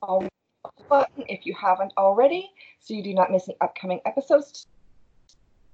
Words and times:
button 0.00 1.24
if 1.28 1.46
you 1.46 1.54
haven't 1.54 1.92
already, 1.96 2.50
so 2.80 2.94
you 2.94 3.02
do 3.02 3.14
not 3.14 3.30
miss 3.30 3.48
any 3.48 3.56
upcoming 3.60 4.00
episodes. 4.06 4.66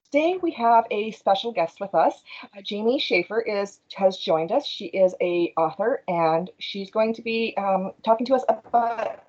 Today 0.05 0.39
we 0.41 0.53
have 0.53 0.85
a 0.91 1.11
special 1.13 1.53
guest 1.53 1.81
with 1.81 1.95
us. 1.95 2.23
Uh, 2.45 2.61
Jamie 2.63 2.99
Schaefer 2.99 3.41
is 3.41 3.81
has 3.95 4.17
joined 4.19 4.53
us. 4.53 4.65
She 4.65 4.87
is 4.87 5.15
a 5.21 5.53
author, 5.57 6.03
and 6.07 6.51
she's 6.59 6.91
going 6.91 7.15
to 7.15 7.23
be 7.23 7.55
um, 7.59 7.93
talking 8.05 8.27
to 8.27 8.35
us 8.35 8.45
about 8.49 9.25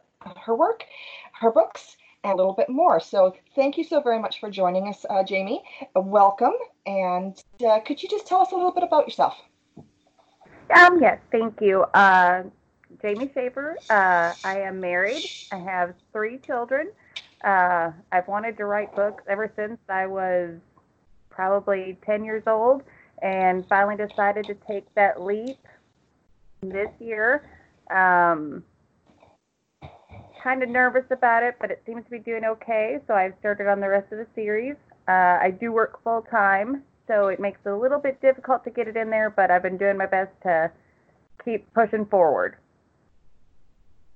her 0.46 0.56
work, 0.56 0.84
her 1.34 1.52
books, 1.52 1.98
and 2.24 2.34
a 2.34 2.36
little 2.36 2.54
bit 2.54 2.70
more. 2.70 3.00
So 3.00 3.36
thank 3.56 3.78
you 3.78 3.84
so 3.84 4.02
very 4.02 4.20
much 4.20 4.40
for 4.40 4.52
joining 4.52 4.88
us, 4.88 5.06
uh, 5.10 5.24
Jamie. 5.24 5.64
Uh, 5.96 6.02
welcome, 6.02 6.54
and 6.86 7.42
uh, 7.68 7.80
could 7.80 8.02
you 8.02 8.10
just 8.10 8.28
tell 8.28 8.42
us 8.42 8.52
a 8.52 8.56
little 8.56 8.72
bit 8.72 8.84
about 8.84 9.08
yourself? 9.08 9.36
Um, 10.76 11.02
yes, 11.02 11.20
thank 11.32 11.60
you. 11.60 11.86
Jamie 13.02 13.30
Schaefer. 13.34 13.78
Uh, 13.90 14.34
I 14.48 14.60
am 14.60 14.80
married. 14.80 15.30
I 15.52 15.58
have 15.58 15.94
three 16.12 16.40
children. 16.46 16.92
Uh, 17.44 17.92
I've 18.12 18.28
wanted 18.28 18.58
to 18.58 18.66
write 18.66 18.96
books 18.96 19.24
ever 19.30 19.52
since 19.56 19.78
I 19.90 20.08
was 20.08 20.56
probably 21.30 21.98
10 22.06 22.24
years 22.24 22.44
old 22.48 22.84
and 23.22 23.66
finally 23.68 23.96
decided 23.96 24.46
to 24.48 24.56
take 24.68 24.94
that 24.96 25.22
leap 25.22 25.60
this 26.62 26.90
year. 27.00 27.48
Um, 27.92 28.64
kind 30.44 30.64
of 30.64 30.70
nervous 30.70 31.06
about 31.12 31.44
it, 31.44 31.56
but 31.60 31.72
it 31.72 31.84
seems 31.86 32.04
to 32.06 32.10
be 32.10 32.20
doing 32.20 32.44
okay. 32.46 33.00
So 33.08 33.14
I've 33.14 33.34
started 33.40 33.68
on 33.68 33.80
the 33.80 33.90
rest 33.90 34.12
of 34.12 34.18
the 34.18 34.28
series. 34.34 34.76
Uh, 35.08 35.38
I 35.42 35.52
do 35.52 35.72
work 35.72 36.02
full 36.04 36.24
time, 36.24 36.84
so 37.08 37.28
it 37.28 37.40
makes 37.40 37.60
it 37.66 37.70
a 37.70 37.78
little 37.78 38.00
bit 38.00 38.22
difficult 38.22 38.64
to 38.64 38.70
get 38.70 38.88
it 38.88 38.98
in 38.98 39.10
there, 39.10 39.30
but 39.30 39.52
I've 39.52 39.64
been 39.64 39.78
doing 39.78 39.98
my 39.98 40.06
best 40.06 40.32
to 40.44 40.72
keep 41.44 41.72
pushing 41.74 42.06
forward. 42.06 42.58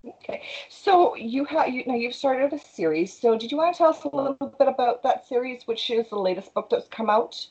Okay, 0.03 0.41
so 0.69 1.15
you 1.15 1.45
have 1.45 1.69
you 1.69 1.83
now 1.85 1.93
you've 1.93 2.15
started 2.15 2.53
a 2.53 2.59
series. 2.59 3.13
So 3.13 3.37
did 3.37 3.51
you 3.51 3.57
want 3.57 3.75
to 3.75 3.77
tell 3.77 3.89
us 3.89 4.03
a 4.03 4.15
little 4.15 4.55
bit 4.57 4.67
about 4.67 5.03
that 5.03 5.27
series, 5.27 5.63
which 5.67 5.91
is 5.91 6.09
the 6.09 6.17
latest 6.17 6.53
book 6.55 6.69
that's 6.71 6.87
come 6.87 7.09
out? 7.09 7.47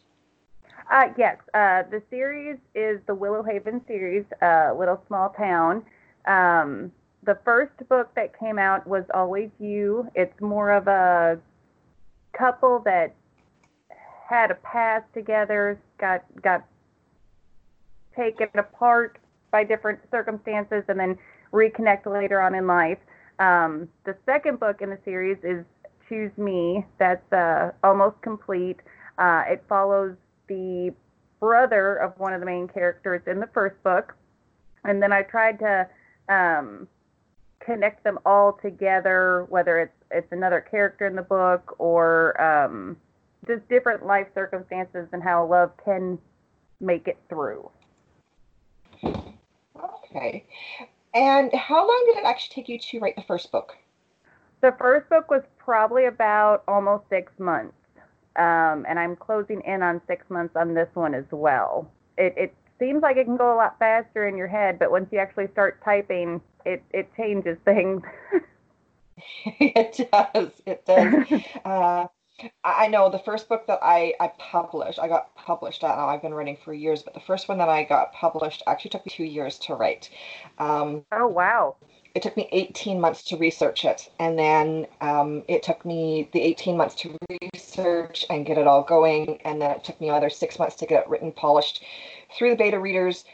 Uh, 0.91 1.09
yes, 1.17 1.37
uh, 1.55 1.85
the 1.91 2.03
series 2.11 2.59
is 2.75 3.01
the 3.07 3.15
Willow 3.15 3.45
Haven 3.45 3.81
series, 3.87 4.25
uh, 4.43 4.75
Little 4.77 5.01
Small 5.07 5.31
Town. 5.31 5.85
Um, 6.27 6.91
the 7.23 7.39
first 7.45 7.73
book 7.89 8.13
that 8.17 8.37
came 8.37 8.59
out 8.59 8.85
was 8.85 9.05
Always 9.15 9.51
You. 9.61 10.11
It's 10.17 10.41
more 10.41 10.71
of 10.71 10.89
a 10.89 11.39
couple 12.33 12.81
that 12.81 13.15
had 14.29 14.51
a 14.51 14.57
past 14.57 15.05
together, 15.15 15.81
got 15.99 16.25
got 16.43 16.65
taken 18.17 18.49
apart 18.55 19.19
by 19.53 19.63
different 19.63 20.01
circumstances, 20.11 20.83
and 20.89 20.99
then 20.99 21.17
reconnect 21.53 22.07
later 22.07 22.41
on 22.41 22.55
in 22.55 22.67
life. 22.67 22.99
Um, 23.39 23.89
the 24.05 24.17
second 24.27 24.61
book 24.61 24.83
in 24.83 24.91
the 24.91 24.99
series 25.05 25.39
is 25.43 25.65
Choose 26.09 26.37
Me. 26.37 26.85
That's 26.99 27.33
uh, 27.33 27.71
almost 27.83 28.21
complete. 28.23 28.81
Uh, 29.19 29.45
it 29.47 29.65
follows 29.69 30.17
the 30.49 30.93
brother 31.41 31.97
of 31.97 32.19
one 32.19 32.35
of 32.35 32.41
the 32.41 32.47
main 32.47 32.69
characters 32.69 33.23
in 33.27 33.41
the 33.41 33.49
first 33.55 33.83
book, 33.83 34.15
and 34.85 35.03
then 35.03 35.13
I 35.13 35.23
tried 35.23 35.59
to 35.61 35.89
um, 36.29 36.87
connect 37.61 38.05
them 38.05 38.19
all 38.27 38.59
together, 38.63 39.47
whether 39.49 39.79
it's 39.79 39.93
it's 40.11 40.33
another 40.33 40.61
character 40.61 41.07
in 41.07 41.15
the 41.15 41.23
book 41.23 41.77
or 41.79 42.41
um, 42.41 42.97
just 43.47 43.67
different 43.69 44.05
life 44.05 44.27
circumstances 44.35 45.07
and 45.13 45.23
how 45.23 45.47
love 45.47 45.71
can 45.85 46.19
make 46.81 47.07
it 47.07 47.19
through. 47.29 47.71
Okay. 49.05 50.45
And 51.15 51.53
how 51.53 51.87
long 51.87 52.05
did 52.07 52.19
it 52.19 52.25
actually 52.25 52.55
take 52.55 52.69
you 52.69 52.79
to 52.79 53.01
write 53.01 53.17
the 53.17 53.23
first 53.23 53.51
book? 53.51 53.77
The 54.61 54.73
first 54.79 55.09
book 55.09 55.31
was 55.31 55.43
probably 55.59 56.07
about 56.07 56.63
almost 56.69 57.09
six 57.09 57.33
months. 57.39 57.75
Um, 58.37 58.87
and 58.89 58.99
I'm 58.99 59.17
closing 59.17 59.61
in 59.63 59.83
on 59.83 60.01
six 60.07 60.29
months 60.31 60.55
on 60.57 60.75
this 60.75 60.89
one 60.95 61.15
as 61.15 61.25
well. 61.31 61.91
It, 62.17 62.35
it 62.37 62.55
seems 62.79 63.03
like 63.03 63.17
it 63.17 63.25
can 63.25 63.37
go 63.37 63.55
a 63.55 63.57
lot 63.57 63.79
faster 63.79 64.29
in 64.29 64.37
your 64.37 64.47
head, 64.47 64.79
but 64.79 64.91
once 64.91 65.09
you 65.11 65.19
actually 65.19 65.49
start 65.49 65.83
typing, 65.85 66.41
it, 66.65 66.83
it 66.93 67.11
changes 67.17 67.59
things. 67.65 68.03
it 69.45 70.11
does. 70.11 70.51
It 70.67 70.87
does. 70.87 71.43
uh, 71.65 72.07
I 72.65 72.89
know 72.89 73.11
the 73.11 73.19
first 73.19 73.49
book 73.49 73.67
that 73.67 73.79
I, 73.83 74.15
I 74.21 74.29
published, 74.39 74.99
I 74.99 75.09
got 75.09 75.35
published. 75.35 75.85
I 75.85 75.95
know 75.97 76.07
I've 76.07 76.23
been 76.23 76.35
writing 76.35 76.57
for 76.65 76.73
years, 76.73 77.03
but 77.03 77.15
the 77.15 77.21
first 77.21 77.49
one 77.49 77.59
that 77.59 77.69
I 77.69 77.85
got 77.85 78.13
published 78.13 78.63
actually 78.67 78.91
took 78.91 79.07
me 79.07 79.13
two 79.13 79.25
years 79.25 79.59
to 79.61 79.75
write. 79.75 80.11
Um, 80.59 81.05
oh, 81.13 81.27
wow. 81.27 81.77
It 82.15 82.23
took 82.23 82.37
me 82.37 82.49
18 82.51 83.01
months 83.01 83.23
to 83.25 83.37
research 83.37 83.85
it. 83.85 84.11
And 84.19 84.39
then 84.39 84.87
um, 85.01 85.45
it 85.49 85.63
took 85.63 85.85
me 85.85 86.29
the 86.33 86.41
18 86.41 86.77
months 86.77 86.95
to 86.97 87.17
research 87.55 88.27
and 88.31 88.45
get 88.47 88.59
it 88.59 88.67
all 88.67 88.83
going. 88.83 89.41
And 89.45 89.63
then 89.63 89.71
it 89.73 89.85
took 89.85 90.01
me 90.01 90.09
another 90.09 90.31
six 90.31 90.59
months 90.59 90.77
to 90.77 90.87
get 90.87 91.03
it 91.05 91.09
written, 91.09 91.33
polished 91.33 91.85
through 92.37 92.51
the 92.51 92.57
beta 92.57 92.81
readers 92.81 93.25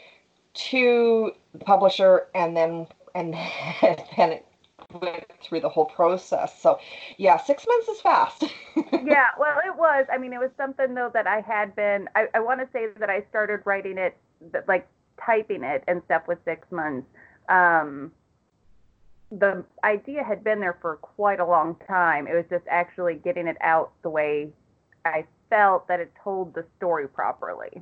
to 0.53 1.31
the 1.53 1.65
publisher. 1.65 2.27
And 2.35 2.55
then, 2.55 2.87
and 3.15 3.33
then 4.17 4.31
it 4.31 4.45
went 4.93 5.25
through 5.43 5.61
the 5.61 5.69
whole 5.69 5.85
process. 5.85 6.59
So, 6.61 6.79
yeah, 7.17 7.37
six 7.37 7.65
months 7.67 7.87
is 7.89 8.01
fast. 8.01 8.43
yeah, 8.75 9.27
well, 9.39 9.59
it 9.65 9.75
was. 9.75 10.05
I 10.11 10.17
mean, 10.17 10.33
it 10.33 10.39
was 10.39 10.51
something 10.57 10.93
though 10.93 11.11
that 11.13 11.27
I 11.27 11.41
had 11.41 11.75
been. 11.75 12.07
I, 12.15 12.27
I 12.33 12.39
want 12.39 12.59
to 12.61 12.67
say 12.71 12.87
that 12.99 13.09
I 13.09 13.23
started 13.29 13.61
writing 13.65 13.97
it, 13.97 14.17
like 14.67 14.87
typing 15.23 15.63
it 15.63 15.83
and 15.87 16.01
stuff, 16.05 16.23
with 16.27 16.39
six 16.45 16.71
months. 16.71 17.07
Um, 17.49 18.11
the 19.31 19.65
idea 19.83 20.23
had 20.23 20.43
been 20.43 20.59
there 20.59 20.77
for 20.81 20.97
quite 20.97 21.39
a 21.39 21.45
long 21.45 21.75
time. 21.87 22.27
It 22.27 22.33
was 22.33 22.45
just 22.49 22.65
actually 22.69 23.15
getting 23.15 23.47
it 23.47 23.57
out 23.61 23.91
the 24.01 24.09
way 24.09 24.49
I 25.03 25.25
felt 25.49 25.87
that 25.89 25.99
it 25.99 26.11
told 26.23 26.53
the 26.53 26.65
story 26.77 27.07
properly. 27.07 27.81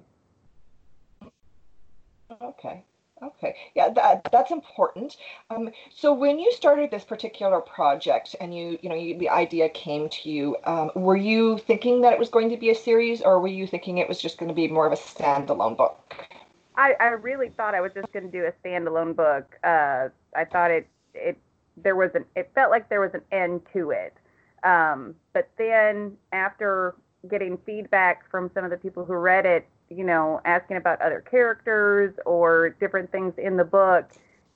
Okay. 2.41 2.83
Okay, 3.25 3.55
yeah, 3.73 3.89
that, 3.89 4.27
that's 4.31 4.51
important. 4.51 5.17
Um, 5.49 5.71
so 5.93 6.13
when 6.13 6.37
you 6.37 6.51
started 6.51 6.91
this 6.91 7.03
particular 7.03 7.59
project 7.59 8.35
and 8.39 8.55
you, 8.55 8.77
you 8.81 8.89
know, 8.89 8.95
you, 8.95 9.17
the 9.17 9.29
idea 9.29 9.69
came 9.69 10.09
to 10.09 10.29
you, 10.29 10.57
um, 10.65 10.91
were 10.95 11.15
you 11.15 11.57
thinking 11.57 12.01
that 12.01 12.13
it 12.13 12.19
was 12.19 12.29
going 12.29 12.49
to 12.49 12.57
be 12.57 12.69
a 12.69 12.75
series 12.75 13.21
or 13.21 13.39
were 13.39 13.47
you 13.47 13.65
thinking 13.65 13.97
it 13.97 14.07
was 14.07 14.21
just 14.21 14.37
going 14.37 14.49
to 14.49 14.55
be 14.55 14.67
more 14.67 14.85
of 14.85 14.93
a 14.93 14.95
standalone 14.95 15.75
book? 15.75 16.27
I, 16.75 16.93
I 16.99 17.05
really 17.07 17.49
thought 17.49 17.73
I 17.73 17.81
was 17.81 17.93
just 17.93 18.11
going 18.11 18.25
to 18.25 18.31
do 18.31 18.45
a 18.45 18.51
standalone 18.67 19.15
book. 19.15 19.57
Uh, 19.63 20.09
I 20.35 20.45
thought 20.45 20.71
it, 20.71 20.87
it, 21.13 21.37
there 21.77 21.95
was 21.95 22.11
an, 22.15 22.25
it 22.35 22.51
felt 22.53 22.69
like 22.69 22.89
there 22.89 23.01
was 23.01 23.13
an 23.13 23.21
end 23.31 23.61
to 23.73 23.91
it. 23.91 24.13
Um, 24.63 25.15
but 25.33 25.49
then 25.57 26.17
after 26.31 26.95
getting 27.29 27.57
feedback 27.65 28.29
from 28.29 28.51
some 28.53 28.63
of 28.63 28.71
the 28.71 28.77
people 28.77 29.05
who 29.05 29.13
read 29.13 29.45
it, 29.45 29.67
you 29.89 30.03
know, 30.03 30.41
asking 30.45 30.77
about 30.77 31.01
other 31.01 31.21
characters 31.21 32.13
or 32.25 32.75
different 32.79 33.11
things 33.11 33.33
in 33.37 33.57
the 33.57 33.63
book, 33.63 34.11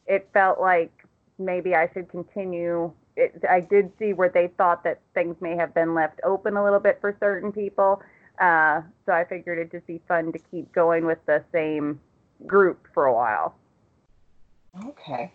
it 0.07 0.27
felt 0.33 0.59
like 0.59 0.91
maybe 1.37 1.75
I 1.75 1.89
should 1.93 2.09
continue. 2.09 2.91
It, 3.15 3.43
I 3.49 3.59
did 3.59 3.91
see 3.99 4.13
where 4.13 4.29
they 4.29 4.47
thought 4.57 4.83
that 4.83 4.99
things 5.13 5.35
may 5.39 5.55
have 5.55 5.73
been 5.73 5.93
left 5.93 6.19
open 6.23 6.57
a 6.57 6.63
little 6.63 6.79
bit 6.79 6.99
for 7.01 7.15
certain 7.19 7.51
people. 7.51 8.01
Uh, 8.39 8.81
so 9.05 9.11
I 9.11 9.25
figured 9.25 9.59
it'd 9.59 9.71
just 9.71 9.87
be 9.87 10.01
fun 10.07 10.31
to 10.31 10.39
keep 10.39 10.71
going 10.71 11.05
with 11.05 11.19
the 11.25 11.43
same 11.51 11.99
group 12.47 12.87
for 12.93 13.05
a 13.05 13.13
while. 13.13 13.55
Okay. 14.85 15.33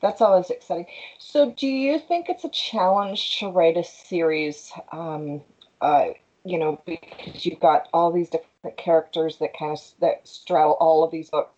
That's 0.00 0.20
always 0.20 0.50
exciting. 0.50 0.86
So, 1.18 1.52
do 1.52 1.66
you 1.68 1.98
think 1.98 2.28
it's 2.28 2.44
a 2.44 2.48
challenge 2.48 3.38
to 3.38 3.48
write 3.48 3.76
a 3.76 3.84
series 3.84 4.72
um, 4.90 5.40
uh, 5.80 6.08
you 6.44 6.58
know, 6.58 6.80
because 6.86 7.46
you've 7.46 7.60
got 7.60 7.88
all 7.92 8.12
these 8.12 8.30
different 8.30 8.76
characters 8.76 9.36
that 9.38 9.56
kind 9.56 9.72
of 9.72 9.80
that 10.00 10.26
straddle 10.26 10.76
all 10.80 11.04
of 11.04 11.10
these 11.10 11.30
books. 11.30 11.52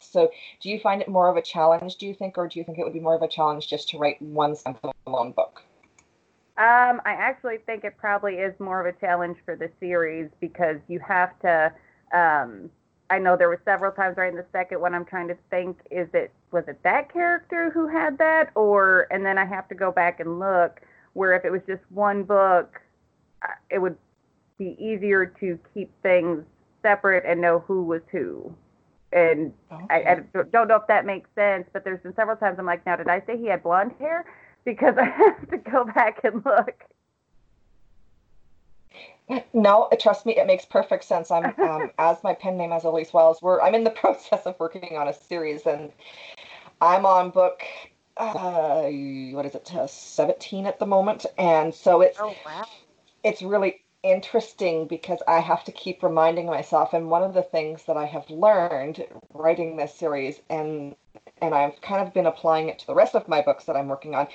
So, 0.00 0.30
do 0.60 0.68
you 0.68 0.80
find 0.80 1.00
it 1.00 1.08
more 1.08 1.28
of 1.28 1.36
a 1.36 1.42
challenge? 1.42 1.96
Do 1.96 2.06
you 2.06 2.14
think, 2.14 2.36
or 2.36 2.48
do 2.48 2.58
you 2.58 2.64
think 2.64 2.78
it 2.78 2.84
would 2.84 2.92
be 2.92 3.00
more 3.00 3.14
of 3.14 3.22
a 3.22 3.28
challenge 3.28 3.68
just 3.68 3.88
to 3.90 3.98
write 3.98 4.20
one 4.20 4.54
standalone 4.54 5.34
book? 5.34 5.62
Um, 6.56 7.00
I 7.04 7.14
actually 7.18 7.58
think 7.58 7.84
it 7.84 7.96
probably 7.96 8.34
is 8.34 8.58
more 8.60 8.84
of 8.84 8.94
a 8.94 8.98
challenge 8.98 9.38
for 9.44 9.56
the 9.56 9.70
series 9.80 10.30
because 10.40 10.78
you 10.88 11.00
have 11.00 11.38
to. 11.40 11.72
Um, 12.12 12.70
I 13.10 13.18
know 13.18 13.36
there 13.36 13.48
were 13.48 13.60
several 13.64 13.92
times 13.92 14.16
right 14.16 14.30
in 14.30 14.36
the 14.36 14.46
second 14.52 14.80
one 14.80 14.94
I'm 14.94 15.04
trying 15.04 15.28
to 15.28 15.36
think 15.50 15.78
is 15.90 16.08
it 16.14 16.32
was 16.52 16.64
it 16.68 16.82
that 16.84 17.12
character 17.12 17.70
who 17.70 17.86
had 17.86 18.18
that 18.18 18.50
or 18.54 19.06
and 19.10 19.26
then 19.26 19.36
I 19.36 19.44
have 19.44 19.68
to 19.68 19.74
go 19.74 19.92
back 19.92 20.20
and 20.20 20.38
look 20.38 20.80
where 21.12 21.34
if 21.34 21.44
it 21.44 21.52
was 21.52 21.60
just 21.66 21.82
one 21.90 22.22
book 22.22 22.80
uh, 23.42 23.48
it 23.68 23.78
would 23.78 23.96
be 24.58 24.76
easier 24.78 25.26
to 25.40 25.58
keep 25.72 25.90
things 26.02 26.44
separate 26.82 27.24
and 27.26 27.40
know 27.40 27.60
who 27.66 27.82
was 27.82 28.02
who. 28.10 28.54
And 29.12 29.52
okay. 29.70 29.86
I, 29.90 30.12
I, 30.12 30.42
don't 30.52 30.68
know 30.68 30.76
if 30.76 30.86
that 30.88 31.06
makes 31.06 31.28
sense, 31.34 31.68
but 31.72 31.84
there's 31.84 32.00
been 32.00 32.14
several 32.14 32.36
times 32.36 32.58
I'm 32.58 32.66
like, 32.66 32.84
now 32.84 32.96
did 32.96 33.08
I 33.08 33.22
say 33.26 33.38
he 33.38 33.46
had 33.46 33.62
blonde 33.62 33.92
hair? 33.98 34.24
Because 34.64 34.94
I 34.96 35.04
have 35.04 35.50
to 35.50 35.58
go 35.58 35.84
back 35.84 36.20
and 36.24 36.42
look. 36.42 36.84
No, 39.52 39.90
trust 40.00 40.24
me, 40.24 40.38
it 40.38 40.46
makes 40.46 40.64
perfect 40.64 41.04
sense. 41.04 41.30
I'm 41.30 41.44
um, 41.58 41.90
as 41.98 42.16
my 42.24 42.32
pen 42.32 42.56
name 42.56 42.72
as 42.72 42.84
Elise 42.84 43.12
Wells. 43.12 43.42
We're 43.42 43.60
I'm 43.60 43.74
in 43.74 43.84
the 43.84 43.90
process 44.02 44.46
of 44.46 44.58
working 44.58 44.96
on 44.96 45.06
a 45.06 45.12
series, 45.12 45.66
and 45.66 45.92
I'm 46.80 47.04
on 47.04 47.28
book 47.28 47.62
uh, 48.16 48.82
what 49.32 49.46
is 49.46 49.54
it, 49.54 49.74
uh, 49.74 49.86
17 49.86 50.66
at 50.66 50.78
the 50.78 50.86
moment. 50.86 51.26
And 51.38 51.74
so 51.74 52.00
it's, 52.00 52.18
Oh 52.20 52.34
wow. 52.44 52.64
it's 53.22 53.42
really 53.42 53.83
interesting 54.04 54.86
because 54.86 55.20
I 55.28 55.40
have 55.40 55.64
to 55.64 55.72
keep 55.72 56.02
reminding 56.02 56.46
myself. 56.46 56.92
And 56.94 57.10
one 57.10 57.22
of 57.24 57.34
the 57.34 57.42
things 57.42 57.84
that 57.86 57.96
I 57.96 58.06
have 58.06 58.30
learned 58.30 59.04
writing 59.32 59.76
this 59.76 59.94
series, 59.94 60.40
and 60.50 60.94
and 61.42 61.54
I've 61.54 61.80
kind 61.82 62.06
of 62.06 62.14
been 62.14 62.26
applying 62.26 62.68
it 62.68 62.78
to 62.80 62.86
the 62.86 62.94
rest 62.94 63.14
of 63.14 63.28
my 63.28 63.42
books 63.42 63.64
that 63.66 63.76
I'm 63.76 63.88
working 63.88 64.14
on, 64.14 64.28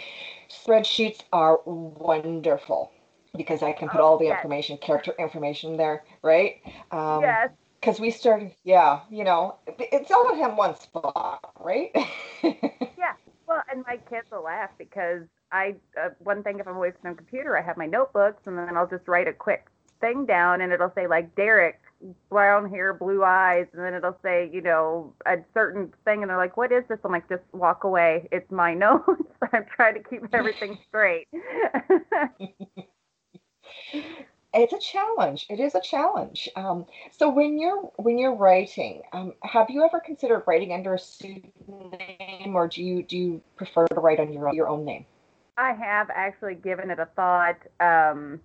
spreadsheets 0.49 1.21
are 1.33 1.61
wonderful 1.65 2.91
because 3.37 3.63
I 3.63 3.73
can 3.73 3.89
put 3.89 4.01
Oh, 4.01 4.01
all 4.01 4.17
the 4.17 4.27
yes. 4.27 4.37
information, 4.37 4.77
character 4.77 5.13
information 5.19 5.77
there, 5.77 6.03
right? 6.23 6.61
Um, 6.91 7.39
yes. 7.39 7.49
because 7.81 7.99
we 7.99 8.11
started, 8.11 8.53
yeah, 8.63 9.01
you 9.09 9.23
know, 9.23 9.57
it's 9.67 10.11
all 10.11 10.33
in 10.33 10.55
one 10.57 10.75
spot, 10.75 11.53
right? 11.59 11.95
Yeah. 12.97 13.13
Well, 13.47 13.63
and 13.71 13.83
my 13.87 13.97
kids 14.09 14.27
will 14.31 14.43
laugh 14.43 14.71
because 14.77 15.27
I 15.51 15.75
uh, 15.99 16.09
one 16.19 16.43
thing 16.43 16.59
if 16.59 16.67
I'm 16.67 16.75
away 16.75 16.91
from 16.91 17.11
the 17.11 17.17
computer, 17.17 17.57
I 17.57 17.61
have 17.61 17.77
my 17.77 17.85
notebooks, 17.85 18.43
and 18.45 18.57
then 18.57 18.77
I'll 18.77 18.87
just 18.87 19.07
write 19.07 19.27
a 19.27 19.33
quick 19.33 19.67
thing 20.01 20.25
down, 20.25 20.61
and 20.61 20.71
it'll 20.71 20.91
say 20.95 21.07
like 21.07 21.35
Derek, 21.35 21.79
brown 22.29 22.69
hair, 22.69 22.93
blue 22.93 23.23
eyes, 23.23 23.67
and 23.73 23.83
then 23.83 23.93
it'll 23.93 24.17
say 24.21 24.49
you 24.51 24.61
know 24.61 25.13
a 25.25 25.37
certain 25.53 25.93
thing, 26.05 26.21
and 26.21 26.29
they're 26.29 26.37
like, 26.37 26.57
"What 26.57 26.71
is 26.71 26.83
this?" 26.87 26.99
I'm 27.03 27.11
like, 27.11 27.27
"Just 27.29 27.43
walk 27.51 27.83
away. 27.83 28.27
It's 28.31 28.51
my 28.51 28.73
notes. 28.75 29.21
I'm 29.53 29.65
trying 29.75 29.95
to 29.95 30.03
keep 30.07 30.23
everything 30.33 30.77
straight." 30.87 31.27
it's 34.53 34.73
a 34.73 34.79
challenge. 34.79 35.45
It 35.49 35.59
is 35.59 35.75
a 35.75 35.81
challenge. 35.81 36.49
Um, 36.55 36.85
so 37.11 37.29
when 37.29 37.59
you're 37.59 37.81
when 37.97 38.17
you're 38.17 38.35
writing, 38.35 39.01
um, 39.13 39.33
have 39.43 39.69
you 39.69 39.83
ever 39.83 39.99
considered 39.99 40.43
writing 40.47 40.73
under 40.73 40.93
a 40.93 40.99
pseudonym, 40.99 42.55
or 42.55 42.67
do 42.67 42.83
you 42.83 43.03
do 43.03 43.17
you 43.17 43.41
prefer 43.55 43.87
to 43.87 43.95
write 43.95 44.19
on 44.19 44.31
your 44.31 44.49
own, 44.49 44.55
your 44.55 44.67
own 44.67 44.85
name? 44.85 45.05
I 45.59 45.73
have 45.73 46.09
actually 46.15 46.55
given 46.55 46.89
it 46.89 46.99
a 46.99 47.07
thought. 47.17 47.57
Um, 47.81 48.39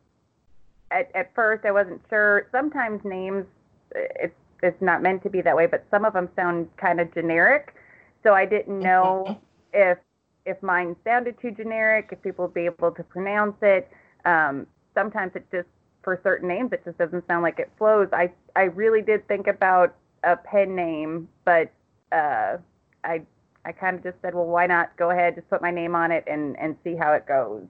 at, 0.90 1.10
at 1.14 1.32
first, 1.34 1.64
I 1.64 1.70
wasn't 1.70 2.02
sure. 2.10 2.48
Sometimes 2.50 3.00
names, 3.04 3.46
it's 3.94 4.34
it's 4.62 4.80
not 4.80 5.02
meant 5.02 5.22
to 5.22 5.30
be 5.30 5.40
that 5.42 5.54
way, 5.54 5.66
but 5.66 5.84
some 5.90 6.04
of 6.04 6.14
them 6.14 6.28
sound 6.34 6.68
kind 6.76 7.00
of 7.00 7.12
generic. 7.14 7.74
So 8.22 8.32
I 8.32 8.44
didn't 8.46 8.80
know 8.80 9.38
if 9.72 9.98
if 10.44 10.60
mine 10.62 10.96
sounded 11.04 11.40
too 11.40 11.52
generic, 11.52 12.08
if 12.10 12.20
people 12.22 12.46
would 12.46 12.54
be 12.54 12.66
able 12.66 12.90
to 12.90 13.02
pronounce 13.04 13.56
it. 13.62 13.88
Um, 14.24 14.66
sometimes 14.94 15.32
it 15.36 15.46
just 15.52 15.68
for 16.02 16.20
certain 16.22 16.48
names 16.48 16.70
it 16.72 16.82
just 16.84 16.98
doesn't 16.98 17.26
sound 17.28 17.42
like 17.42 17.60
it 17.60 17.70
flows. 17.78 18.08
I 18.12 18.32
I 18.56 18.64
really 18.64 19.02
did 19.02 19.26
think 19.28 19.46
about 19.46 19.94
a 20.24 20.36
pen 20.36 20.74
name, 20.74 21.28
but 21.44 21.70
uh, 22.10 22.56
I 23.04 23.22
I 23.64 23.72
kind 23.72 23.96
of 23.96 24.02
just 24.02 24.20
said, 24.22 24.34
well, 24.34 24.46
why 24.46 24.66
not 24.66 24.96
go 24.96 25.10
ahead, 25.10 25.36
just 25.36 25.48
put 25.50 25.62
my 25.62 25.70
name 25.70 25.94
on 25.94 26.12
it 26.12 26.24
and 26.26 26.58
and 26.58 26.76
see 26.84 26.96
how 26.96 27.12
it 27.12 27.26
goes. 27.26 27.66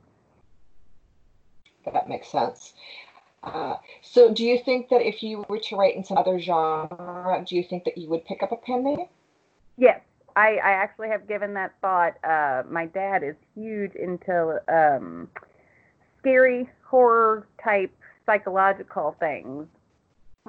That 1.92 2.08
makes 2.08 2.28
sense. 2.28 2.74
Uh, 3.42 3.76
so 4.02 4.32
do 4.32 4.44
you 4.44 4.58
think 4.64 4.88
that 4.88 5.02
if 5.02 5.22
you 5.22 5.44
were 5.48 5.58
to 5.58 5.76
write 5.76 5.96
in 5.96 6.04
some 6.04 6.16
other 6.16 6.38
genre, 6.40 7.44
do 7.46 7.56
you 7.56 7.62
think 7.62 7.84
that 7.84 7.98
you 7.98 8.08
would 8.08 8.24
pick 8.24 8.42
up 8.42 8.52
a 8.52 8.56
pen 8.56 8.84
name? 8.84 9.06
Yes, 9.76 10.00
I, 10.36 10.56
I 10.56 10.70
actually 10.72 11.08
have 11.08 11.26
given 11.28 11.54
that 11.54 11.74
thought. 11.80 12.14
Uh, 12.24 12.62
my 12.68 12.86
dad 12.86 13.22
is 13.22 13.34
huge 13.54 13.94
into 13.94 14.60
um, 14.68 15.28
scary 16.18 16.68
horror 16.84 17.46
type 17.62 17.92
psychological 18.26 19.16
things, 19.20 19.66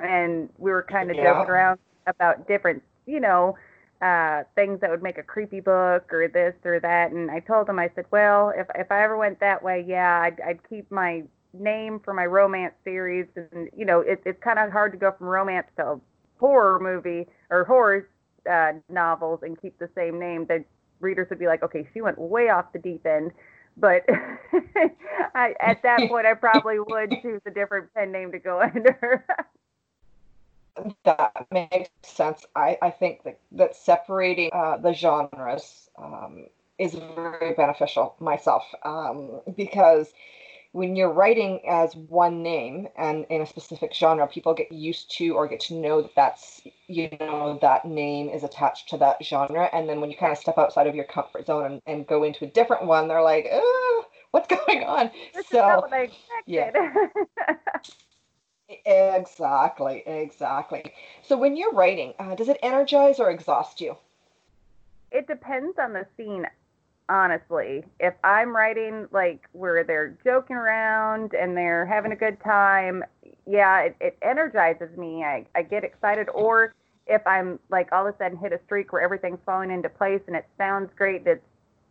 and 0.02 0.50
we 0.58 0.72
were 0.72 0.84
kind 0.84 1.12
of 1.12 1.18
Yeah. 1.18 1.22
joking 1.22 1.50
around 1.50 1.80
about 2.08 2.48
different, 2.48 2.84
you 3.06 3.20
know, 3.20 3.58
uh, 4.02 4.44
things 4.56 4.80
that 4.82 4.90
would 4.90 5.04
make 5.04 5.18
a 5.18 5.24
creepy 5.24 5.60
book 5.60 6.12
or 6.14 6.28
this 6.28 6.54
or 6.64 6.80
that. 6.80 7.12
And 7.12 7.32
I 7.32 7.40
told 7.40 7.70
him, 7.70 7.80
I 7.80 7.90
said, 7.96 8.06
well, 8.12 8.52
if 8.56 8.68
if 8.76 8.92
I 8.92 9.04
ever 9.04 9.18
went 9.18 9.40
that 9.40 9.64
way, 9.64 9.84
yeah, 9.88 10.22
I'd, 10.22 10.40
I'd 10.42 10.70
keep 10.70 10.92
my 10.92 11.24
name 11.54 12.00
for 12.04 12.14
my 12.14 12.26
romance 12.26 12.74
series, 12.84 13.28
and 13.36 13.70
you 13.76 13.86
know, 13.86 14.02
it, 14.02 14.22
it's 14.26 14.42
kind 14.44 14.60
of 14.60 14.72
hard 14.72 14.92
to 14.94 14.98
go 14.98 15.12
from 15.18 15.28
romance 15.28 15.68
to 15.78 16.00
horror 16.40 16.80
movie 16.80 17.28
or 17.50 17.64
horror 17.64 18.10
uh, 18.50 18.74
novels 18.90 19.40
and 19.44 19.60
keep 19.62 19.78
the 19.80 19.90
same 19.96 20.20
name, 20.20 20.46
the 20.46 20.64
readers 21.00 21.28
would 21.30 21.40
be 21.40 21.48
like, 21.48 21.64
okay, 21.64 21.88
she 21.94 22.02
went 22.02 22.18
way 22.18 22.50
off 22.50 22.72
the 22.74 22.80
deep 22.80 23.06
end. 23.06 23.32
But 23.78 24.04
I, 25.36 25.54
at 25.60 25.82
that 25.84 26.00
point, 26.10 26.26
I 26.26 26.34
probably 26.34 26.80
would 26.80 27.14
choose 27.22 27.42
a 27.46 27.52
different 27.52 27.94
pen 27.94 28.12
name 28.12 28.32
to 28.32 28.40
go 28.40 28.62
under. 28.76 29.26
That 31.04 31.48
makes 31.52 31.90
sense. 32.04 32.46
I, 32.56 32.78
I 32.82 32.90
think 32.92 33.24
that, 33.24 33.40
that 33.54 33.76
separating 33.76 34.50
uh, 34.54 34.78
the 34.78 34.94
genres 34.94 35.90
um, 35.98 36.48
is 36.78 36.94
very 36.94 37.54
beneficial 37.54 38.16
myself 38.20 38.64
um, 38.84 39.42
because 39.56 40.12
when 40.76 40.98
you're 40.98 41.12
writing 41.12 41.62
as 41.70 41.96
one 41.96 42.44
name 42.44 42.90
and 42.98 43.26
in 43.30 43.40
a 43.40 43.46
specific 43.46 43.94
genre, 43.94 44.28
people 44.28 44.54
get 44.54 44.70
used 44.74 45.10
to 45.18 45.30
or 45.30 45.48
get 45.48 45.62
to 45.62 45.74
know 45.74 46.02
that 46.02 46.14
that's, 46.18 46.62
you 46.88 47.10
know, 47.22 47.58
that 47.62 47.86
name 47.86 48.28
is 48.28 48.44
attached 48.44 48.90
to 48.90 48.98
that 48.98 49.24
genre. 49.24 49.70
And 49.72 49.88
then 49.88 50.02
when 50.02 50.12
you 50.12 50.18
kind 50.18 50.34
of 50.34 50.38
step 50.38 50.58
outside 50.58 50.88
of 50.88 50.94
your 50.94 51.06
comfort 51.06 51.48
zone 51.48 51.66
and, 51.66 51.82
and 51.88 52.06
go 52.06 52.24
into 52.24 52.44
a 52.44 52.48
different 52.48 52.88
one, 52.88 53.08
they're 53.08 53.22
like, 53.22 53.48
oh, 53.54 54.06
what's 54.32 54.48
going 54.66 54.84
on? 54.84 55.12
this 55.34 55.48
so, 55.48 55.60
is 55.60 55.62
not 55.62 55.82
what 55.84 55.94
I 55.94 56.10
yeah. 56.46 56.72
Exactly, 58.70 60.04
exactly. 60.06 60.92
So 61.22 61.38
when 61.38 61.56
you're 61.56 61.74
writing, 61.74 62.14
uh, 62.20 62.36
does 62.36 62.50
it 62.50 62.58
energize 62.64 63.20
or 63.20 63.30
exhaust 63.30 63.82
you? 63.82 63.98
it 65.16 65.28
depends 65.28 65.80
on 65.80 65.94
the 65.94 66.06
scene 66.18 66.46
honestly 67.08 67.84
if 68.00 68.14
i'm 68.24 68.56
writing 68.56 69.08
like 69.12 69.48
where 69.54 69.84
they're 69.84 70.18
joking 70.24 70.56
around 70.56 71.34
and 71.34 71.56
they're 71.56 71.86
having 71.86 72.12
a 72.12 72.16
good 72.16 72.38
time 72.44 73.04
yeah 73.46 73.82
it, 73.82 73.96
it 74.02 74.18
energizes 74.24 74.96
me 74.98 75.24
I, 75.24 75.46
I 75.56 75.62
get 75.62 75.84
excited 75.84 76.28
or 76.34 76.74
if 77.06 77.26
i'm 77.28 77.60
like 77.70 77.92
all 77.92 78.08
of 78.08 78.14
a 78.14 78.18
sudden 78.18 78.38
hit 78.38 78.54
a 78.54 78.60
streak 78.66 78.92
where 78.92 79.04
everything's 79.04 79.40
falling 79.46 79.72
into 79.72 79.88
place 79.88 80.22
and 80.28 80.36
it 80.36 80.48
sounds 80.58 80.90
great 80.98 81.26
it's 81.28 81.46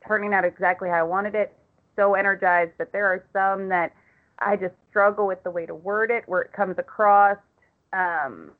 turning 0.07 0.35
out 0.35 0.45
exactly 0.45 0.89
how 0.89 0.97
i 0.97 1.03
wanted 1.05 1.37
it 1.37 1.57
so 1.97 2.15
energized 2.15 2.73
but 2.77 2.91
there 2.91 3.07
are 3.07 3.25
some 3.33 3.69
that 3.69 3.93
i 4.39 4.57
just 4.57 4.75
struggle 4.91 5.27
with 5.27 5.43
the 5.45 5.51
way 5.51 5.67
to 5.67 5.75
word 5.75 6.11
it 6.11 6.25
where 6.27 6.43
it 6.43 6.53
comes 6.53 6.77
across 6.79 7.39
um, 7.93 8.51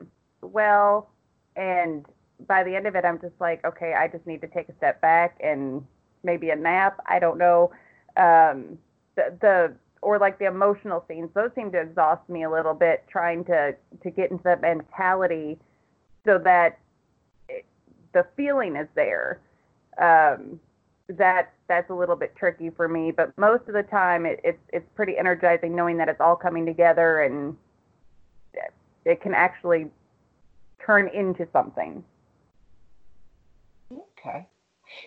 well 0.41 1.09
and 1.55 2.05
by 2.47 2.63
the 2.63 2.75
end 2.75 2.87
of 2.87 2.95
it, 2.95 3.05
I'm 3.05 3.19
just 3.19 3.39
like, 3.39 3.63
okay, 3.65 3.93
I 3.93 4.07
just 4.07 4.25
need 4.27 4.41
to 4.41 4.47
take 4.47 4.69
a 4.69 4.75
step 4.75 5.01
back 5.01 5.37
and 5.41 5.85
maybe 6.23 6.49
a 6.49 6.55
nap. 6.55 6.99
I 7.07 7.19
don't 7.19 7.37
know. 7.37 7.71
Um, 8.17 8.77
the, 9.15 9.37
the 9.41 9.75
or 10.01 10.19
like 10.19 10.37
the 10.37 10.45
emotional 10.45 11.03
scenes, 11.07 11.29
those 11.33 11.49
seem 11.55 11.71
to 11.71 11.79
exhaust 11.79 12.27
me 12.29 12.43
a 12.43 12.49
little 12.49 12.73
bit, 12.73 13.05
trying 13.09 13.45
to 13.45 13.75
to 14.03 14.09
get 14.09 14.31
into 14.31 14.43
that 14.43 14.61
mentality 14.61 15.57
so 16.25 16.37
that 16.39 16.79
it, 17.49 17.65
the 18.13 18.25
feeling 18.35 18.75
is 18.75 18.87
there. 18.95 19.39
Um, 19.97 20.59
that 21.07 21.53
that's 21.67 21.89
a 21.89 21.93
little 21.93 22.15
bit 22.15 22.35
tricky 22.35 22.69
for 22.69 22.87
me, 22.87 23.11
but 23.11 23.37
most 23.37 23.67
of 23.67 23.73
the 23.73 23.83
time, 23.83 24.25
it, 24.25 24.39
it's 24.43 24.61
it's 24.73 24.87
pretty 24.95 25.17
energizing 25.17 25.75
knowing 25.75 25.97
that 25.97 26.09
it's 26.09 26.21
all 26.21 26.35
coming 26.35 26.65
together 26.65 27.21
and 27.21 27.55
it 29.05 29.21
can 29.21 29.33
actually 29.33 29.87
turn 30.83 31.07
into 31.09 31.47
something. 31.53 32.03
Okay. 33.91 34.47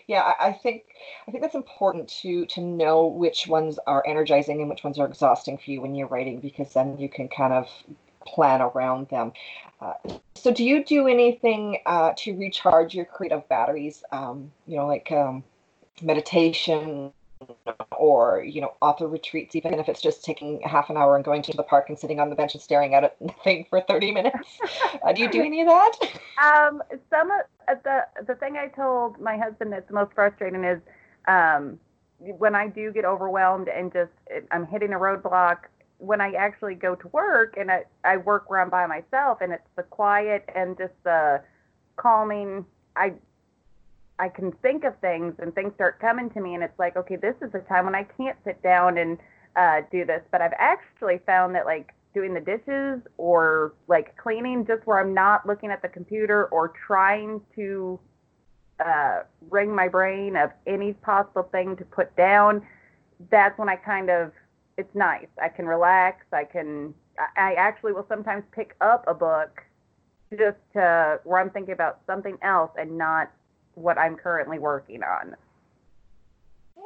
Yeah, 0.06 0.32
I, 0.40 0.52
think 0.52 0.84
I 1.26 1.30
think 1.30 1.42
that's 1.42 1.54
important 1.54 2.08
to 2.22 2.46
to 2.46 2.60
know 2.60 3.06
which 3.06 3.46
ones 3.46 3.78
are 3.86 4.02
energizing 4.06 4.60
and 4.60 4.68
which 4.68 4.84
ones 4.84 4.98
are 4.98 5.06
exhausting 5.06 5.56
for 5.58 5.70
you 5.70 5.80
when 5.80 5.94
you're 5.94 6.08
writing, 6.08 6.40
because 6.40 6.72
then 6.72 6.98
you 6.98 7.08
can 7.08 7.28
kind 7.28 7.52
of 7.52 7.68
plan 8.26 8.60
around 8.60 9.08
them. 9.08 9.32
Uh, 9.80 9.94
so, 10.34 10.52
do 10.52 10.64
you 10.64 10.84
do 10.84 11.06
anything 11.06 11.78
uh, 11.86 12.12
to 12.18 12.36
recharge 12.36 12.94
your 12.94 13.04
creative 13.04 13.48
batteries? 13.48 14.02
Um, 14.10 14.50
you 14.66 14.76
know, 14.76 14.86
like 14.86 15.10
um, 15.12 15.44
meditation 16.02 17.12
or 17.96 18.42
you 18.42 18.60
know 18.60 18.72
author 18.80 19.06
retreats 19.06 19.54
even 19.54 19.74
if 19.74 19.88
it's 19.88 20.00
just 20.00 20.24
taking 20.24 20.60
half 20.62 20.90
an 20.90 20.96
hour 20.96 21.14
and 21.14 21.24
going 21.24 21.40
to 21.40 21.56
the 21.56 21.62
park 21.62 21.88
and 21.88 21.96
sitting 21.96 22.18
on 22.18 22.30
the 22.30 22.34
bench 22.34 22.54
and 22.54 22.62
staring 22.62 22.94
at 22.94 23.16
nothing 23.20 23.64
for 23.70 23.80
30 23.80 24.10
minutes 24.10 24.58
uh, 25.04 25.12
do 25.12 25.22
you 25.22 25.30
do 25.30 25.42
any 25.42 25.60
of 25.60 25.68
that 25.68 25.92
Um, 26.38 26.82
some 27.10 27.30
of 27.32 27.40
uh, 27.66 27.74
the 27.82 28.24
the 28.26 28.34
thing 28.36 28.56
I 28.56 28.68
told 28.68 29.20
my 29.20 29.36
husband 29.36 29.72
that's 29.72 29.90
most 29.90 30.12
frustrating 30.14 30.62
is 30.62 30.80
um, 31.26 31.78
when 32.18 32.54
I 32.54 32.68
do 32.68 32.92
get 32.92 33.04
overwhelmed 33.04 33.68
and 33.68 33.92
just 33.92 34.12
I'm 34.50 34.66
hitting 34.66 34.92
a 34.92 34.98
roadblock. 34.98 35.58
When 35.98 36.20
I 36.20 36.32
actually 36.34 36.76
go 36.76 36.94
to 36.94 37.08
work 37.08 37.56
and 37.58 37.72
I, 37.72 37.82
I 38.04 38.18
work 38.18 38.46
I'm 38.48 38.70
by 38.70 38.86
myself 38.86 39.38
and 39.40 39.52
it's 39.52 39.68
the 39.74 39.82
quiet 39.82 40.48
and 40.54 40.78
just 40.78 40.94
the 41.02 41.42
calming. 41.96 42.64
I 42.94 43.14
I 44.18 44.28
can 44.28 44.52
think 44.62 44.84
of 44.84 44.98
things 45.00 45.34
and 45.38 45.54
things 45.54 45.72
start 45.74 46.00
coming 46.00 46.30
to 46.30 46.40
me 46.40 46.54
and 46.54 46.62
it's 46.62 46.78
like 46.78 46.96
okay 46.96 47.16
this 47.16 47.34
is 47.42 47.52
the 47.52 47.60
time 47.60 47.84
when 47.84 47.94
I 47.94 48.04
can't 48.04 48.36
sit 48.44 48.62
down 48.62 48.98
and 48.98 49.18
uh, 49.56 49.82
do 49.90 50.04
this. 50.04 50.22
But 50.30 50.40
I've 50.40 50.54
actually 50.58 51.20
found 51.26 51.54
that 51.54 51.66
like 51.66 51.92
doing 52.14 52.34
the 52.34 52.40
dishes 52.40 53.00
or 53.16 53.74
like 53.86 54.16
cleaning 54.16 54.66
just 54.66 54.86
where 54.86 55.00
I'm 55.00 55.14
not 55.14 55.46
looking 55.46 55.70
at 55.70 55.82
the 55.82 55.88
computer 55.88 56.46
or 56.46 56.72
trying 56.86 57.40
to 57.56 57.98
uh, 58.84 59.22
wring 59.50 59.74
my 59.74 59.88
brain 59.88 60.36
of 60.36 60.50
any 60.66 60.92
possible 60.94 61.48
thing 61.50 61.76
to 61.76 61.84
put 61.84 62.14
down, 62.16 62.62
that's 63.30 63.58
when 63.58 63.68
I 63.68 63.76
kind 63.76 64.10
of 64.10 64.32
it's 64.76 64.94
nice. 64.94 65.26
I 65.42 65.48
can 65.48 65.66
relax. 65.66 66.24
I 66.32 66.44
can. 66.44 66.94
I 67.36 67.54
actually 67.54 67.92
will 67.92 68.06
sometimes 68.08 68.44
pick 68.52 68.76
up 68.80 69.04
a 69.08 69.14
book 69.14 69.60
just 70.30 70.58
to 70.74 71.18
where 71.24 71.40
I'm 71.40 71.50
thinking 71.50 71.72
about 71.72 71.98
something 72.06 72.38
else 72.42 72.70
and 72.78 72.96
not 72.96 73.32
what 73.78 73.98
I'm 73.98 74.16
currently 74.16 74.58
working 74.58 75.02
on. 75.02 75.36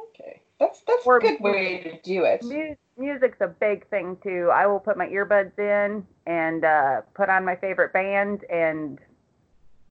Okay, 0.09 0.41
that's 0.59 0.81
that's 0.87 1.05
or 1.05 1.17
a 1.17 1.21
good 1.21 1.39
way 1.39 1.81
to 1.83 2.01
do 2.01 2.23
it. 2.23 2.43
Mu- 2.43 2.75
music's 2.97 3.41
a 3.41 3.47
big 3.47 3.87
thing 3.89 4.17
too. 4.23 4.49
I 4.53 4.67
will 4.67 4.79
put 4.79 4.97
my 4.97 5.07
earbuds 5.07 5.57
in 5.57 6.05
and 6.25 6.65
uh, 6.65 7.01
put 7.13 7.29
on 7.29 7.45
my 7.45 7.55
favorite 7.55 7.93
band, 7.93 8.43
and 8.49 8.99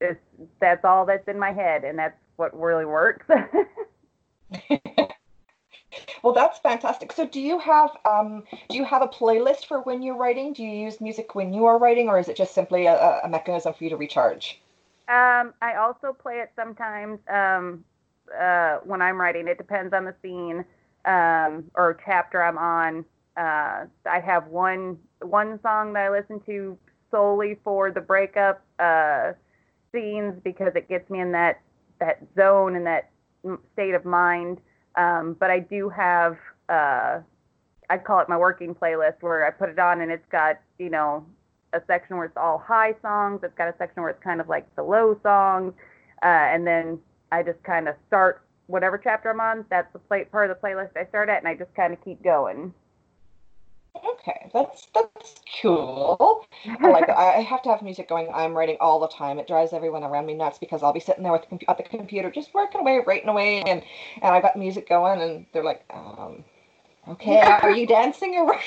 it's, 0.01 0.19
that's 0.59 0.83
all 0.85 1.05
that's 1.05 1.27
in 1.27 1.39
my 1.39 1.51
head, 1.51 1.83
and 1.83 1.97
that's 1.97 2.17
what 2.37 2.57
really 2.59 2.85
works. 2.85 3.25
Well, 6.23 6.33
that's 6.33 6.59
fantastic. 6.59 7.11
So, 7.11 7.27
do 7.27 7.41
you 7.41 7.59
have 7.59 7.91
um, 8.05 8.43
do 8.69 8.77
you 8.77 8.85
have 8.85 9.01
a 9.01 9.07
playlist 9.07 9.65
for 9.65 9.81
when 9.81 10.01
you're 10.01 10.15
writing? 10.15 10.53
Do 10.53 10.63
you 10.63 10.71
use 10.71 11.01
music 11.01 11.35
when 11.35 11.53
you 11.53 11.65
are 11.65 11.77
writing, 11.77 12.07
or 12.07 12.17
is 12.17 12.29
it 12.29 12.37
just 12.37 12.55
simply 12.55 12.85
a, 12.85 13.19
a 13.23 13.29
mechanism 13.29 13.73
for 13.73 13.83
you 13.83 13.89
to 13.89 13.97
recharge? 13.97 14.61
Um, 15.07 15.53
I 15.61 15.75
also 15.75 16.13
play 16.13 16.35
it 16.35 16.51
sometimes 16.55 17.19
um, 17.27 17.83
uh, 18.39 18.77
when 18.83 19.01
I'm 19.01 19.19
writing. 19.19 19.47
It 19.47 19.57
depends 19.57 19.93
on 19.93 20.05
the 20.05 20.15
scene 20.21 20.63
um, 21.05 21.65
or 21.75 21.99
chapter 22.05 22.41
I'm 22.41 22.57
on. 22.57 23.05
Uh, 23.35 23.85
I 24.09 24.19
have 24.23 24.47
one 24.47 24.97
one 25.21 25.59
song 25.61 25.93
that 25.93 26.03
I 26.03 26.09
listen 26.09 26.39
to 26.45 26.77
solely 27.11 27.57
for 27.63 27.91
the 27.91 28.01
breakup 28.01 28.63
uh, 28.79 29.33
scenes 29.91 30.35
because 30.43 30.73
it 30.75 30.87
gets 30.87 31.09
me 31.09 31.19
in 31.19 31.31
that 31.33 31.61
that 31.99 32.19
zone 32.35 32.75
and 32.75 32.85
that 32.85 33.09
state 33.73 33.93
of 33.93 34.05
mind. 34.05 34.59
Um, 34.95 35.35
but 35.39 35.49
I 35.49 35.59
do 35.59 35.89
have, 35.89 36.37
uh, 36.69 37.19
I 37.89 37.97
call 37.97 38.19
it 38.19 38.29
my 38.29 38.37
working 38.37 38.75
playlist 38.75 39.21
where 39.21 39.45
I 39.45 39.51
put 39.51 39.69
it 39.69 39.79
on 39.79 40.01
and 40.01 40.11
it's 40.11 40.27
got, 40.31 40.59
you 40.77 40.89
know, 40.89 41.25
a 41.73 41.81
section 41.87 42.17
where 42.17 42.25
it's 42.25 42.37
all 42.37 42.57
high 42.57 42.95
songs. 43.01 43.41
It's 43.43 43.55
got 43.55 43.67
a 43.67 43.75
section 43.77 44.01
where 44.01 44.11
it's 44.11 44.23
kind 44.23 44.39
of 44.39 44.47
like 44.47 44.73
the 44.75 44.83
low 44.83 45.19
songs. 45.23 45.73
Uh, 46.21 46.25
and 46.25 46.65
then 46.65 46.99
I 47.31 47.43
just 47.43 47.61
kind 47.63 47.87
of 47.87 47.95
start 48.07 48.43
whatever 48.67 48.97
chapter 48.97 49.29
I'm 49.29 49.39
on. 49.39 49.65
That's 49.69 49.91
the 49.93 49.99
play, 49.99 50.25
part 50.25 50.49
of 50.49 50.57
the 50.57 50.67
playlist 50.67 50.95
I 50.95 51.05
start 51.05 51.29
at, 51.29 51.39
and 51.39 51.47
I 51.47 51.55
just 51.55 51.73
kind 51.75 51.93
of 51.93 52.03
keep 52.03 52.23
going. 52.23 52.73
Okay, 53.95 54.49
that's 54.51 54.87
that's 54.93 55.35
cool. 55.61 56.45
I 56.65 56.89
like. 56.89 57.09
I 57.09 57.41
have 57.41 57.61
to 57.63 57.69
have 57.69 57.83
music 57.83 58.09
going. 58.09 58.27
I'm 58.33 58.53
writing 58.53 58.77
all 58.81 58.99
the 58.99 59.07
time. 59.07 59.37
It 59.37 59.47
drives 59.47 59.71
everyone 59.71 60.03
around 60.03 60.25
me 60.25 60.33
nuts 60.33 60.57
because 60.57 60.81
I'll 60.81 60.93
be 60.93 60.99
sitting 60.99 61.23
there 61.23 61.31
with 61.31 61.47
the, 61.49 61.59
at 61.69 61.77
the 61.77 61.83
computer, 61.83 62.31
just 62.31 62.53
working 62.55 62.81
away, 62.81 63.01
writing 63.05 63.29
away, 63.29 63.61
and 63.61 63.83
and 64.21 64.33
I 64.33 64.41
got 64.41 64.57
music 64.57 64.89
going, 64.89 65.21
and 65.21 65.45
they're 65.53 65.63
like, 65.63 65.85
um, 65.93 66.43
"Okay, 67.07 67.39
are 67.39 67.71
you 67.71 67.85
dancing 67.85 68.33
or?" 68.35 68.59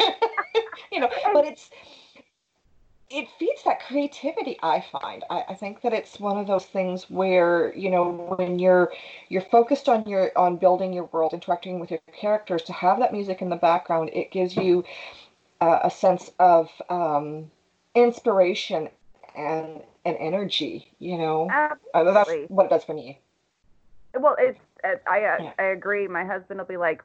you 0.90 1.00
know, 1.00 1.10
but 1.34 1.44
it's 1.44 1.70
it 3.12 3.28
feeds 3.38 3.62
that 3.64 3.80
creativity 3.86 4.58
i 4.62 4.80
find. 4.80 5.24
I, 5.30 5.44
I, 5.50 5.54
think 5.54 5.82
that 5.82 5.92
it's 5.92 6.18
one 6.18 6.38
of 6.38 6.46
those 6.46 6.64
things 6.64 7.08
where 7.10 7.74
you 7.76 7.90
know 7.90 8.34
when 8.36 8.58
you're 8.58 8.92
you're 9.28 9.42
focused 9.42 9.88
on 9.88 10.08
your 10.08 10.36
on 10.36 10.56
building 10.56 10.92
your 10.92 11.04
world 11.04 11.34
interacting 11.34 11.78
with 11.78 11.90
your 11.90 12.00
characters 12.12 12.62
to 12.64 12.72
have 12.72 12.98
that 12.98 13.12
music 13.12 13.42
in 13.42 13.50
the 13.50 13.56
background 13.56 14.10
it 14.12 14.30
gives 14.30 14.56
you 14.56 14.84
uh, 15.60 15.80
a 15.84 15.90
sense 15.90 16.30
of 16.38 16.70
um, 16.88 17.50
inspiration 17.94 18.88
and 19.36 19.82
and 20.04 20.16
energy 20.18 20.90
you 20.98 21.18
know? 21.18 21.48
Absolutely. 21.50 21.90
Uh, 21.94 22.12
that's 22.12 22.30
what 22.48 22.66
it 22.66 22.70
does 22.70 22.84
for 22.84 22.94
me. 22.94 23.20
Well 24.18 24.36
it's 24.38 24.58
I, 24.84 24.96
I, 25.06 25.54
I 25.58 25.64
agree. 25.66 26.08
My 26.08 26.24
husband 26.24 26.58
will 26.58 26.66
be 26.66 26.76
like 26.76 27.02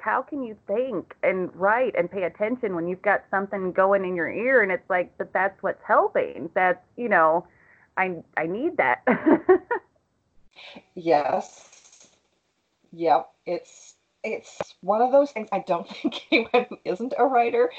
how 0.00 0.22
can 0.22 0.42
you 0.42 0.56
think 0.66 1.14
and 1.22 1.54
write 1.54 1.94
and 1.96 2.10
pay 2.10 2.24
attention 2.24 2.74
when 2.74 2.86
you've 2.88 3.02
got 3.02 3.24
something 3.30 3.72
going 3.72 4.04
in 4.04 4.14
your 4.16 4.30
ear 4.30 4.62
and 4.62 4.72
it's 4.72 4.88
like 4.88 5.16
but 5.18 5.32
that's 5.32 5.62
what's 5.62 5.82
helping. 5.86 6.50
That's 6.54 6.84
you 6.96 7.08
know 7.08 7.46
i 7.96 8.16
i 8.36 8.46
need 8.46 8.76
that. 8.76 9.02
Yes. 10.94 12.08
Yep. 12.92 13.30
It's 13.46 13.94
it's 14.24 14.58
one 14.80 15.00
of 15.00 15.12
those 15.12 15.30
things 15.30 15.48
i 15.52 15.60
don't 15.60 15.88
think 16.02 16.26
anyone 16.32 16.66
who 16.68 16.78
isn't 16.84 17.14
a 17.18 17.24
writer 17.24 17.70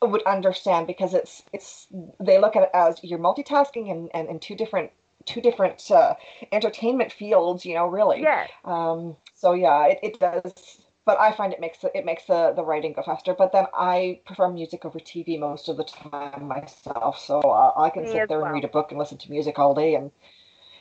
would 0.00 0.22
understand 0.24 0.86
because 0.86 1.14
it's 1.14 1.42
it's 1.52 1.86
they 2.20 2.38
look 2.38 2.56
at 2.56 2.62
it 2.62 2.70
as 2.74 3.00
you're 3.02 3.18
multitasking 3.18 3.90
and 3.90 4.10
and 4.14 4.28
in 4.28 4.38
two 4.38 4.54
different 4.54 4.90
two 5.24 5.40
different 5.40 5.90
uh, 5.90 6.14
entertainment 6.52 7.10
fields 7.10 7.64
you 7.64 7.74
know 7.74 7.86
really. 7.86 8.22
Yeah 8.22 8.46
um 8.64 9.16
so 9.34 9.54
yeah 9.54 9.86
it, 9.86 9.98
it 10.02 10.20
does 10.20 10.78
but 11.06 11.20
I 11.20 11.32
find 11.32 11.52
it 11.52 11.60
makes 11.60 11.84
it 11.94 12.04
makes 12.04 12.24
the, 12.24 12.52
the 12.54 12.64
writing 12.64 12.92
go 12.92 13.02
faster. 13.02 13.34
But 13.34 13.52
then 13.52 13.66
I 13.74 14.20
prefer 14.26 14.48
music 14.50 14.84
over 14.84 14.98
TV 14.98 15.36
most 15.38 15.68
of 15.68 15.76
the 15.76 15.84
time 15.84 16.48
myself, 16.48 17.18
so 17.18 17.40
uh, 17.40 17.72
I 17.76 17.90
can 17.90 18.04
Me 18.04 18.10
sit 18.12 18.28
there 18.28 18.40
well. 18.40 18.46
and 18.46 18.54
read 18.54 18.64
a 18.64 18.68
book 18.68 18.90
and 18.90 18.98
listen 18.98 19.18
to 19.18 19.30
music 19.30 19.58
all 19.58 19.74
day, 19.74 19.94
and 19.94 20.10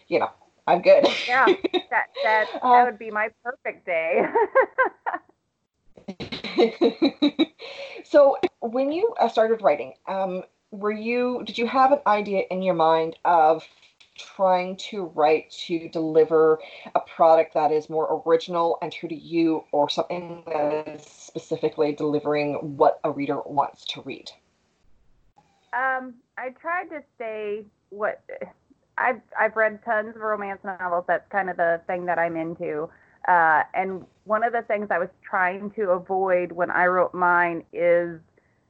you 0.08 0.20
know 0.20 0.30
I'm 0.68 0.82
good. 0.82 1.08
Yeah, 1.28 1.50
that 1.90 2.08
that 2.24 2.46
that 2.72 2.84
uh, 2.84 2.86
would 2.86 3.00
be 3.00 3.12
my 3.12 3.30
perfect 3.44 3.86
day. 3.86 4.22
so 8.04 8.38
when 8.62 8.92
you 8.92 9.14
uh, 9.20 9.28
started 9.28 9.62
writing, 9.62 9.94
um, 10.08 10.44
were 10.72 10.92
you 10.92 11.44
did 11.46 11.58
you 11.58 11.68
have 11.68 11.92
an 11.92 12.00
idea 12.08 12.44
in 12.50 12.62
your 12.62 12.74
mind 12.76 13.16
of 13.26 13.68
trying 14.16 14.76
to 14.78 15.06
write 15.16 15.50
to 15.52 15.90
deliver 15.90 16.60
a 16.96 17.00
product 17.00 17.54
that 17.54 17.72
is 17.72 17.90
more 17.90 18.24
original 18.26 18.78
and 18.82 18.92
true 18.92 19.10
to 19.10 19.16
you 19.16 19.64
or 19.72 19.90
something 19.90 20.44
that 20.48 20.88
is 20.88 21.04
specifically 21.04 21.94
delivering 21.94 22.78
what 22.78 23.00
a 23.04 23.12
reader 23.12 23.42
wants 23.46 23.86
to 23.86 24.02
read? 24.02 24.30
Um, 25.74 26.16
I 26.38 26.50
tried 26.50 26.90
to 26.90 27.02
say 27.18 27.66
what 27.90 28.22
I've 28.98 29.22
I've 29.40 29.56
read 29.56 29.80
tons 29.84 30.16
of 30.16 30.22
romance 30.22 30.60
novels. 30.64 31.06
That's 31.08 31.28
kind 31.32 31.50
of 31.50 31.58
the 31.58 31.82
thing 31.88 32.06
that 32.06 32.20
I'm 32.20 32.36
into. 32.36 32.90
Uh, 33.28 33.64
and 33.74 34.06
one 34.26 34.44
of 34.44 34.54
the 34.54 34.62
things 34.64 34.90
I 34.92 35.00
was 35.00 35.10
trying 35.28 35.72
to 35.72 35.92
avoid 35.92 36.52
when 36.52 36.70
I 36.70 36.86
wrote 36.86 37.14
mine 37.14 37.64
is 37.72 38.20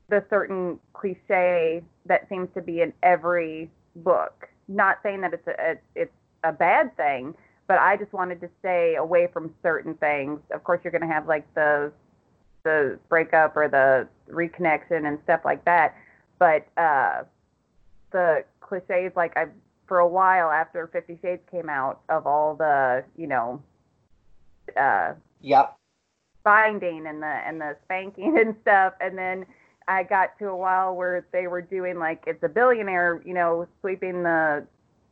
the 0.10 0.24
certain 0.30 0.80
cliche 0.94 1.82
that 2.06 2.30
seems 2.30 2.50
to 2.54 2.62
be 2.62 2.82
in 2.82 2.94
every 3.02 3.70
book 3.96 4.48
not 4.68 5.00
saying 5.04 5.22
that 5.22 5.34
it's 5.34 5.48
a, 5.48 5.76
it's 5.96 6.12
a 6.44 6.52
bad 6.52 6.96
thing, 6.98 7.36
but 7.68 7.80
I 7.80 7.98
just 7.98 8.14
wanted 8.14 8.42
to 8.42 8.50
stay 8.60 8.96
away 8.96 9.28
from 9.32 9.54
certain 9.62 9.96
things. 9.96 10.40
Of 10.52 10.64
course, 10.64 10.82
you're 10.84 10.92
going 10.92 11.08
to 11.08 11.14
have 11.14 11.28
like 11.28 11.52
the 11.56 11.92
the 12.64 12.98
breakup 13.10 13.58
or 13.58 13.68
the 13.68 14.08
reconnection 14.34 15.06
and 15.06 15.20
stuff 15.24 15.42
like 15.44 15.66
that, 15.66 15.96
but 16.40 16.66
uh, 16.78 17.24
the 18.12 18.46
cliches 18.62 19.12
like 19.16 19.36
I 19.36 19.48
for 19.86 20.00
a 20.00 20.08
while 20.08 20.50
after 20.50 20.88
Fifty 20.88 21.20
Shades 21.22 21.42
came 21.52 21.70
out 21.70 22.02
of 22.10 22.26
all 22.26 22.56
the 22.56 23.04
you 23.18 23.28
know 23.28 23.62
uh, 24.80 25.14
yep 25.42 25.78
binding 26.44 27.08
and 27.08 27.22
the 27.22 27.26
and 27.26 27.60
the 27.60 27.76
spanking 27.86 28.38
and 28.40 28.56
stuff, 28.62 28.94
and 29.02 29.18
then 29.18 29.46
I 29.88 30.04
got 30.04 30.38
to 30.40 30.48
a 30.48 30.56
while 30.56 30.96
where 30.96 31.26
they 31.32 31.48
were 31.48 31.62
doing 31.62 32.00
like 32.00 32.24
it's 32.28 32.44
a 32.44 32.50
billionaire, 32.50 33.22
you 33.26 33.34
know, 33.34 33.68
sweeping 33.82 34.24
the 34.24 34.66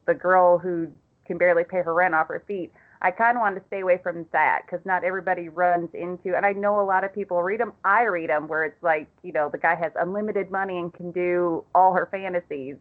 the 0.07 0.13
girl 0.13 0.57
who 0.57 0.87
can 1.25 1.37
barely 1.37 1.63
pay 1.63 1.81
her 1.81 1.93
rent 1.93 2.15
off 2.15 2.27
her 2.27 2.43
feet. 2.47 2.71
I 3.03 3.09
kind 3.09 3.35
of 3.35 3.41
wanted 3.41 3.61
to 3.61 3.65
stay 3.67 3.79
away 3.79 3.99
from 4.03 4.27
that 4.31 4.61
because 4.65 4.85
not 4.85 5.03
everybody 5.03 5.49
runs 5.49 5.89
into, 5.93 6.35
and 6.35 6.45
I 6.45 6.51
know 6.51 6.79
a 6.79 6.85
lot 6.85 7.03
of 7.03 7.13
people 7.13 7.41
read 7.41 7.59
them. 7.59 7.73
I 7.83 8.03
read 8.03 8.29
them 8.29 8.47
where 8.47 8.63
it's 8.63 8.83
like, 8.83 9.07
you 9.23 9.31
know, 9.31 9.49
the 9.49 9.57
guy 9.57 9.75
has 9.75 9.91
unlimited 9.99 10.51
money 10.51 10.77
and 10.77 10.93
can 10.93 11.11
do 11.11 11.63
all 11.73 11.93
her 11.93 12.07
fantasies. 12.11 12.75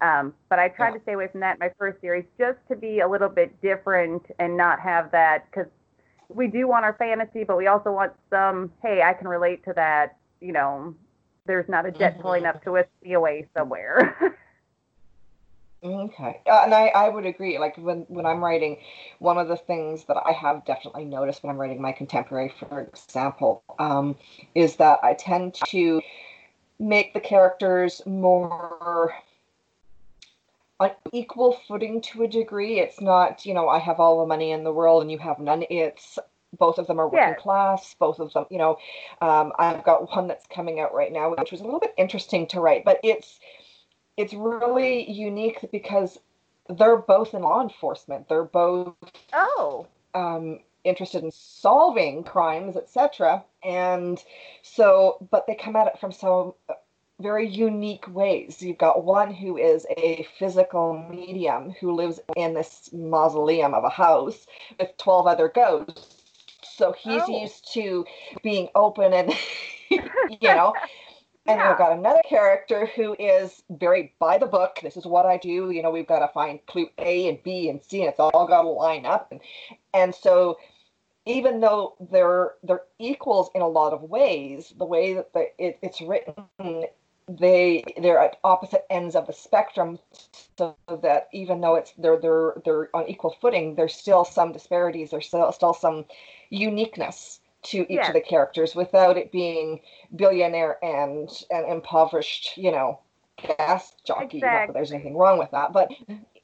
Um, 0.00 0.34
but 0.48 0.58
I 0.58 0.68
tried 0.68 0.88
yeah. 0.88 0.94
to 0.94 1.02
stay 1.02 1.12
away 1.14 1.28
from 1.28 1.40
that 1.40 1.54
in 1.54 1.58
my 1.60 1.70
first 1.78 2.00
series 2.00 2.24
just 2.38 2.58
to 2.68 2.76
be 2.76 3.00
a 3.00 3.08
little 3.08 3.28
bit 3.28 3.60
different 3.62 4.22
and 4.38 4.56
not 4.56 4.78
have 4.78 5.10
that 5.12 5.50
because 5.50 5.70
we 6.28 6.46
do 6.46 6.68
want 6.68 6.84
our 6.84 6.94
fantasy, 6.94 7.44
but 7.44 7.56
we 7.56 7.66
also 7.66 7.90
want 7.90 8.12
some, 8.30 8.72
hey, 8.82 9.02
I 9.02 9.12
can 9.12 9.28
relate 9.28 9.64
to 9.64 9.72
that, 9.74 10.16
you 10.40 10.52
know, 10.52 10.94
there's 11.46 11.68
not 11.68 11.86
a 11.86 11.90
jet 11.90 12.14
mm-hmm. 12.14 12.22
pulling 12.22 12.46
up 12.46 12.62
to 12.64 12.76
a 12.76 12.84
COA 13.04 13.42
somewhere. 13.54 14.36
okay, 15.84 16.40
uh, 16.46 16.62
and 16.64 16.74
I, 16.74 16.88
I 16.88 17.08
would 17.08 17.26
agree. 17.26 17.58
Like 17.58 17.76
when 17.76 18.06
when 18.08 18.26
I'm 18.26 18.42
writing, 18.42 18.78
one 19.18 19.38
of 19.38 19.48
the 19.48 19.56
things 19.56 20.04
that 20.04 20.16
I 20.16 20.32
have 20.32 20.64
definitely 20.64 21.04
noticed 21.04 21.42
when 21.42 21.50
I'm 21.50 21.60
writing 21.60 21.80
my 21.80 21.92
contemporary, 21.92 22.52
for 22.58 22.80
example, 22.80 23.62
um, 23.78 24.16
is 24.54 24.76
that 24.76 25.00
I 25.02 25.14
tend 25.14 25.54
to 25.68 26.00
make 26.78 27.14
the 27.14 27.20
characters 27.20 28.02
more 28.06 29.14
on 30.80 30.90
equal 31.12 31.58
footing 31.68 32.00
to 32.00 32.24
a 32.24 32.28
degree. 32.28 32.80
It's 32.80 33.00
not, 33.00 33.46
you 33.46 33.54
know, 33.54 33.68
I 33.68 33.78
have 33.78 34.00
all 34.00 34.20
the 34.20 34.26
money 34.26 34.50
in 34.50 34.64
the 34.64 34.72
world 34.72 35.02
and 35.02 35.10
you 35.10 35.18
have 35.18 35.38
none. 35.38 35.64
It's 35.70 36.18
both 36.58 36.78
of 36.78 36.86
them 36.86 37.00
are 37.00 37.08
working 37.08 37.40
class 37.40 37.94
both 37.98 38.18
of 38.18 38.32
them 38.32 38.44
you 38.50 38.58
know 38.58 38.76
um, 39.20 39.52
i've 39.58 39.84
got 39.84 40.10
one 40.14 40.26
that's 40.26 40.46
coming 40.46 40.80
out 40.80 40.94
right 40.94 41.12
now 41.12 41.34
which 41.36 41.52
was 41.52 41.60
a 41.60 41.64
little 41.64 41.80
bit 41.80 41.94
interesting 41.96 42.46
to 42.46 42.60
write 42.60 42.84
but 42.84 42.98
it's 43.02 43.40
it's 44.16 44.32
really 44.32 45.10
unique 45.10 45.58
because 45.72 46.18
they're 46.68 46.96
both 46.96 47.34
in 47.34 47.42
law 47.42 47.62
enforcement. 47.62 48.28
They're 48.28 48.44
both 48.44 48.94
oh 49.32 49.86
um, 50.14 50.60
interested 50.84 51.22
in 51.24 51.30
solving 51.30 52.24
crimes, 52.24 52.76
etc. 52.76 53.44
And 53.62 54.22
so, 54.62 55.26
but 55.30 55.46
they 55.46 55.54
come 55.54 55.76
at 55.76 55.88
it 55.88 55.98
from 55.98 56.12
so 56.12 56.56
very 57.20 57.48
unique 57.48 58.06
ways. 58.08 58.60
You've 58.60 58.78
got 58.78 59.04
one 59.04 59.32
who 59.32 59.56
is 59.56 59.86
a 59.96 60.26
physical 60.38 61.06
medium 61.10 61.74
who 61.80 61.92
lives 61.92 62.20
in 62.36 62.54
this 62.54 62.90
mausoleum 62.92 63.72
of 63.74 63.84
a 63.84 63.90
house 63.90 64.46
with 64.78 64.96
12 64.96 65.26
other 65.26 65.48
ghosts. 65.48 66.13
So 66.76 66.92
he's 66.92 67.22
oh. 67.26 67.40
used 67.40 67.72
to 67.74 68.04
being 68.42 68.68
open 68.74 69.12
and, 69.12 69.32
you 69.90 70.00
know. 70.42 70.74
And 71.46 71.58
yeah. 71.58 71.68
we've 71.68 71.78
got 71.78 71.92
another 71.92 72.22
character 72.26 72.86
who 72.96 73.14
is 73.18 73.62
very 73.68 74.14
by 74.18 74.38
the 74.38 74.46
book. 74.46 74.78
This 74.82 74.96
is 74.96 75.04
what 75.04 75.26
I 75.26 75.36
do. 75.36 75.70
You 75.70 75.82
know, 75.82 75.90
we've 75.90 76.06
got 76.06 76.20
to 76.20 76.28
find 76.32 76.58
clue 76.64 76.88
A 76.96 77.28
and 77.28 77.42
B 77.42 77.68
and 77.68 77.82
C, 77.82 78.00
and 78.00 78.08
it's 78.08 78.18
all 78.18 78.46
got 78.46 78.62
to 78.62 78.68
line 78.68 79.04
up. 79.04 79.30
And, 79.30 79.42
and 79.92 80.14
so 80.14 80.56
even 81.26 81.60
though 81.60 81.96
they're 82.10 82.52
they're 82.62 82.84
equals 82.98 83.50
in 83.54 83.60
a 83.60 83.68
lot 83.68 83.92
of 83.92 84.02
ways, 84.02 84.72
the 84.78 84.86
way 84.86 85.12
that 85.12 85.34
the, 85.34 85.48
it, 85.58 85.78
it's 85.82 86.00
written, 86.00 86.34
they 87.28 87.84
they're 88.00 88.18
at 88.18 88.38
opposite 88.44 88.84
ends 88.90 89.16
of 89.16 89.26
the 89.26 89.32
spectrum, 89.32 89.98
so 90.58 90.76
that 91.02 91.28
even 91.32 91.60
though 91.60 91.76
it's 91.76 91.92
they're 91.98 92.18
they're 92.18 92.54
they're 92.64 92.94
on 92.94 93.08
equal 93.08 93.36
footing, 93.40 93.74
there's 93.74 93.94
still 93.94 94.24
some 94.24 94.52
disparities. 94.52 95.10
There's 95.10 95.26
still 95.26 95.50
still 95.52 95.74
some 95.74 96.04
uniqueness 96.50 97.40
to 97.64 97.78
each 97.82 97.90
yes. 97.90 98.08
of 98.08 98.14
the 98.14 98.20
characters 98.20 98.74
without 98.74 99.16
it 99.16 99.32
being 99.32 99.80
billionaire 100.16 100.82
and 100.84 101.30
and 101.50 101.66
impoverished, 101.66 102.56
you 102.56 102.70
know, 102.70 103.00
gas 103.36 103.94
jockey. 104.04 104.38
Exactly. 104.38 104.40
Not 104.40 104.66
that 104.66 104.72
there's 104.74 104.92
anything 104.92 105.16
wrong 105.16 105.38
with 105.38 105.50
that, 105.52 105.72
but 105.72 105.90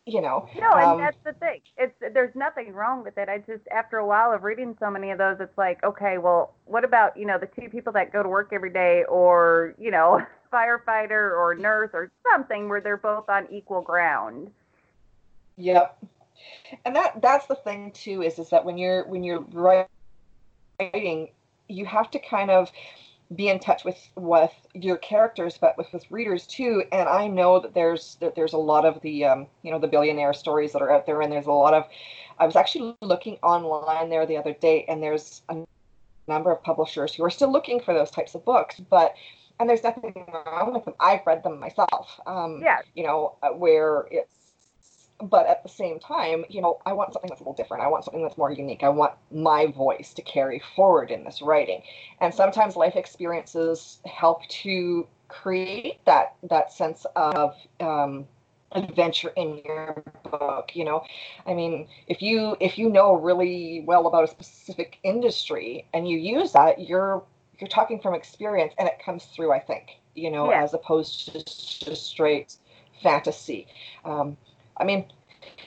you 0.07 0.21
know. 0.21 0.49
No, 0.59 0.73
and 0.73 0.85
um, 0.85 0.99
that's 0.99 1.17
the 1.25 1.33
thing. 1.35 1.61
It's 1.77 1.95
there's 2.15 2.35
nothing 2.35 2.73
wrong 2.73 3.05
with 3.05 3.19
it. 3.19 3.29
I 3.29 3.39
just 3.39 3.69
after 3.71 3.99
a 3.99 4.07
while 4.07 4.33
of 4.33 4.43
reading 4.45 4.77
so 4.81 4.91
many 4.91 5.11
of 5.11 5.19
those, 5.19 5.37
it's 5.41 5.57
like, 5.59 5.83
okay, 5.85 6.19
well, 6.19 6.55
what 6.65 6.85
about 6.85 7.17
you 7.17 7.27
know 7.27 7.39
the 7.39 7.47
two 7.47 7.69
people 7.69 7.93
that 7.93 8.13
go 8.13 8.23
to 8.23 8.29
work 8.29 8.51
every 8.53 8.71
day, 8.71 9.05
or 9.09 9.75
you 9.79 9.91
know, 9.91 10.25
firefighter 10.53 11.37
or 11.39 11.55
nurse 11.55 11.91
or 11.93 12.11
something 12.31 12.69
where 12.69 12.81
they're 12.81 12.97
both 12.97 13.29
on 13.29 13.47
equal 13.51 13.81
ground. 13.81 14.51
Yep. 15.57 15.99
And 16.85 16.97
that 16.97 17.21
that's 17.21 17.47
the 17.47 17.55
thing 17.55 17.93
too 17.93 18.23
is 18.23 18.39
is 18.39 18.51
that 18.51 18.65
when 18.65 18.79
you're 18.79 19.07
when 19.07 19.23
you're 19.23 19.45
writing, 19.53 21.29
you 21.69 21.85
have 21.87 22.11
to 22.13 22.19
kind 22.19 22.51
of 22.51 22.71
be 23.37 23.49
in 23.49 23.61
touch 23.61 23.85
with 23.85 24.09
with 24.17 24.53
your 24.75 24.97
characters 24.97 25.57
but 25.61 25.79
with 25.79 25.87
with 25.93 26.05
readers 26.11 26.47
too 26.49 26.83
and 26.91 27.09
i 27.09 27.29
know 27.29 27.61
that 27.61 27.75
there's 27.75 28.17
that 28.21 28.35
there's 28.35 28.55
a 28.55 28.59
lot 28.59 28.85
of 28.85 29.01
the 29.03 29.25
um, 29.25 29.47
you 29.63 29.71
know 29.71 29.79
the 29.79 29.87
billionaire 29.87 30.33
stories 30.33 30.73
that 30.73 30.83
are 30.83 30.91
out 30.91 31.07
there 31.07 31.23
and 31.23 31.33
there's 31.33 31.47
a 31.47 31.53
lot 31.53 31.73
of 31.73 31.85
i 32.41 32.47
was 32.47 32.57
actually 32.57 32.97
looking 33.03 33.37
online 33.43 34.11
there 34.11 34.27
the 34.27 34.37
other 34.37 34.53
day 34.55 34.85
and 34.89 35.01
there's 35.01 35.43
a 35.49 35.65
number 36.27 36.51
of 36.51 36.61
publishers 36.65 37.15
who 37.15 37.23
are 37.23 37.31
still 37.31 37.53
looking 37.53 37.79
for 37.79 37.95
those 37.95 38.11
types 38.11 38.35
of 38.35 38.45
books 38.45 38.81
but 38.91 39.15
and 39.61 39.69
there's 39.69 39.85
nothing 39.85 40.13
wrong 40.33 40.75
with 40.75 40.85
them 40.85 40.95
i've 40.99 41.21
read 41.27 41.43
them 41.45 41.61
myself 41.61 42.21
um 42.27 42.61
yeah 42.63 42.79
you 42.95 43.05
know 43.05 43.37
uh, 43.43 43.51
where 43.51 44.07
it's 44.11 44.35
but 45.23 45.47
at 45.47 45.63
the 45.63 45.69
same 45.69 45.99
time, 46.01 46.45
you 46.49 46.63
know, 46.63 46.81
I 46.87 46.93
want 46.93 47.13
something 47.13 47.29
that's 47.29 47.41
a 47.41 47.45
little 47.45 47.53
different. 47.53 47.83
I 47.83 47.89
want 47.89 48.05
something 48.05 48.23
that's 48.23 48.39
more 48.39 48.51
unique. 48.51 48.83
I 48.83 48.89
want 48.89 49.13
my 49.31 49.67
voice 49.67 50.15
to 50.15 50.23
carry 50.23 50.63
forward 50.75 51.11
in 51.11 51.25
this 51.25 51.43
writing. 51.43 51.83
And 52.21 52.33
sometimes 52.33 52.77
life 52.77 52.97
experiences 52.97 53.99
help 54.07 54.47
to 54.49 55.07
create 55.29 56.05
that 56.07 56.35
that 56.49 56.73
sense 56.73 57.07
of 57.17 57.55
um, 57.81 58.27
adventure 58.73 59.33
in 59.37 59.61
your 59.65 60.03
book 60.31 60.71
you 60.75 60.85
know 60.85 61.03
i 61.47 61.53
mean 61.53 61.89
if 62.07 62.23
you 62.23 62.57
if 62.61 62.79
you 62.79 62.89
know 62.89 63.15
really 63.15 63.83
well 63.85 64.07
about 64.07 64.23
a 64.23 64.29
specific 64.29 64.99
industry 65.03 65.85
and 65.93 66.09
you 66.09 66.17
use 66.17 66.53
that 66.53 66.81
you're 66.81 67.23
you're 67.61 67.69
talking 67.69 68.01
from 68.01 68.15
experience 68.15 68.73
and 68.79 68.89
it 68.89 69.01
comes 69.05 69.25
through 69.27 69.53
i 69.53 69.59
think 69.59 69.99
you 70.15 70.31
know 70.31 70.51
yeah. 70.51 70.63
as 70.63 70.75
opposed 70.75 71.27
to 71.27 71.33
just 71.45 72.07
straight 72.07 72.57
fantasy 73.03 73.67
um, 74.05 74.37
I 74.81 74.85
mean, 74.85 75.05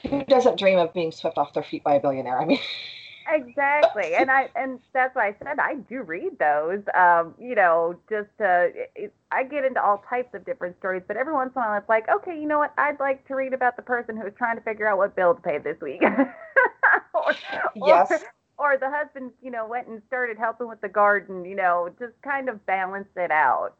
who 0.08 0.24
doesn't 0.24 0.58
dream 0.58 0.78
of 0.78 0.92
being 0.92 1.12
swept 1.12 1.38
off 1.38 1.54
their 1.54 1.62
feet 1.62 1.84
by 1.84 1.94
a 1.94 2.00
billionaire? 2.00 2.38
I 2.40 2.44
mean, 2.44 2.58
exactly, 3.32 4.14
and 4.14 4.30
I 4.30 4.50
and 4.56 4.80
that's 4.92 5.14
why 5.14 5.28
I 5.28 5.36
said 5.42 5.58
I 5.58 5.76
do 5.76 6.02
read 6.02 6.38
those. 6.38 6.82
Um, 6.94 7.34
you 7.38 7.54
know, 7.54 7.96
just 8.08 8.28
uh, 8.40 8.68
it, 8.96 9.14
I 9.30 9.44
get 9.44 9.64
into 9.64 9.82
all 9.82 10.04
types 10.10 10.34
of 10.34 10.44
different 10.44 10.76
stories, 10.78 11.02
but 11.06 11.16
every 11.16 11.32
once 11.32 11.52
in 11.54 11.62
a 11.62 11.64
while 11.64 11.78
it's 11.78 11.88
like, 11.88 12.08
okay, 12.08 12.38
you 12.38 12.46
know 12.46 12.58
what? 12.58 12.74
I'd 12.76 13.00
like 13.00 13.26
to 13.28 13.34
read 13.34 13.54
about 13.54 13.76
the 13.76 13.82
person 13.82 14.16
who 14.16 14.24
was 14.24 14.34
trying 14.36 14.56
to 14.56 14.62
figure 14.62 14.88
out 14.88 14.98
what 14.98 15.14
bill 15.14 15.34
to 15.34 15.40
pay 15.40 15.58
this 15.58 15.80
week. 15.80 16.02
or, 17.14 17.34
yes. 17.76 18.10
Or, 18.10 18.18
or 18.58 18.76
the 18.78 18.90
husband, 18.90 19.32
you 19.42 19.50
know, 19.50 19.66
went 19.66 19.88
and 19.88 20.02
started 20.06 20.38
helping 20.38 20.68
with 20.68 20.80
the 20.80 20.88
garden. 20.88 21.44
You 21.44 21.56
know, 21.56 21.90
just 21.98 22.20
kind 22.22 22.48
of 22.48 22.64
balance 22.66 23.08
it 23.16 23.30
out. 23.30 23.74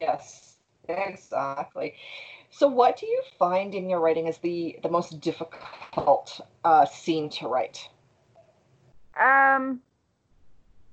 Yes, 0.00 0.56
exactly. 0.88 1.94
So, 2.50 2.68
what 2.68 2.98
do 2.98 3.06
you 3.06 3.22
find 3.38 3.74
in 3.74 3.90
your 3.90 4.00
writing 4.00 4.28
as 4.28 4.38
the 4.38 4.78
the 4.82 4.88
most 4.88 5.20
difficult 5.20 6.40
uh, 6.64 6.84
scene 6.86 7.28
to 7.30 7.48
write? 7.48 7.88
Um, 9.20 9.80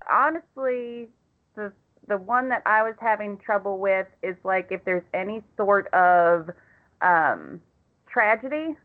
honestly, 0.09 1.09
the 1.55 1.71
the 2.07 2.17
one 2.17 2.49
that 2.49 2.63
I 2.65 2.83
was 2.83 2.95
having 2.99 3.37
trouble 3.37 3.77
with 3.77 4.07
is 4.23 4.35
like 4.43 4.71
if 4.71 4.83
there's 4.85 5.03
any 5.13 5.43
sort 5.57 5.87
of 5.93 6.49
um, 7.01 7.61
tragedy, 8.07 8.75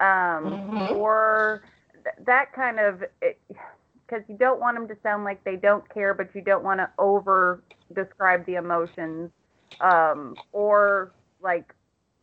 um, 0.00 0.44
mm-hmm. 0.44 0.96
or 0.96 1.62
th- 2.04 2.26
that 2.26 2.52
kind 2.52 2.78
of 2.78 3.02
because 3.20 4.24
you 4.28 4.36
don't 4.36 4.60
want 4.60 4.76
them 4.76 4.88
to 4.88 4.96
sound 5.02 5.24
like 5.24 5.42
they 5.44 5.56
don't 5.56 5.88
care, 5.92 6.14
but 6.14 6.34
you 6.34 6.42
don't 6.42 6.64
want 6.64 6.80
to 6.80 6.90
over 6.98 7.62
describe 7.94 8.44
the 8.46 8.54
emotions, 8.54 9.30
um, 9.80 10.34
or 10.52 11.12
like 11.40 11.74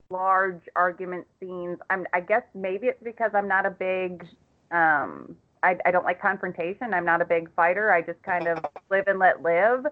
large 0.09 0.61
argument 0.75 1.25
scenes. 1.39 1.77
I'm, 1.89 2.05
I 2.13 2.21
guess 2.21 2.43
maybe 2.53 2.87
it's 2.87 3.01
because 3.03 3.31
I'm 3.33 3.47
not 3.47 3.65
a 3.65 3.71
big, 3.71 4.25
um, 4.71 5.35
I, 5.63 5.77
I 5.85 5.91
don't 5.91 6.05
like 6.05 6.21
confrontation. 6.21 6.93
I'm 6.93 7.05
not 7.05 7.21
a 7.21 7.25
big 7.25 7.49
fighter. 7.55 7.91
I 7.91 8.01
just 8.01 8.21
kind 8.23 8.47
of 8.47 8.65
live 8.89 9.05
and 9.07 9.19
let 9.19 9.41
live. 9.41 9.85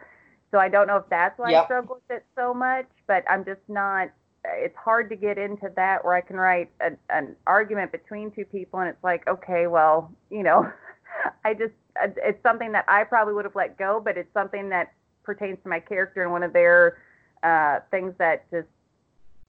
So 0.51 0.59
I 0.59 0.69
don't 0.69 0.87
know 0.87 0.97
if 0.97 1.09
that's 1.09 1.37
why 1.37 1.51
yep. 1.51 1.63
I 1.63 1.65
struggle 1.65 1.95
with 1.95 2.17
it 2.17 2.25
so 2.35 2.53
much, 2.53 2.87
but 3.07 3.23
I'm 3.29 3.43
just 3.43 3.61
not. 3.67 4.09
It's 4.57 4.75
hard 4.77 5.09
to 5.09 5.15
get 5.15 5.37
into 5.37 5.71
that 5.75 6.03
where 6.03 6.13
I 6.13 6.21
can 6.21 6.37
write 6.37 6.69
a, 6.81 6.91
an 7.09 7.35
argument 7.47 7.91
between 7.91 8.31
two 8.31 8.45
people, 8.45 8.79
and 8.79 8.89
it's 8.89 9.03
like, 9.03 9.27
okay, 9.27 9.67
well, 9.67 10.11
you 10.29 10.43
know, 10.43 10.71
I 11.45 11.53
just 11.53 11.73
it's 12.05 12.41
something 12.43 12.71
that 12.73 12.85
I 12.87 13.03
probably 13.03 13.33
would 13.33 13.45
have 13.45 13.55
let 13.55 13.77
go, 13.77 14.01
but 14.03 14.17
it's 14.17 14.31
something 14.33 14.69
that 14.69 14.93
pertains 15.23 15.57
to 15.63 15.69
my 15.69 15.79
character 15.79 16.23
and 16.23 16.31
one 16.31 16.43
of 16.43 16.53
their 16.53 16.97
uh, 17.43 17.79
things 17.91 18.13
that 18.17 18.49
just 18.51 18.67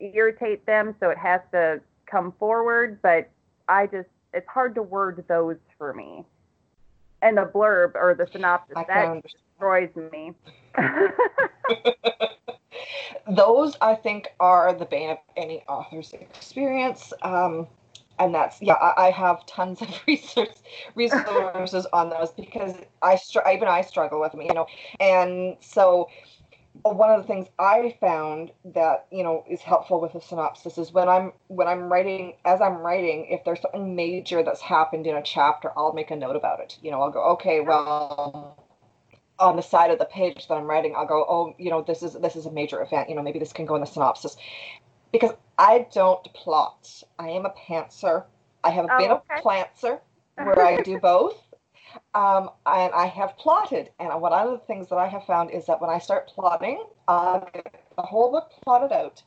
irritate 0.01 0.65
them, 0.67 0.95
so 1.01 1.11
it 1.11 1.19
has 1.19 1.41
to 1.53 1.81
come 2.07 2.33
forward. 2.39 3.01
But 3.03 3.31
I 3.69 3.87
just, 3.87 4.09
it's 4.33 4.49
hard 4.49 4.75
to 4.77 4.83
word 4.83 5.25
those 5.29 5.57
for 5.79 5.93
me. 5.93 6.25
And 7.23 7.37
the 7.37 7.51
blurb 7.53 7.95
or 7.95 8.15
the 8.15 8.29
synopsis 8.31 8.77
that 8.87 9.23
destroys 9.23 9.91
me. 10.13 10.33
those 13.29 13.77
I 13.81 13.95
think 13.95 14.29
are 14.41 14.73
the 14.73 14.85
bane 14.85 15.11
of 15.11 15.19
any 15.37 15.63
author's 15.69 16.13
experience. 16.13 17.13
Um, 17.23 17.67
and 18.19 18.35
that's 18.35 18.61
yeah, 18.63 18.75
I, 18.75 19.09
I, 19.09 19.11
have 19.11 19.45
tons 19.47 19.83
of 19.83 19.89
research 20.07 20.57
resources 20.95 21.87
on 21.93 22.11
those 22.11 22.31
because 22.31 22.75
I 23.03 23.17
str- 23.17 23.41
even 23.53 23.69
I 23.69 23.83
struggle 23.83 24.21
with 24.21 24.33
them, 24.33 24.43
you 24.43 24.55
know, 24.55 24.67
and 25.01 25.57
so 25.61 26.09
one 26.83 27.11
of 27.11 27.21
the 27.21 27.27
things 27.27 27.49
I 27.59 27.97
found 28.01 28.53
that 28.65 29.07
you 29.11 29.23
know 29.23 29.45
is 29.49 29.61
helpful 29.61 30.01
with 30.01 30.15
a 30.15 30.21
synopsis 30.21 30.79
is 30.79 30.93
when 30.93 31.09
I'm 31.09 31.33
when 31.49 31.69
I'm 31.69 31.91
writing 31.93 32.35
as 32.45 32.61
I'm 32.61 32.79
writing, 32.79 33.27
if 33.31 33.45
there's 33.45 33.61
something 33.61 33.95
major 33.97 34.43
that's 34.43 34.61
happened 34.61 35.07
in 35.07 35.17
a 35.17 35.23
chapter, 35.23 35.73
I'll 35.77 35.93
make 35.93 36.11
a 36.11 36.17
note 36.17 36.37
about 36.37 36.61
it. 36.61 36.79
You 36.83 36.91
know, 36.91 37.03
I'll 37.03 37.11
go, 37.11 37.23
okay, 37.33 37.61
well, 37.61 38.66
on 39.39 39.57
the 39.57 39.63
side 39.63 39.91
of 39.91 39.99
the 39.99 40.05
page 40.07 40.49
that 40.49 40.55
I'm 40.55 40.65
writing, 40.65 40.95
I'll 40.97 41.07
go, 41.07 41.25
oh, 41.29 41.55
you 41.59 41.71
know, 41.71 41.83
this 41.83 42.03
is 42.03 42.15
this 42.15 42.37
is 42.37 42.47
a 42.47 42.51
major 42.51 42.81
event. 42.83 43.09
You 43.09 43.17
know, 43.17 43.23
maybe 43.23 43.39
this 43.39 43.53
can 43.53 43.67
go 43.67 43.75
in 43.75 43.81
the 43.81 43.87
synopsis, 43.87 44.37
because 45.13 45.33
I 45.59 45.87
don't 45.93 46.23
plot. 46.35 47.03
I 47.19 47.31
am 47.31 47.47
a 47.47 47.51
pantser. 47.51 48.25
I 48.65 48.71
have 48.71 48.87
oh, 48.91 48.99
been 48.99 49.11
okay. 49.11 49.35
a 49.39 49.43
plantser 49.43 50.01
where 50.37 50.61
I 50.61 50.83
do 50.83 50.99
both. 50.99 51.43
Um, 52.15 52.51
and 52.67 52.93
I 52.93 53.07
have 53.07 53.37
plotted. 53.39 53.91
And 53.99 54.21
one 54.21 54.33
of 54.33 54.51
the 54.51 54.59
things 54.67 54.89
that 54.89 54.97
I 54.97 55.07
have 55.07 55.25
found 55.25 55.51
is 55.51 55.67
that 55.67 55.81
when 55.81 55.89
I 55.89 55.99
start 55.99 56.29
plotting, 56.29 56.85
I'll 57.09 57.49
get 57.55 57.75
the 57.97 58.03
whole 58.03 58.31
book 58.31 58.51
plotted 58.63 58.93
out. 58.93 59.23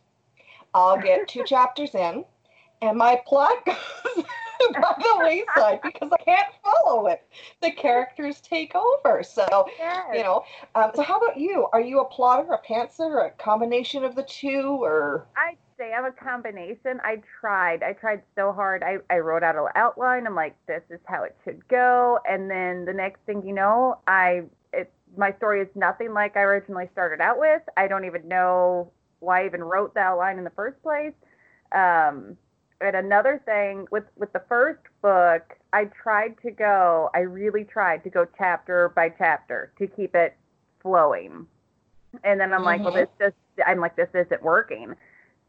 I'll 0.73 0.99
get 0.99 1.27
two 1.27 1.43
chapters 1.47 1.95
in, 1.95 2.25
and 2.81 2.97
my 2.97 3.21
plot 3.25 3.65
goes 3.65 4.25
by 4.73 4.93
the 4.97 5.17
wayside 5.19 5.79
because 5.83 6.09
I 6.11 6.23
can't 6.23 6.47
follow 6.63 7.07
it. 7.07 7.23
The 7.61 7.71
characters 7.71 8.41
take 8.41 8.75
over. 8.75 9.23
So, 9.23 9.67
yes. 9.77 10.05
you 10.13 10.23
know. 10.23 10.43
Um, 10.75 10.91
so, 10.95 11.01
how 11.01 11.17
about 11.17 11.39
you? 11.39 11.67
Are 11.73 11.81
you 11.81 11.99
a 12.01 12.05
plotter, 12.05 12.53
a 12.53 12.61
pantser, 12.61 13.27
a 13.27 13.31
combination 13.31 14.03
of 14.03 14.15
the 14.15 14.23
two, 14.23 14.83
or? 14.83 15.27
I'd 15.37 15.57
say 15.77 15.93
I'm 15.93 16.05
a 16.05 16.11
combination. 16.11 16.99
I 17.03 17.21
tried. 17.39 17.83
I 17.83 17.93
tried 17.93 18.21
so 18.35 18.51
hard. 18.51 18.83
I, 18.83 18.97
I 19.09 19.19
wrote 19.19 19.43
out 19.43 19.55
an 19.55 19.67
outline. 19.75 20.27
I'm 20.27 20.35
like, 20.35 20.55
this 20.67 20.83
is 20.89 20.99
how 21.05 21.23
it 21.23 21.35
should 21.43 21.67
go. 21.67 22.19
And 22.29 22.49
then 22.51 22.85
the 22.85 22.93
next 22.93 23.21
thing 23.25 23.43
you 23.45 23.53
know, 23.53 23.99
I 24.07 24.43
it 24.73 24.91
my 25.17 25.31
story 25.33 25.61
is 25.61 25.67
nothing 25.75 26.13
like 26.13 26.37
I 26.37 26.41
originally 26.41 26.89
started 26.91 27.21
out 27.21 27.39
with. 27.39 27.61
I 27.77 27.87
don't 27.87 28.05
even 28.05 28.27
know 28.27 28.91
why 29.19 29.41
I 29.41 29.45
even 29.45 29.63
wrote 29.63 29.95
that 29.95 30.11
line 30.11 30.37
in 30.37 30.43
the 30.43 30.51
first 30.51 30.81
place. 30.83 31.13
Um, 31.71 32.37
and 32.81 32.95
another 32.95 33.41
thing 33.45 33.87
with 33.91 34.05
with 34.15 34.31
the 34.33 34.41
first 34.47 34.81
book, 35.01 35.57
I 35.73 35.85
tried 35.85 36.35
to 36.43 36.51
go. 36.51 37.09
I 37.13 37.19
really 37.19 37.63
tried 37.63 38.03
to 38.03 38.09
go 38.09 38.25
chapter 38.37 38.89
by 38.95 39.09
chapter 39.09 39.73
to 39.77 39.87
keep 39.87 40.15
it 40.15 40.35
flowing. 40.81 41.45
And 42.23 42.39
then 42.39 42.53
I'm 42.53 42.59
mm-hmm. 42.59 42.65
like, 42.65 42.81
well, 42.81 42.93
mm-hmm. 42.93 43.11
this 43.19 43.31
just 43.31 43.67
I'm 43.67 43.79
like, 43.79 43.95
this 43.95 44.09
isn't 44.13 44.41
working. 44.41 44.95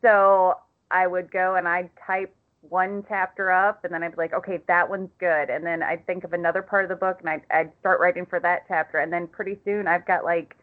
So 0.03 0.55
I 0.90 1.07
would 1.07 1.31
go 1.31 1.55
and 1.55 1.69
I'd 1.69 1.90
type 2.07 2.35
one 2.62 3.05
chapter 3.09 3.51
up 3.51 3.85
and 3.85 3.95
then 3.95 4.03
I'd 4.03 4.12
be 4.12 4.16
like, 4.16 4.35
okay, 4.35 4.61
that 4.66 4.88
one's 4.88 5.11
good. 5.19 5.51
And 5.51 5.64
then 5.64 5.83
I'd 5.83 6.07
think 6.07 6.25
of 6.25 6.33
another 6.33 6.62
part 6.62 6.85
of 6.85 6.88
the 6.88 6.97
book 6.97 7.19
and 7.21 7.29
I'd, 7.29 7.43
I'd 7.51 7.73
start 7.81 8.01
writing 8.01 8.27
for 8.27 8.40
that 8.40 8.64
chapter. 8.69 8.99
And 8.99 9.12
then 9.12 9.27
pretty 9.27 9.59
soon 9.64 9.87
I've 9.87 10.07
got 10.07 10.25
like 10.25 10.57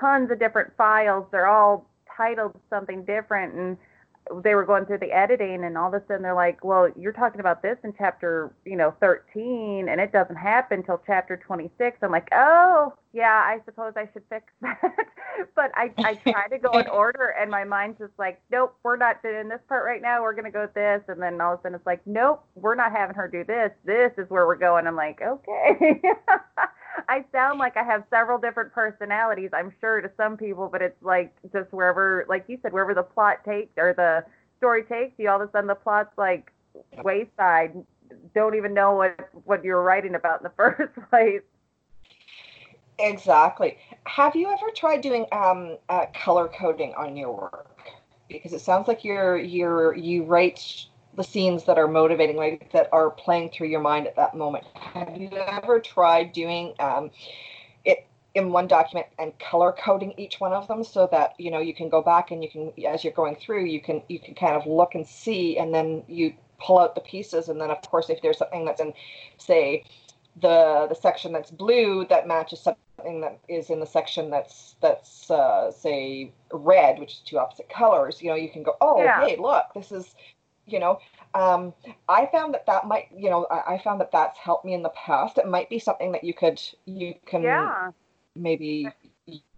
tons 0.00 0.30
of 0.30 0.38
different 0.38 0.72
files. 0.76 1.26
They're 1.30 1.46
all 1.46 1.88
titled 2.16 2.58
something 2.70 3.04
different. 3.04 3.54
And 3.54 3.76
they 4.42 4.54
were 4.54 4.64
going 4.64 4.86
through 4.86 4.98
the 4.98 5.12
editing 5.12 5.64
and 5.64 5.76
all 5.78 5.88
of 5.88 5.94
a 5.94 6.06
sudden 6.06 6.22
they're 6.22 6.34
like, 6.34 6.64
well, 6.64 6.88
you're 6.98 7.12
talking 7.12 7.40
about 7.40 7.62
this 7.62 7.76
in 7.84 7.92
chapter, 7.96 8.54
you 8.64 8.76
know, 8.76 8.94
13 9.00 9.88
and 9.88 10.00
it 10.00 10.12
doesn't 10.12 10.36
happen 10.36 10.80
until 10.80 11.00
chapter 11.06 11.36
26. 11.36 11.98
I'm 12.02 12.10
like, 12.10 12.28
oh, 12.32 12.92
yeah, 13.12 13.42
I 13.46 13.60
suppose 13.64 13.94
I 13.96 14.08
should 14.12 14.22
fix 14.28 14.46
that. 14.62 14.80
but 15.54 15.70
I, 15.74 15.92
I 15.98 16.14
try 16.14 16.48
to 16.48 16.58
go 16.58 16.78
in 16.78 16.88
order 16.92 17.34
and 17.40 17.50
my 17.50 17.64
mind's 17.64 17.98
just 17.98 18.12
like, 18.18 18.40
nope, 18.50 18.76
we're 18.82 18.96
not 18.96 19.22
doing 19.22 19.48
this 19.48 19.60
part 19.68 19.84
right 19.84 20.02
now. 20.02 20.22
We're 20.22 20.34
going 20.34 20.44
to 20.44 20.50
go 20.50 20.62
with 20.62 20.74
this. 20.74 21.02
And 21.08 21.20
then 21.22 21.40
all 21.40 21.54
of 21.54 21.60
a 21.60 21.62
sudden 21.62 21.76
it's 21.76 21.86
like, 21.86 22.00
nope, 22.06 22.44
we're 22.54 22.74
not 22.74 22.92
having 22.92 23.16
her 23.16 23.28
do 23.28 23.44
this. 23.44 23.70
This 23.84 24.12
is 24.18 24.28
where 24.30 24.46
we're 24.46 24.56
going. 24.56 24.86
I'm 24.86 24.96
like, 24.96 25.20
okay. 25.22 26.00
I 27.08 27.24
sound 27.32 27.58
like 27.58 27.76
I 27.76 27.82
have 27.82 28.04
several 28.10 28.38
different 28.38 28.72
personalities, 28.72 29.50
I'm 29.52 29.72
sure 29.80 30.00
to 30.00 30.10
some 30.16 30.36
people, 30.36 30.68
but 30.70 30.82
it's 30.82 31.02
like 31.02 31.34
just 31.52 31.72
wherever, 31.72 32.24
like 32.28 32.44
you 32.48 32.58
said, 32.62 32.72
wherever 32.72 32.94
the 32.94 33.02
plot 33.02 33.44
takes 33.44 33.72
or 33.76 33.94
the 33.94 34.24
story 34.58 34.82
takes 34.84 35.14
you, 35.18 35.28
all 35.28 35.40
of 35.40 35.48
a 35.48 35.52
sudden 35.52 35.68
the 35.68 35.74
plot's 35.74 36.16
like 36.16 36.52
wayside. 37.02 37.74
Don't 38.34 38.54
even 38.54 38.74
know 38.74 38.94
what 38.94 39.30
what 39.44 39.64
you're 39.64 39.82
writing 39.82 40.14
about 40.14 40.40
in 40.40 40.44
the 40.44 40.50
first 40.56 40.92
place. 41.10 41.42
Exactly. 42.98 43.76
Have 44.04 44.34
you 44.34 44.48
ever 44.50 44.70
tried 44.74 45.02
doing 45.02 45.26
um, 45.32 45.76
uh, 45.88 46.06
color 46.14 46.48
coding 46.48 46.94
on 46.94 47.16
your 47.16 47.32
work? 47.32 47.90
Because 48.28 48.52
it 48.52 48.60
sounds 48.60 48.88
like 48.88 49.04
you're 49.04 49.36
you're 49.36 49.94
you 49.94 50.24
write 50.24 50.86
the 51.16 51.24
scenes 51.24 51.64
that 51.64 51.78
are 51.78 51.88
motivating, 51.88 52.36
like 52.36 52.70
that 52.72 52.88
are 52.92 53.10
playing 53.10 53.50
through 53.50 53.68
your 53.68 53.80
mind 53.80 54.06
at 54.06 54.16
that 54.16 54.34
moment. 54.34 54.64
Have 54.74 55.16
you 55.16 55.30
ever 55.32 55.80
tried 55.80 56.32
doing 56.32 56.74
um, 56.78 57.10
it 57.84 58.06
in 58.34 58.52
one 58.52 58.68
document 58.68 59.06
and 59.18 59.36
color 59.38 59.72
coding 59.72 60.12
each 60.18 60.40
one 60.40 60.52
of 60.52 60.68
them 60.68 60.84
so 60.84 61.08
that 61.10 61.34
you 61.38 61.50
know 61.50 61.58
you 61.58 61.74
can 61.74 61.88
go 61.88 62.02
back 62.02 62.30
and 62.30 62.44
you 62.44 62.50
can, 62.50 62.72
as 62.86 63.02
you're 63.02 63.12
going 63.14 63.34
through, 63.36 63.64
you 63.64 63.80
can 63.80 64.02
you 64.08 64.20
can 64.20 64.34
kind 64.34 64.54
of 64.54 64.66
look 64.66 64.94
and 64.94 65.06
see, 65.06 65.58
and 65.58 65.74
then 65.74 66.02
you 66.06 66.34
pull 66.60 66.78
out 66.78 66.94
the 66.94 67.00
pieces, 67.00 67.48
and 67.48 67.60
then 67.60 67.70
of 67.70 67.80
course 67.82 68.10
if 68.10 68.20
there's 68.20 68.38
something 68.38 68.64
that's 68.64 68.80
in, 68.80 68.92
say, 69.38 69.84
the 70.42 70.86
the 70.88 70.94
section 70.94 71.32
that's 71.32 71.50
blue 71.50 72.06
that 72.10 72.28
matches 72.28 72.60
something 72.60 73.20
that 73.22 73.38
is 73.48 73.70
in 73.70 73.80
the 73.80 73.86
section 73.86 74.28
that's 74.30 74.76
that's 74.82 75.30
uh, 75.30 75.72
say 75.72 76.30
red, 76.52 76.98
which 76.98 77.12
is 77.12 77.18
two 77.24 77.38
opposite 77.38 77.70
colors. 77.70 78.20
You 78.20 78.30
know, 78.30 78.36
you 78.36 78.50
can 78.50 78.62
go, 78.62 78.76
oh, 78.82 79.02
yeah. 79.02 79.26
hey, 79.26 79.36
look, 79.38 79.64
this 79.74 79.92
is 79.92 80.14
you 80.66 80.80
know 80.80 80.98
um, 81.34 81.72
i 82.08 82.26
found 82.26 82.54
that 82.54 82.66
that 82.66 82.86
might 82.86 83.08
you 83.16 83.30
know 83.30 83.46
I, 83.50 83.74
I, 83.74 83.82
found 83.82 84.00
that 84.00 84.10
that's 84.10 84.38
helped 84.38 84.64
me 84.64 84.74
in 84.74 84.82
the 84.82 84.90
past. 84.90 85.38
It 85.38 85.46
might 85.46 85.68
be 85.68 85.78
something 85.78 86.12
that 86.12 86.24
you 86.24 86.34
could 86.34 86.60
you 86.86 87.14
can 87.26 87.42
yeah. 87.42 87.90
maybe 88.34 88.88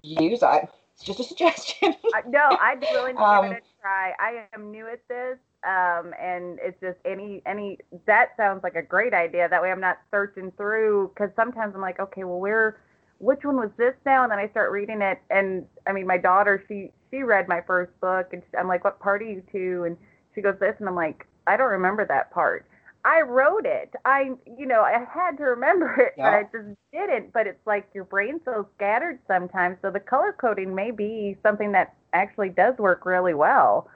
use. 0.02 0.42
I 0.42 0.68
it's 0.94 1.04
just 1.04 1.20
a 1.20 1.24
suggestion. 1.32 1.94
No 2.26 2.56
i'd 2.60 2.80
be 2.80 2.88
willing 2.92 3.16
to 3.16 3.22
um, 3.22 3.44
give 3.44 3.52
it 3.52 3.56
um, 3.56 3.62
a 3.62 3.80
try. 3.82 4.12
I 4.18 4.44
am 4.54 4.70
new 4.70 4.86
at 4.88 5.06
this 5.08 5.38
um, 5.64 6.12
and 6.20 6.58
it's 6.62 6.80
just 6.80 6.98
any 7.04 7.42
any 7.46 7.78
that 8.06 8.30
sounds 8.36 8.62
like 8.62 8.74
a 8.74 8.82
great 8.82 9.14
idea. 9.14 9.48
That 9.48 9.62
way 9.62 9.70
i'm 9.70 9.80
not 9.80 9.98
searching 10.10 10.52
through 10.56 11.12
because 11.14 11.30
sometimes 11.36 11.74
i'm 11.74 11.80
like 11.80 12.00
okay 12.00 12.24
well 12.24 12.40
where 12.40 12.80
which 13.18 13.44
one 13.44 13.56
was 13.56 13.70
this 13.76 13.94
now? 14.06 14.22
And 14.22 14.32
then 14.32 14.38
i 14.38 14.48
start 14.48 14.72
reading 14.72 15.00
it. 15.00 15.20
And 15.30 15.66
i 15.86 15.92
mean 15.92 16.06
my 16.06 16.18
daughter 16.18 16.62
she 16.68 16.90
she 17.10 17.22
read 17.22 17.48
my 17.48 17.60
first 17.66 17.92
book 18.00 18.28
and 18.32 18.42
i'm 18.58 18.68
like 18.68 18.84
what 18.84 19.00
part 19.00 19.22
are 19.22 19.26
you 19.26 19.42
to 19.52 19.84
and 19.84 19.96
she 20.38 20.42
goes, 20.42 20.54
this, 20.60 20.76
and 20.78 20.88
I'm 20.88 20.94
like, 20.94 21.26
I 21.48 21.56
don't 21.56 21.70
remember 21.70 22.06
that 22.06 22.30
part. 22.30 22.64
I 23.04 23.22
wrote 23.22 23.66
it. 23.66 23.92
I, 24.04 24.30
you 24.56 24.66
know, 24.66 24.82
I 24.82 25.04
had 25.12 25.36
to 25.38 25.44
remember 25.44 26.00
it, 26.00 26.14
yeah. 26.16 26.30
but 26.30 26.34
I 26.34 26.42
just 26.44 26.76
didn't. 26.92 27.32
But 27.32 27.48
it's 27.48 27.66
like 27.66 27.88
your 27.92 28.04
brain's 28.04 28.42
so 28.44 28.68
scattered 28.76 29.18
sometimes. 29.26 29.78
So 29.82 29.90
the 29.90 29.98
color 29.98 30.32
coding 30.32 30.74
may 30.74 30.92
be 30.92 31.36
something 31.42 31.72
that 31.72 31.94
actually 32.12 32.50
does 32.50 32.78
work 32.78 33.04
really 33.04 33.34
well. 33.34 33.88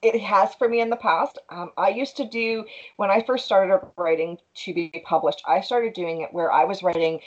It 0.00 0.20
has 0.20 0.54
for 0.54 0.68
me 0.68 0.80
in 0.80 0.90
the 0.90 0.96
past. 0.96 1.38
Um, 1.50 1.72
I 1.76 1.88
used 1.88 2.16
to 2.18 2.24
do, 2.24 2.64
when 2.96 3.10
I 3.10 3.22
first 3.22 3.44
started 3.44 3.80
writing 3.96 4.38
to 4.64 4.74
be 4.74 5.02
published, 5.04 5.42
I 5.46 5.60
started 5.60 5.92
doing 5.92 6.22
it 6.22 6.32
where 6.32 6.52
I 6.52 6.64
was 6.64 6.84
writing 6.84 7.20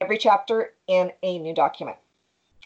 every 0.00 0.18
chapter 0.18 0.72
in 0.86 1.12
a 1.22 1.38
new 1.38 1.52
document. 1.52 1.96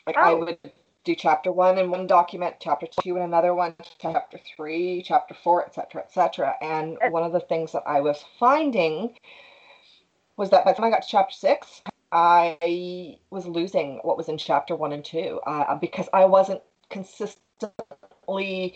Like 0.06 0.16
oh. 0.18 0.20
I 0.20 0.34
would 0.34 0.58
do 1.06 1.14
chapter 1.14 1.52
one 1.52 1.78
in 1.78 1.90
one 1.90 2.06
document, 2.06 2.56
chapter 2.60 2.86
two 3.00 3.16
in 3.16 3.22
another 3.22 3.54
one, 3.54 3.74
chapter 4.00 4.38
three, 4.56 5.02
chapter 5.06 5.34
four, 5.42 5.64
etc., 5.64 6.02
etc. 6.02 6.54
And 6.60 6.98
one 7.10 7.22
of 7.22 7.32
the 7.32 7.40
things 7.40 7.72
that 7.72 7.84
I 7.86 8.00
was 8.00 8.22
finding 8.38 9.16
was 10.36 10.50
that 10.50 10.64
by 10.64 10.72
the 10.72 10.76
time 10.76 10.86
I 10.86 10.90
got 10.90 11.02
to 11.02 11.08
chapter 11.08 11.34
six, 11.34 11.82
I 12.12 13.18
was 13.30 13.46
losing 13.46 14.00
what 14.02 14.16
was 14.16 14.28
in 14.28 14.36
chapter 14.36 14.74
one 14.74 14.92
and 14.92 15.04
two 15.04 15.40
uh, 15.46 15.76
because 15.76 16.08
I 16.12 16.24
wasn't 16.24 16.60
consistently. 16.90 18.74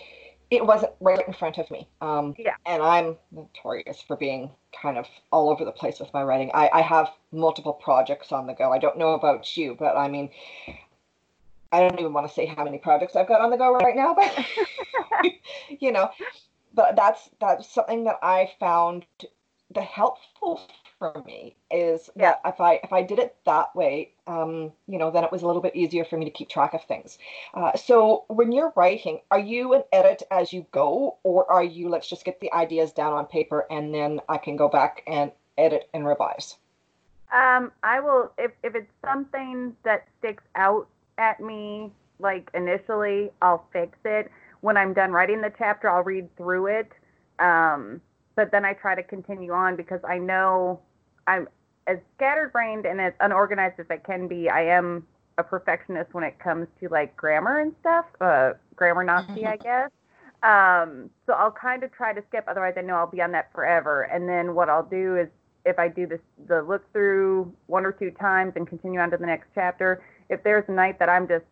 It 0.50 0.66
wasn't 0.66 0.92
right 1.00 1.24
in 1.26 1.32
front 1.32 1.58
of 1.58 1.70
me. 1.70 1.88
Um, 2.00 2.34
yeah. 2.38 2.54
And 2.66 2.82
I'm 2.82 3.16
notorious 3.30 4.02
for 4.02 4.16
being 4.16 4.50
kind 4.80 4.98
of 4.98 5.06
all 5.30 5.48
over 5.48 5.64
the 5.64 5.70
place 5.72 6.00
with 6.00 6.12
my 6.12 6.24
writing. 6.24 6.50
I, 6.54 6.70
I 6.72 6.80
have 6.80 7.10
multiple 7.30 7.72
projects 7.72 8.32
on 8.32 8.46
the 8.46 8.54
go. 8.54 8.72
I 8.72 8.78
don't 8.78 8.98
know 8.98 9.14
about 9.14 9.56
you, 9.56 9.76
but 9.78 9.96
I 9.96 10.08
mean, 10.08 10.30
I 11.72 11.80
don't 11.80 11.98
even 11.98 12.12
want 12.12 12.26
to 12.26 12.32
say 12.32 12.46
how 12.46 12.64
many 12.64 12.78
projects 12.78 13.16
I've 13.16 13.28
got 13.28 13.40
on 13.40 13.50
the 13.50 13.56
go 13.56 13.72
right 13.72 13.96
now, 13.96 14.14
but 14.14 14.46
you 15.80 15.92
know, 15.92 16.10
but 16.74 16.96
that's 16.96 17.30
that's 17.40 17.72
something 17.72 18.04
that 18.04 18.16
I 18.22 18.52
found 18.58 19.06
the 19.72 19.82
helpful 19.82 20.60
for 20.98 21.22
me 21.24 21.56
is 21.70 22.10
yeah. 22.14 22.34
that 22.42 22.54
if 22.54 22.60
I 22.60 22.80
if 22.82 22.92
I 22.92 23.02
did 23.02 23.18
it 23.18 23.36
that 23.46 23.74
way, 23.74 24.12
um, 24.26 24.72
you 24.86 24.98
know, 24.98 25.10
then 25.10 25.24
it 25.24 25.32
was 25.32 25.42
a 25.42 25.46
little 25.46 25.62
bit 25.62 25.74
easier 25.76 26.04
for 26.04 26.16
me 26.16 26.24
to 26.24 26.30
keep 26.30 26.48
track 26.48 26.74
of 26.74 26.84
things. 26.84 27.18
Uh, 27.54 27.76
so 27.76 28.24
when 28.28 28.52
you're 28.52 28.72
writing, 28.76 29.20
are 29.30 29.38
you 29.38 29.74
an 29.74 29.82
edit 29.92 30.22
as 30.30 30.52
you 30.52 30.66
go, 30.72 31.18
or 31.22 31.50
are 31.50 31.64
you 31.64 31.88
let's 31.88 32.08
just 32.08 32.24
get 32.24 32.40
the 32.40 32.52
ideas 32.52 32.92
down 32.92 33.12
on 33.12 33.26
paper 33.26 33.66
and 33.70 33.94
then 33.94 34.20
I 34.28 34.38
can 34.38 34.56
go 34.56 34.68
back 34.68 35.02
and 35.06 35.32
edit 35.56 35.88
and 35.94 36.06
revise? 36.06 36.56
Um, 37.32 37.72
I 37.82 38.00
will 38.00 38.32
if 38.38 38.50
if 38.62 38.74
it's 38.74 38.92
something 39.04 39.76
that 39.84 40.06
sticks 40.18 40.44
out 40.56 40.88
at 41.20 41.40
me 41.40 41.92
like 42.18 42.50
initially, 42.54 43.30
I'll 43.42 43.66
fix 43.72 43.96
it. 44.04 44.30
When 44.60 44.76
I'm 44.76 44.92
done 44.92 45.12
writing 45.12 45.40
the 45.40 45.52
chapter, 45.56 45.88
I'll 45.88 46.02
read 46.02 46.34
through 46.36 46.66
it. 46.66 46.92
Um, 47.38 48.00
but 48.36 48.50
then 48.50 48.64
I 48.64 48.74
try 48.74 48.94
to 48.94 49.02
continue 49.02 49.52
on 49.52 49.76
because 49.76 50.00
I 50.06 50.18
know 50.18 50.80
I'm 51.26 51.48
as 51.86 51.98
scatterbrained 52.16 52.86
and 52.86 53.00
as 53.00 53.12
unorganized 53.20 53.80
as 53.80 53.86
I 53.90 53.96
can 53.96 54.28
be. 54.28 54.48
I 54.48 54.62
am 54.62 55.06
a 55.38 55.42
perfectionist 55.42 56.12
when 56.12 56.24
it 56.24 56.38
comes 56.38 56.68
to 56.80 56.88
like 56.88 57.16
grammar 57.16 57.60
and 57.60 57.74
stuff, 57.80 58.04
uh, 58.20 58.52
grammar 58.76 59.04
Nazi, 59.04 59.46
I 59.46 59.56
guess. 59.68 59.90
Um, 60.42 61.10
so 61.26 61.32
I'll 61.32 61.50
kind 61.50 61.82
of 61.82 61.92
try 61.92 62.12
to 62.12 62.22
skip. 62.28 62.44
Otherwise, 62.48 62.74
I 62.76 62.82
know 62.82 62.96
I'll 62.96 63.10
be 63.10 63.20
on 63.20 63.32
that 63.32 63.52
forever. 63.52 64.02
And 64.02 64.28
then 64.28 64.54
what 64.54 64.68
I'll 64.68 64.86
do 64.86 65.16
is 65.16 65.28
if 65.66 65.78
I 65.78 65.88
do 65.88 66.06
this, 66.06 66.20
the 66.48 66.62
look 66.62 66.90
through 66.92 67.52
one 67.66 67.84
or 67.84 67.92
two 67.92 68.10
times 68.10 68.52
and 68.56 68.66
continue 68.66 69.00
on 69.00 69.10
to 69.10 69.16
the 69.16 69.26
next 69.26 69.48
chapter, 69.54 70.02
if 70.30 70.42
there's 70.42 70.64
a 70.68 70.72
night 70.72 70.98
that 70.98 71.10
I'm 71.10 71.28
just 71.28 71.44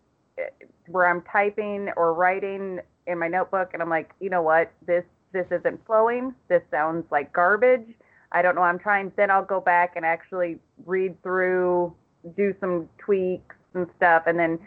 where 0.86 1.06
I'm 1.06 1.22
typing 1.22 1.90
or 1.96 2.14
writing 2.14 2.80
in 3.06 3.18
my 3.18 3.28
notebook 3.28 3.70
and 3.74 3.82
I'm 3.82 3.90
like, 3.90 4.12
you 4.20 4.30
know 4.30 4.42
what, 4.42 4.72
this 4.86 5.04
this 5.32 5.46
isn't 5.50 5.84
flowing. 5.84 6.34
This 6.48 6.62
sounds 6.70 7.04
like 7.10 7.32
garbage. 7.32 7.86
I 8.32 8.40
don't 8.40 8.54
know. 8.54 8.62
I'm 8.62 8.78
trying. 8.78 9.12
Then 9.16 9.30
I'll 9.30 9.44
go 9.44 9.60
back 9.60 9.94
and 9.96 10.06
actually 10.06 10.58
read 10.86 11.22
through, 11.22 11.94
do 12.36 12.54
some 12.60 12.88
tweaks 12.98 13.56
and 13.74 13.86
stuff, 13.96 14.22
and 14.26 14.38
then 14.38 14.58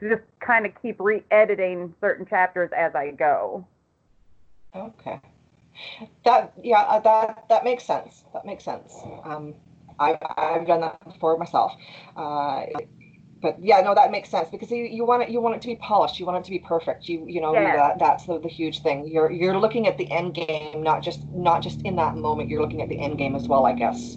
just 0.00 0.22
kind 0.40 0.66
of 0.66 0.72
keep 0.80 0.96
re-editing 1.00 1.94
certain 2.00 2.26
chapters 2.26 2.70
as 2.76 2.94
I 2.94 3.10
go. 3.10 3.66
Okay. 4.74 5.20
That 6.24 6.52
yeah, 6.62 6.80
uh, 6.80 7.00
that 7.00 7.44
that 7.48 7.64
makes 7.64 7.84
sense. 7.84 8.24
That 8.34 8.44
makes 8.44 8.64
sense. 8.64 8.92
Um, 9.24 9.54
I've 9.98 10.18
I've 10.36 10.66
done 10.66 10.80
that 10.80 11.02
before 11.04 11.38
myself. 11.38 11.72
Uh, 12.16 12.64
but 13.40 13.56
yeah, 13.62 13.80
no, 13.80 13.94
that 13.94 14.10
makes 14.10 14.30
sense 14.30 14.48
because 14.50 14.70
you, 14.70 14.84
you 14.84 15.04
want 15.04 15.22
it 15.22 15.30
you 15.30 15.40
want 15.40 15.56
it 15.56 15.62
to 15.62 15.68
be 15.68 15.76
polished, 15.76 16.18
you 16.18 16.26
want 16.26 16.38
it 16.38 16.44
to 16.44 16.50
be 16.50 16.58
perfect. 16.58 17.08
You 17.08 17.24
you 17.28 17.40
know 17.40 17.54
Yeah. 17.54 17.72
that 17.72 17.98
that's 17.98 18.24
the, 18.26 18.38
the 18.40 18.48
huge 18.48 18.80
thing. 18.82 19.06
You're 19.08 19.30
you're 19.30 19.58
looking 19.58 19.86
at 19.86 19.98
the 19.98 20.10
end 20.10 20.34
game, 20.34 20.82
not 20.82 21.02
just 21.02 21.20
not 21.32 21.62
just 21.62 21.82
in 21.82 21.96
that 21.96 22.16
moment. 22.16 22.48
You're 22.50 22.62
looking 22.62 22.82
at 22.82 22.88
the 22.88 22.98
end 23.00 23.18
game 23.18 23.34
as 23.36 23.48
well, 23.48 23.66
I 23.66 23.72
guess. 23.74 24.16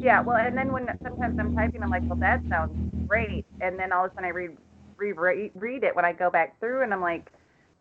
Yeah, 0.00 0.22
well, 0.22 0.36
and 0.38 0.56
then 0.56 0.72
when 0.72 0.88
sometimes 1.02 1.34
I'm 1.38 1.50
typing, 1.52 1.82
I'm 1.82 1.90
like, 1.90 2.08
well, 2.08 2.18
that 2.20 2.42
sounds 2.48 2.72
great, 3.08 3.46
and 3.60 3.78
then 3.78 3.92
all 3.92 4.04
of 4.04 4.10
a 4.12 4.14
sudden 4.14 4.26
I 4.26 4.30
read 4.32 4.56
re- 4.96 5.12
re- 5.12 5.52
read 5.54 5.84
it 5.84 5.94
when 5.94 6.04
I 6.04 6.12
go 6.12 6.30
back 6.30 6.58
through, 6.60 6.82
and 6.82 6.92
I'm 6.92 7.00
like, 7.02 7.30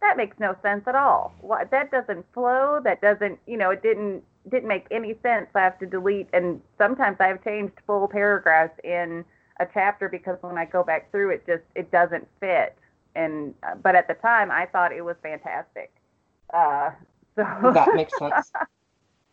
that 0.02 0.18
makes 0.18 0.38
no 0.40 0.56
sense 0.62 0.84
at 0.88 0.96
all. 0.96 1.36
What 1.40 1.72
that 1.72 1.92
doesn't 1.92 2.26
flow. 2.34 2.80
That 2.84 3.02
doesn't, 3.02 3.40
you 3.48 3.58
know, 3.58 3.72
it 3.72 3.82
didn't 3.82 4.24
didn't 4.50 4.68
make 4.70 4.86
any 4.92 5.14
sense. 5.22 5.48
I 5.56 5.62
have 5.62 5.80
to 5.80 5.86
delete, 5.86 6.30
and 6.34 6.62
sometimes 6.78 7.18
I've 7.20 7.44
changed 7.44 7.74
full 7.86 8.08
paragraphs 8.08 8.80
in 8.84 9.26
a 9.60 9.68
chapter 9.74 10.10
because 10.10 10.38
when 10.42 10.58
I 10.58 10.66
go 10.66 10.84
back 10.84 11.12
through, 11.12 11.32
it 11.32 11.46
just 11.46 11.64
it 11.76 11.92
doesn't 11.92 12.28
fit. 12.40 12.76
And 13.16 13.54
uh, 13.64 13.76
but 13.76 13.96
at 13.96 14.08
the 14.08 14.14
time, 14.16 14.52
I 14.52 14.66
thought 14.66 14.92
it 14.92 15.02
was 15.02 15.16
fantastic. 15.22 15.92
Uh, 16.54 16.92
so 17.36 17.72
that 17.74 17.96
makes 17.96 18.18
sense. 18.18 18.52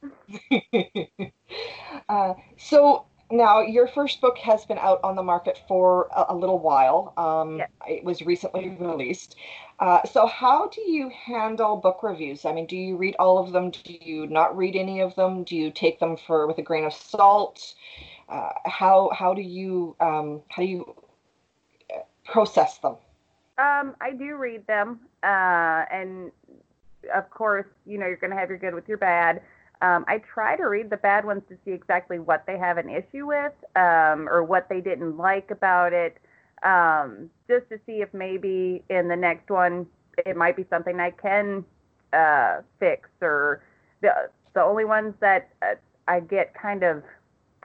uh, 2.09 2.35
so 2.59 3.07
now 3.31 3.61
your 3.61 3.89
first 3.89 4.21
book 4.21 4.39
has 4.39 4.65
been 4.65 4.79
out 4.79 5.01
on 5.03 5.17
the 5.17 5.23
market 5.23 5.61
for 5.67 6.09
a, 6.15 6.27
a 6.29 6.37
little 6.37 6.59
while. 6.59 7.13
Um, 7.17 7.59
Yes. 7.59 7.71
It 7.89 8.05
was 8.05 8.23
recently 8.23 8.77
released. 8.79 9.37
Uh, 9.81 10.03
so 10.05 10.27
how 10.27 10.69
do 10.69 10.81
you 10.81 11.11
handle 11.11 11.77
book 11.77 12.03
reviews? 12.03 12.45
I 12.45 12.53
mean, 12.53 12.67
do 12.67 12.77
you 12.77 12.97
read 12.97 13.17
all 13.19 13.39
of 13.39 13.53
them? 13.53 13.71
Do 13.71 13.97
you 14.01 14.27
not 14.27 14.57
read 14.57 14.77
any 14.77 15.01
of 15.01 15.15
them? 15.17 15.45
Do 15.45 15.57
you 15.57 15.71
take 15.71 15.99
them 16.01 16.17
for 16.17 16.47
with 16.47 16.59
a 16.59 16.63
grain 16.63 16.85
of 16.85 16.93
salt? 16.93 17.75
Uh, 18.29 18.51
how 18.65 19.11
how 19.13 19.35
do 19.35 19.43
you 19.43 19.95
um, 20.01 20.43
how 20.49 20.63
do 20.63 20.69
you 20.69 20.95
uh, 21.95 22.01
process 22.25 22.79
them? 22.79 22.97
Um, 23.59 23.95
I 24.01 24.13
do 24.13 24.37
read 24.37 24.67
them, 24.67 25.01
uh, 25.23 25.85
and 25.91 26.33
of 27.15 27.31
course, 27.31 27.67
you 27.87 27.99
know 27.99 28.07
you're 28.07 28.17
going 28.17 28.33
to 28.33 28.37
have 28.37 28.49
your 28.49 28.59
good 28.59 28.75
with 28.75 28.89
your 28.89 28.99
bad. 28.99 29.43
Um, 29.83 30.05
I 30.09 30.19
try 30.19 30.57
to 30.57 30.65
read 30.65 30.91
the 30.91 30.97
bad 30.97 31.25
ones 31.25 31.43
to 31.51 31.57
see 31.65 31.71
exactly 31.71 32.19
what 32.19 32.45
they 32.47 32.59
have 32.59 32.79
an 32.79 32.89
issue 32.89 33.27
with, 33.27 33.53
um, 33.77 34.29
or 34.29 34.43
what 34.43 34.69
they 34.69 34.81
didn't 34.81 35.19
like 35.19 35.51
about 35.51 35.93
it, 35.93 36.17
um, 36.63 37.31
just 37.47 37.69
to 37.69 37.79
see 37.87 38.01
if 38.01 38.13
maybe 38.15 38.83
in 38.89 39.09
the 39.09 39.17
next 39.17 39.51
one 39.51 39.87
it 40.25 40.37
might 40.37 40.57
be 40.57 40.65
something 40.71 40.99
I 40.99 41.11
can 41.11 41.65
uh, 42.13 42.63
fix. 42.81 43.09
Or 43.21 43.63
the 44.01 44.31
the 44.55 44.63
only 44.63 44.85
ones 44.85 45.15
that 45.21 45.51
uh, 45.63 45.75
I 46.09 46.21
get 46.21 46.55
kind 46.55 46.83
of, 46.83 47.03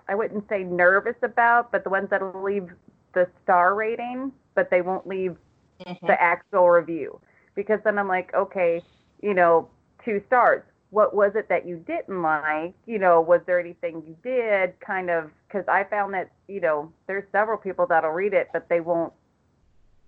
I 0.07 0.15
wouldn't 0.15 0.47
say 0.49 0.63
nervous 0.63 1.15
about, 1.23 1.71
but 1.71 1.83
the 1.83 1.89
ones 1.89 2.09
that'll 2.09 2.41
leave 2.41 2.69
the 3.13 3.27
star 3.43 3.75
rating, 3.75 4.31
but 4.55 4.69
they 4.69 4.81
won't 4.81 5.07
leave 5.07 5.37
Mhm. 5.85 6.07
the 6.07 6.21
actual 6.21 6.69
review 6.69 7.19
because 7.55 7.79
then 7.83 7.97
I'm 7.97 8.07
like, 8.07 8.33
okay, 8.33 8.83
you 9.21 9.33
know, 9.33 9.67
two 10.03 10.21
stars. 10.27 10.63
What 10.89 11.15
was 11.15 11.35
it 11.35 11.47
that 11.49 11.65
you 11.65 11.77
didn't 11.77 12.21
like? 12.21 12.73
You 12.85 12.99
know, 12.99 13.21
was 13.21 13.41
there 13.45 13.59
anything 13.59 14.03
you 14.05 14.15
did 14.23 14.79
kind 14.79 15.09
of 15.09 15.31
because 15.47 15.67
I 15.67 15.83
found 15.85 16.13
that, 16.13 16.29
you 16.47 16.59
know, 16.59 16.91
there's 17.07 17.23
several 17.31 17.57
people 17.57 17.85
that'll 17.87 18.11
read 18.11 18.33
it, 18.33 18.49
but 18.53 18.67
they 18.69 18.81
won't 18.81 19.13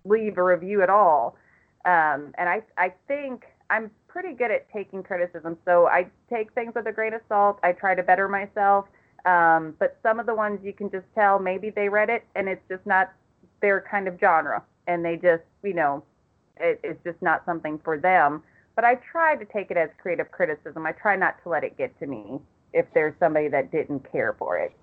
leave 0.06 0.38
a 0.38 0.44
review 0.44 0.82
at 0.82 0.90
all. 0.90 1.38
Um, 1.86 2.34
and 2.38 2.50
I, 2.50 2.62
I 2.78 2.94
think 3.08 3.46
I'm 3.70 3.92
pretty 4.08 4.34
good 4.34 4.52
at 4.52 4.70
taking 4.72 5.04
criticism. 5.04 5.58
So 5.66 5.88
I 5.88 6.08
take 6.30 6.54
things 6.54 6.76
with 6.76 6.86
a 6.88 6.92
grain 6.92 7.14
of 7.14 7.22
salt. 7.28 7.60
I 7.64 7.72
try 7.72 7.96
to 7.96 8.04
better 8.04 8.28
myself. 8.28 8.86
Um, 9.26 9.76
but 9.80 9.98
some 10.04 10.20
of 10.20 10.26
the 10.26 10.36
ones 10.36 10.60
you 10.64 10.74
can 10.74 10.92
just 10.92 11.06
tell 11.16 11.40
maybe 11.40 11.70
they 11.70 11.88
read 11.88 12.10
it 12.10 12.26
and 12.36 12.50
it's 12.50 12.64
just 12.70 12.86
not 12.86 13.14
their 13.62 13.82
kind 13.90 14.08
of 14.08 14.20
genre 14.20 14.64
and 14.88 15.04
they 15.04 15.16
just, 15.16 15.44
you 15.64 15.74
know, 15.74 16.04
it, 16.58 16.80
it's 16.84 17.02
just 17.04 17.22
not 17.22 17.46
something 17.46 17.80
for 17.84 17.98
them. 17.98 18.44
But 18.76 18.86
I 18.86 18.96
try 18.96 19.36
to 19.36 19.46
take 19.46 19.72
it 19.72 19.78
as 19.78 19.90
creative 20.02 20.32
criticism. 20.32 20.86
I 20.86 20.92
try 20.92 21.16
not 21.16 21.42
to 21.44 21.50
let 21.50 21.64
it 21.64 21.78
get 21.78 21.98
to 22.00 22.08
me 22.08 22.40
if 22.74 22.86
there's 22.94 23.14
somebody 23.20 23.48
that 23.50 23.72
didn't 23.72 24.12
care 24.12 24.36
for 24.38 24.58
it. 24.58 24.74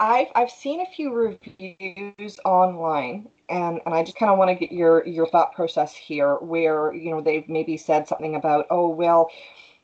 I've 0.00 0.26
I've 0.34 0.50
seen 0.50 0.80
a 0.80 0.86
few 0.86 1.12
reviews 1.12 2.38
online, 2.44 3.28
and 3.48 3.80
and 3.86 3.94
I 3.94 4.02
just 4.02 4.18
kind 4.18 4.30
of 4.30 4.38
want 4.38 4.48
to 4.50 4.54
get 4.54 4.72
your 4.72 5.06
your 5.06 5.26
thought 5.28 5.54
process 5.54 5.94
here, 5.94 6.34
where 6.36 6.92
you 6.92 7.10
know 7.10 7.20
they've 7.20 7.48
maybe 7.48 7.76
said 7.76 8.08
something 8.08 8.34
about, 8.34 8.66
oh 8.70 8.88
well, 8.88 9.30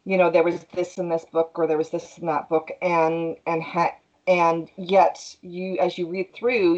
you 0.04 0.16
know 0.16 0.30
there 0.30 0.42
was 0.44 0.64
this 0.74 0.98
in 0.98 1.08
this 1.08 1.24
book 1.32 1.52
or 1.56 1.66
there 1.66 1.78
was 1.78 1.90
this 1.90 2.18
in 2.18 2.26
that 2.26 2.48
book, 2.48 2.70
and 2.82 3.36
and 3.46 3.62
ha- 3.62 3.96
and 4.26 4.70
yet 4.76 5.18
you 5.42 5.78
as 5.78 5.98
you 5.98 6.08
read 6.08 6.34
through, 6.34 6.76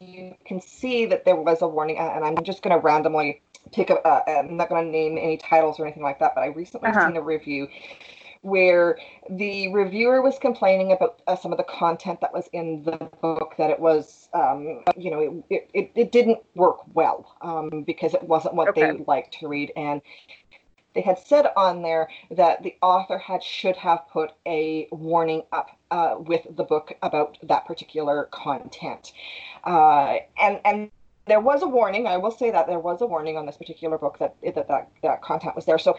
you 0.00 0.34
can 0.46 0.60
see 0.60 1.06
that 1.06 1.24
there 1.24 1.36
was 1.36 1.62
a 1.62 1.68
warning, 1.68 1.98
and 1.98 2.24
I'm 2.24 2.42
just 2.44 2.62
going 2.62 2.76
to 2.76 2.82
randomly 2.82 3.42
pick 3.72 3.90
a. 3.90 3.96
Uh, 4.06 4.22
I'm 4.26 4.56
not 4.56 4.68
going 4.68 4.84
to 4.86 4.90
name 4.90 5.18
any 5.18 5.36
titles 5.36 5.78
or 5.80 5.86
anything 5.86 6.02
like 6.02 6.18
that, 6.20 6.34
but 6.34 6.42
I 6.42 6.46
recently 6.48 6.92
Uh-huh. 6.92 7.12
seen 7.12 7.16
a 7.16 7.22
review 7.22 7.68
where 8.42 8.98
the 9.30 9.72
reviewer 9.72 10.22
was 10.22 10.38
complaining 10.38 10.92
about 10.92 11.22
uh, 11.26 11.36
some 11.36 11.52
of 11.52 11.58
the 11.58 11.64
content 11.64 12.20
that 12.20 12.32
was 12.32 12.48
in 12.52 12.82
the 12.84 12.96
book 13.20 13.54
that 13.58 13.70
it 13.70 13.78
was 13.80 14.28
um, 14.34 14.82
you 14.96 15.10
know 15.10 15.44
it, 15.50 15.68
it, 15.74 15.90
it 15.94 16.12
didn't 16.12 16.38
work 16.54 16.78
well 16.94 17.36
um, 17.42 17.84
because 17.86 18.14
it 18.14 18.22
wasn't 18.24 18.54
what 18.54 18.74
they 18.74 18.90
Okay. 18.90 19.04
liked 19.06 19.32
to 19.40 19.48
read 19.48 19.72
and 19.76 20.02
they 20.94 21.00
had 21.00 21.18
said 21.18 21.46
on 21.56 21.82
there 21.82 22.08
that 22.30 22.62
the 22.62 22.74
author 22.82 23.18
had 23.18 23.42
should 23.42 23.76
have 23.76 24.00
put 24.12 24.32
a 24.46 24.88
warning 24.90 25.42
up 25.52 25.70
uh, 25.90 26.16
with 26.18 26.46
the 26.56 26.64
book 26.64 26.92
about 27.02 27.38
that 27.42 27.66
particular 27.66 28.28
content. 28.32 29.12
Uh, 29.64 30.16
and 30.40 30.60
and 30.64 30.90
there 31.26 31.40
was 31.40 31.62
a 31.62 31.68
warning. 31.68 32.06
I 32.06 32.16
will 32.16 32.30
say 32.30 32.50
that 32.50 32.66
there 32.66 32.80
was 32.80 33.00
a 33.00 33.06
warning 33.06 33.36
on 33.36 33.46
this 33.46 33.56
particular 33.56 33.98
book 33.98 34.18
that 34.18 34.36
that 34.42 34.68
that, 34.68 34.88
that 35.02 35.22
content 35.22 35.54
was 35.54 35.64
there. 35.64 35.78
So 35.78 35.96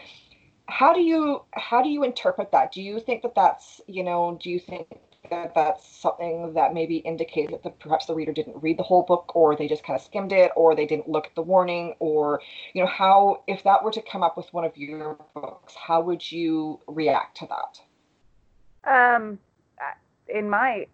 how 0.66 0.92
do 0.92 1.00
you 1.00 1.42
how 1.52 1.82
do 1.82 1.88
you 1.88 2.04
interpret 2.04 2.52
that? 2.52 2.72
Do 2.72 2.82
you 2.82 3.00
think 3.00 3.22
that 3.22 3.34
that's 3.34 3.80
you 3.86 4.02
know 4.02 4.38
do 4.42 4.50
you 4.50 4.58
think 4.58 4.88
that 5.30 5.54
that's 5.54 5.86
something 5.86 6.54
that 6.54 6.74
maybe 6.74 6.96
indicates 6.96 7.50
that 7.50 7.62
the, 7.62 7.70
perhaps 7.70 8.06
the 8.06 8.14
reader 8.14 8.32
didn't 8.32 8.60
read 8.62 8.78
the 8.78 8.82
whole 8.82 9.02
book 9.02 9.34
or 9.34 9.56
they 9.56 9.68
just 9.68 9.84
kind 9.84 9.98
of 9.98 10.04
skimmed 10.04 10.32
it 10.32 10.50
or 10.56 10.74
they 10.74 10.86
didn't 10.86 11.08
look 11.08 11.26
at 11.26 11.34
the 11.34 11.42
warning 11.42 11.94
or 11.98 12.40
you 12.72 12.82
know 12.82 12.88
how 12.88 13.42
if 13.46 13.62
that 13.64 13.82
were 13.82 13.90
to 13.90 14.02
come 14.02 14.22
up 14.22 14.36
with 14.36 14.46
one 14.52 14.64
of 14.64 14.76
your 14.76 15.18
books 15.34 15.74
how 15.74 16.00
would 16.00 16.30
you 16.30 16.80
react 16.86 17.36
to 17.36 17.46
that 17.46 17.80
Um, 18.90 19.38
in 20.28 20.48
my, 20.48 20.86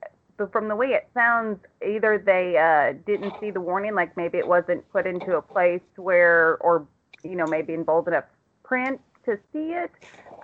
from 0.53 0.69
the 0.69 0.77
way 0.77 0.88
it 0.88 1.09
sounds, 1.14 1.59
either 1.87 2.19
they 2.19 2.57
uh, 2.57 2.95
didn't 3.07 3.35
see 3.40 3.51
the 3.51 3.61
warning, 3.61 3.95
like 3.95 4.16
maybe 4.16 4.38
it 4.38 4.47
wasn't 4.47 4.90
put 4.93 5.07
into 5.07 5.37
a 5.37 5.43
place 5.43 5.83
where, 5.97 6.57
or 6.61 6.87
you 7.23 7.37
know, 7.37 7.47
maybe 7.47 7.75
in 7.75 7.85
bold 7.85 8.09
enough 8.09 8.25
print 8.64 9.01
to 9.25 9.38
see 9.53 9.73
it. 9.73 9.90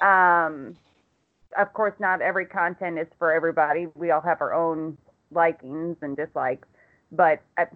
Um, 0.02 0.76
of 1.58 1.72
course, 1.72 1.94
not 1.98 2.20
every 2.22 2.46
content 2.46 2.98
is 2.98 3.06
for 3.18 3.32
everybody. 3.32 3.88
We 3.94 4.10
all 4.10 4.20
have 4.20 4.40
our 4.40 4.54
own 4.54 4.96
likings 5.30 5.96
and 6.02 6.16
dislikes, 6.16 6.68
but 7.12 7.42
I, 7.58 7.66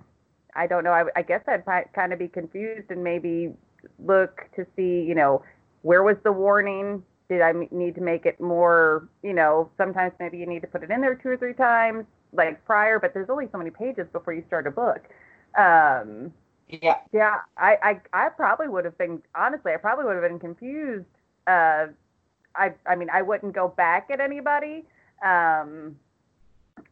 I 0.55 0.67
don't 0.67 0.85
know. 0.85 0.93
I, 0.93 1.05
I 1.17 1.23
guess 1.23 1.43
I'd 1.49 1.65
kind 1.95 2.13
of 2.13 2.19
be 2.19 2.29
confused 2.29 2.91
and 2.91 3.03
maybe 3.05 3.55
look 3.99 4.43
to 4.57 4.67
see, 4.77 5.03
you 5.03 5.15
know, 5.15 5.43
where 5.83 6.03
was 6.03 6.17
the 6.25 6.33
warning? 6.33 7.03
Did 7.29 7.41
I 7.43 7.51
m- 7.51 7.69
need 7.71 7.95
to 7.97 8.01
make 8.01 8.27
it 8.27 8.41
more, 8.41 9.09
you 9.23 9.33
know, 9.33 9.71
sometimes 9.79 10.13
maybe 10.21 10.39
you 10.39 10.47
need 10.47 10.63
to 10.63 10.69
put 10.69 10.83
it 10.83 10.91
in 10.91 11.01
there 11.01 11.15
two 11.15 11.29
or 11.31 11.37
three 11.37 11.55
times, 11.55 12.05
like 12.33 12.65
prior, 12.65 12.99
but 12.99 13.15
there's 13.15 13.31
only 13.31 13.49
so 13.53 13.59
many 13.59 13.71
pages 13.71 14.07
before 14.13 14.33
you 14.35 14.45
start 14.49 14.67
a 14.67 14.71
book. 14.71 15.09
Um, 15.59 16.33
yeah 16.69 17.01
yeah, 17.13 17.39
I, 17.57 18.01
I, 18.13 18.27
I 18.27 18.29
probably 18.31 18.69
would 18.69 18.85
have 18.85 18.97
been, 18.99 19.23
honestly, 19.35 19.73
I 19.73 19.77
probably 19.79 20.05
would 20.05 20.15
have 20.15 20.31
been 20.31 20.39
confused. 20.39 21.07
Uh, 21.47 21.87
I, 22.55 22.73
I 22.87 22.97
mean, 22.97 23.09
I 23.13 23.23
wouldn't 23.23 23.55
go 23.55 23.69
back 23.69 24.11
at 24.11 24.21
anybody. 24.21 24.85
Um, 25.25 25.97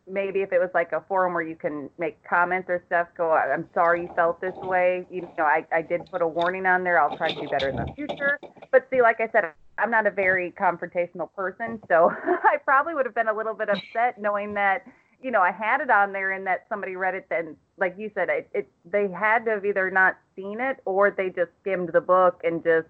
maybe 0.07 0.41
if 0.41 0.53
it 0.53 0.59
was 0.59 0.71
like 0.75 0.93
a 0.93 1.03
forum 1.09 1.35
where 1.35 1.43
you 1.43 1.57
can 1.57 1.91
make 1.99 2.23
comments 2.25 2.69
or 2.69 2.83
stuff, 2.87 3.09
go, 3.17 3.33
I'm 3.33 3.69
sorry 3.75 4.03
you 4.03 4.11
felt 4.15 4.41
this 4.41 4.55
way. 4.57 5.07
You 5.11 5.23
know, 5.37 5.45
I, 5.45 5.67
I 5.73 5.83
did 5.83 6.07
put 6.11 6.23
a 6.23 6.27
warning 6.27 6.67
on 6.67 6.85
there. 6.85 7.01
I'll 7.01 7.17
try 7.17 7.33
to 7.33 7.41
do 7.41 7.49
better 7.49 7.69
in 7.69 7.77
the 7.77 7.87
future. 7.95 8.39
But 8.71 8.87
see, 8.91 9.03
like 9.03 9.21
I 9.21 9.29
said, 9.33 9.53
I'm 9.79 9.91
not 9.91 10.07
a 10.07 10.11
very 10.11 10.53
confrontational 10.53 11.33
person, 11.35 11.81
so 11.89 12.11
I 12.25 12.57
probably 12.65 12.95
would 12.95 13.07
have 13.07 13.15
been 13.15 13.29
a 13.29 13.35
little 13.35 13.55
bit 13.55 13.69
upset 13.69 14.21
knowing 14.21 14.55
that, 14.55 14.85
you 15.23 15.31
know, 15.31 15.41
I 15.41 15.53
had 15.53 15.81
it 15.81 15.91
on 15.91 16.13
there 16.13 16.33
and 16.33 16.47
that 16.47 16.67
somebody 16.69 16.97
read 16.97 17.15
it. 17.15 17.27
Then, 17.31 17.57
like 17.77 17.95
you 17.99 18.11
said, 18.15 18.29
it, 18.29 18.49
it 18.53 18.71
they 18.85 19.09
had 19.09 19.45
to 19.45 19.53
have 19.53 19.65
either 19.65 19.91
not 19.91 20.17
seen 20.37 20.61
it 20.61 20.79
or 20.85 21.11
they 21.11 21.29
just 21.29 21.51
skimmed 21.61 21.91
the 21.93 22.01
book 22.01 22.41
and 22.45 22.63
just. 22.63 22.89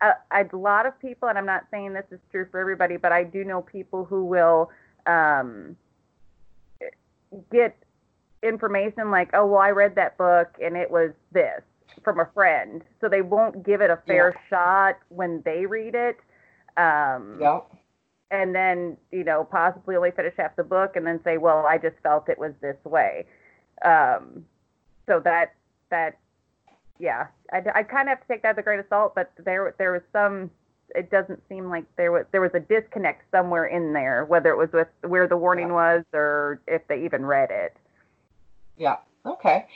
Uh, 0.00 0.12
a 0.32 0.56
lot 0.56 0.86
of 0.86 0.98
people, 1.00 1.28
and 1.28 1.38
I'm 1.38 1.46
not 1.46 1.64
saying 1.70 1.92
this 1.92 2.04
is 2.10 2.20
true 2.30 2.46
for 2.50 2.60
everybody, 2.60 2.96
but 2.96 3.12
I 3.12 3.24
do 3.24 3.44
know 3.44 3.62
people 3.62 4.04
who 4.04 4.24
will 4.24 4.70
um, 5.06 5.76
get 7.50 7.76
information 8.42 9.10
like, 9.10 9.30
oh, 9.34 9.46
well, 9.46 9.60
I 9.60 9.70
read 9.70 9.94
that 9.96 10.18
book 10.18 10.48
and 10.62 10.76
it 10.76 10.90
was 10.90 11.12
this 11.32 11.62
from 12.02 12.18
a 12.18 12.28
friend. 12.34 12.82
So 13.00 13.08
they 13.08 13.22
won't 13.22 13.64
give 13.64 13.80
it 13.80 13.90
a 13.90 13.98
fair 14.06 14.34
shot 14.50 14.98
when 15.08 15.42
they 15.44 15.66
read 15.66 15.94
it. 15.94 16.18
Um, 16.76 17.38
yeah 17.40 17.60
and 18.32 18.54
then, 18.54 18.96
you 19.12 19.22
know, 19.22 19.44
possibly 19.44 19.94
only 19.94 20.10
finish 20.10 20.32
half 20.38 20.56
the 20.56 20.64
book 20.64 20.96
and 20.96 21.06
then 21.06 21.20
say, 21.22 21.36
well, 21.36 21.66
I 21.66 21.76
just 21.76 21.96
felt 22.02 22.30
it 22.30 22.38
was 22.38 22.52
this 22.62 22.78
way. 22.82 23.26
Um, 23.84 24.46
so 25.06 25.20
that 25.22 25.52
that 25.90 26.16
yeah, 27.02 27.26
I, 27.52 27.62
I 27.74 27.82
kind 27.82 28.08
of 28.08 28.16
have 28.16 28.20
to 28.20 28.28
take 28.28 28.42
that 28.42 28.56
with 28.56 28.62
a 28.62 28.62
grain 28.62 28.78
of 28.78 28.86
salt, 28.88 29.14
but 29.16 29.32
there 29.44 29.74
there 29.76 29.92
was 29.92 30.02
some. 30.12 30.50
It 30.94 31.10
doesn't 31.10 31.42
seem 31.48 31.68
like 31.68 31.84
there 31.96 32.12
was 32.12 32.26
there 32.30 32.40
was 32.40 32.52
a 32.54 32.60
disconnect 32.60 33.24
somewhere 33.32 33.66
in 33.66 33.92
there, 33.92 34.24
whether 34.24 34.50
it 34.50 34.56
was 34.56 34.70
with 34.72 34.86
where 35.00 35.26
the 35.26 35.36
warning 35.36 35.68
yeah. 35.68 35.74
was 35.74 36.04
or 36.14 36.62
if 36.68 36.86
they 36.86 37.04
even 37.04 37.26
read 37.26 37.50
it. 37.50 37.76
Yeah. 38.76 38.98
Okay. 39.26 39.66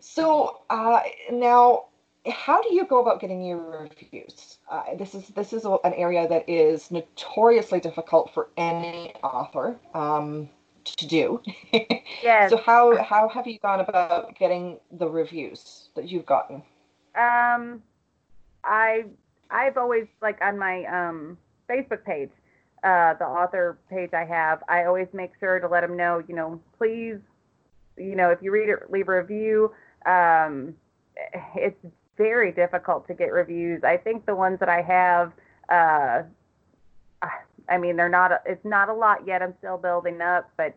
So 0.00 0.62
uh, 0.70 1.00
now, 1.30 1.86
how 2.26 2.62
do 2.62 2.74
you 2.74 2.86
go 2.86 3.02
about 3.02 3.20
getting 3.20 3.44
your 3.44 3.82
reviews? 3.82 4.58
Uh, 4.70 4.94
this 4.96 5.14
is 5.14 5.28
this 5.28 5.52
is 5.52 5.66
an 5.66 5.92
area 5.94 6.26
that 6.28 6.48
is 6.48 6.90
notoriously 6.90 7.80
difficult 7.80 8.32
for 8.32 8.48
any 8.56 9.12
author 9.22 9.76
um, 9.92 10.48
to 10.96 11.06
do. 11.06 11.40
yes. 12.22 12.50
so 12.50 12.56
how 12.56 13.02
how 13.02 13.28
have 13.28 13.46
you 13.46 13.58
gone 13.58 13.80
about 13.80 14.36
getting 14.38 14.78
the 14.92 15.08
reviews 15.08 15.88
that 15.94 16.08
you've 16.08 16.26
gotten? 16.26 16.56
Um, 17.14 17.82
I 18.64 19.04
I've 19.50 19.76
always 19.76 20.06
like 20.20 20.40
on 20.40 20.58
my 20.58 20.84
um 20.84 21.38
Facebook 21.68 22.04
page, 22.04 22.30
uh, 22.82 23.14
the 23.14 23.24
author 23.24 23.78
page 23.88 24.10
I 24.12 24.24
have. 24.24 24.62
I 24.68 24.84
always 24.84 25.08
make 25.12 25.32
sure 25.38 25.60
to 25.60 25.68
let 25.68 25.82
them 25.82 25.96
know, 25.96 26.22
you 26.26 26.34
know, 26.34 26.60
please, 26.78 27.18
you 27.96 28.16
know, 28.16 28.30
if 28.30 28.40
you 28.42 28.50
read 28.50 28.68
it, 28.68 28.90
leave 28.90 29.08
a 29.08 29.16
review. 29.16 29.72
Um, 30.06 30.74
it's 31.54 31.78
very 32.16 32.52
difficult 32.52 33.06
to 33.08 33.14
get 33.14 33.32
reviews. 33.32 33.84
I 33.84 33.96
think 33.96 34.26
the 34.26 34.34
ones 34.34 34.58
that 34.60 34.68
I 34.68 34.82
have, 34.82 35.32
uh, 35.68 36.22
I 37.70 37.78
mean, 37.78 37.96
they're 37.96 38.08
not. 38.08 38.32
It's 38.44 38.64
not 38.64 38.88
a 38.88 38.94
lot 38.94 39.26
yet. 39.26 39.42
I'm 39.42 39.54
still 39.58 39.78
building 39.78 40.20
up, 40.20 40.50
but 40.56 40.74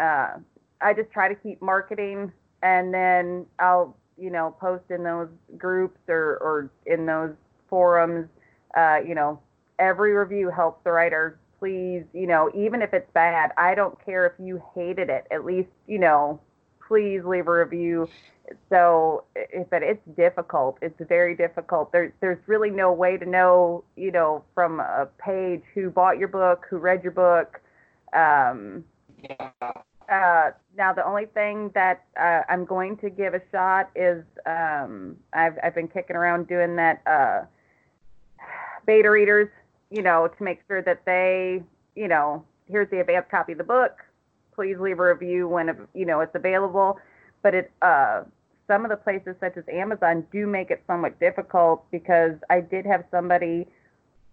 uh, 0.00 0.34
I 0.80 0.94
just 0.94 1.10
try 1.10 1.28
to 1.28 1.34
keep 1.34 1.60
marketing, 1.62 2.32
and 2.62 2.92
then 2.92 3.46
I'll, 3.58 3.96
you 4.18 4.30
know, 4.30 4.54
post 4.60 4.84
in 4.90 5.02
those 5.02 5.28
groups 5.56 5.98
or 6.08 6.36
or 6.40 6.70
in 6.86 7.06
those 7.06 7.32
forums. 7.68 8.28
Uh, 8.76 8.98
you 9.06 9.14
know, 9.14 9.40
every 9.78 10.12
review 10.12 10.50
helps 10.50 10.84
the 10.84 10.92
writer. 10.92 11.38
Please, 11.58 12.04
you 12.12 12.26
know, 12.26 12.50
even 12.54 12.82
if 12.82 12.92
it's 12.92 13.10
bad, 13.14 13.50
I 13.56 13.74
don't 13.74 13.98
care 14.04 14.26
if 14.26 14.32
you 14.38 14.62
hated 14.74 15.08
it. 15.08 15.26
At 15.32 15.44
least, 15.44 15.70
you 15.88 15.98
know, 15.98 16.40
please 16.88 17.22
leave 17.24 17.46
a 17.46 17.52
review. 17.52 18.08
So 18.70 19.24
but 19.70 19.82
it's 19.82 20.00
difficult. 20.16 20.78
It's 20.80 20.98
very 21.06 21.36
difficult. 21.36 21.92
There, 21.92 22.14
there's 22.20 22.38
really 22.46 22.70
no 22.70 22.92
way 22.92 23.18
to 23.18 23.26
know 23.26 23.84
you 23.96 24.10
know 24.10 24.42
from 24.54 24.80
a 24.80 25.06
page 25.18 25.62
who 25.74 25.90
bought 25.90 26.18
your 26.18 26.28
book 26.28 26.66
who 26.68 26.78
read 26.78 27.02
your 27.02 27.12
book. 27.12 27.60
Um, 28.14 28.84
yeah. 29.22 29.50
uh, 30.08 30.50
now 30.76 30.92
the 30.94 31.04
only 31.04 31.26
thing 31.26 31.70
that 31.74 32.04
uh, 32.18 32.40
i'm 32.48 32.64
going 32.64 32.96
to 32.96 33.10
give 33.10 33.34
a 33.34 33.42
shot 33.52 33.90
is 33.94 34.24
um, 34.46 35.16
I've, 35.32 35.58
I've 35.62 35.74
been 35.74 35.88
kicking 35.88 36.16
around 36.16 36.48
doing 36.48 36.76
that 36.76 37.02
uh, 37.06 37.42
beta 38.86 39.10
readers 39.10 39.48
you 39.90 40.02
know 40.02 40.28
to 40.28 40.42
make 40.42 40.60
sure 40.66 40.80
that 40.82 41.04
they 41.04 41.62
you 41.96 42.08
know 42.08 42.44
here's 42.66 42.88
the 42.90 43.00
advanced 43.00 43.30
copy 43.30 43.52
of 43.52 43.58
the 43.58 43.64
book 43.64 43.98
please 44.58 44.76
leave 44.80 44.98
a 44.98 45.14
review 45.14 45.46
when 45.46 45.86
you 45.94 46.04
know 46.04 46.20
it's 46.20 46.34
available 46.34 46.98
but 47.44 47.54
it 47.54 47.70
uh 47.82 48.22
some 48.66 48.84
of 48.84 48.90
the 48.90 48.96
places 48.96 49.36
such 49.40 49.56
as 49.56 49.64
Amazon 49.72 50.26
do 50.32 50.46
make 50.46 50.70
it 50.70 50.82
somewhat 50.86 51.18
difficult 51.20 51.88
because 51.90 52.32
I 52.50 52.60
did 52.60 52.84
have 52.84 53.04
somebody 53.10 53.66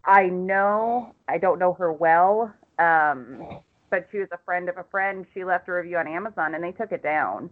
I 0.05 0.27
know, 0.27 1.13
I 1.27 1.37
don't 1.37 1.59
know 1.59 1.73
her 1.73 1.91
well, 1.91 2.53
um, 2.77 3.59
but 3.89 4.07
she 4.11 4.19
was 4.19 4.27
a 4.31 4.37
friend 4.45 4.69
of 4.69 4.77
a 4.77 4.83
friend. 4.91 5.25
She 5.33 5.43
left 5.43 5.67
a 5.67 5.73
review 5.73 5.97
on 5.97 6.07
Amazon 6.07 6.53
and 6.53 6.63
they 6.63 6.71
took 6.71 6.91
it 6.91 7.01
down. 7.01 7.49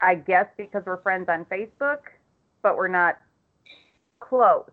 I 0.00 0.14
guess 0.14 0.46
because 0.56 0.82
we're 0.86 1.02
friends 1.02 1.28
on 1.28 1.44
Facebook, 1.46 1.98
but 2.62 2.76
we're 2.76 2.88
not 2.88 3.18
close. 4.20 4.70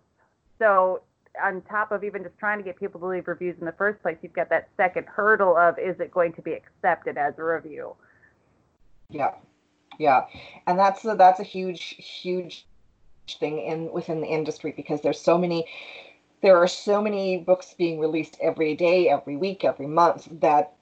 So 0.59 1.01
on 1.43 1.61
top 1.63 1.91
of 1.91 2.03
even 2.03 2.23
just 2.23 2.37
trying 2.37 2.57
to 2.57 2.63
get 2.63 2.77
people 2.77 2.99
to 2.99 3.07
leave 3.07 3.27
reviews 3.27 3.55
in 3.59 3.65
the 3.65 3.73
first 3.73 4.01
place, 4.01 4.17
you've 4.21 4.33
got 4.33 4.49
that 4.49 4.69
second 4.77 5.05
hurdle 5.07 5.57
of 5.57 5.77
is 5.79 5.99
it 5.99 6.11
going 6.11 6.33
to 6.33 6.41
be 6.41 6.53
accepted 6.53 7.17
as 7.17 7.33
a 7.37 7.43
review? 7.43 7.95
Yeah 9.09 9.31
yeah 9.99 10.25
and 10.67 10.77
that's 10.77 11.03
a, 11.05 11.15
that's 11.15 11.39
a 11.39 11.43
huge 11.43 11.95
huge 11.97 12.65
thing 13.39 13.59
in 13.59 13.91
within 13.91 14.21
the 14.21 14.27
industry 14.27 14.73
because 14.75 15.01
there's 15.01 15.19
so 15.19 15.37
many 15.37 15.65
there 16.41 16.57
are 16.57 16.67
so 16.67 17.01
many 17.01 17.37
books 17.37 17.73
being 17.77 17.99
released 17.99 18.37
every 18.41 18.75
day 18.75 19.09
every 19.09 19.35
week 19.35 19.63
every 19.63 19.87
month 19.87 20.27
that 20.31 20.74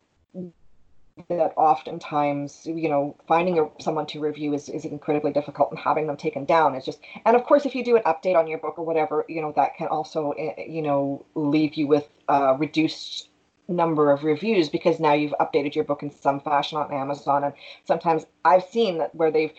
that 1.29 1.53
oftentimes 1.57 2.65
you 2.65 2.89
know 2.89 3.15
finding 3.27 3.59
a, 3.59 3.69
someone 3.79 4.05
to 4.05 4.19
review 4.19 4.53
is, 4.53 4.67
is 4.67 4.83
incredibly 4.83 5.31
difficult 5.31 5.69
and 5.69 5.79
having 5.79 6.07
them 6.07 6.17
taken 6.17 6.43
down 6.43 6.73
is 6.73 6.83
just 6.83 6.99
and 7.25 7.35
of 7.35 7.43
course 7.43 7.67
if 7.67 7.75
you 7.75 7.83
do 7.83 7.95
an 7.95 8.01
update 8.03 8.35
on 8.35 8.47
your 8.47 8.57
book 8.57 8.79
or 8.79 8.85
whatever 8.85 9.23
you 9.29 9.39
know 9.39 9.53
that 9.55 9.75
can 9.77 9.87
also 9.87 10.31
eh, 10.31 10.63
you 10.67 10.81
know 10.81 11.23
leave 11.35 11.75
you 11.75 11.85
with 11.85 12.07
uh, 12.29 12.55
reduced 12.57 13.29
number 13.67 14.11
of 14.11 14.23
reviews 14.23 14.69
because 14.69 14.99
now 14.99 15.13
you've 15.13 15.33
updated 15.39 15.75
your 15.75 15.83
book 15.83 16.03
in 16.03 16.11
some 16.11 16.39
fashion 16.39 16.77
on 16.77 16.91
Amazon. 16.93 17.43
And 17.43 17.53
sometimes 17.85 18.25
I've 18.43 18.63
seen 18.63 18.97
that 18.97 19.13
where 19.15 19.31
they've 19.31 19.53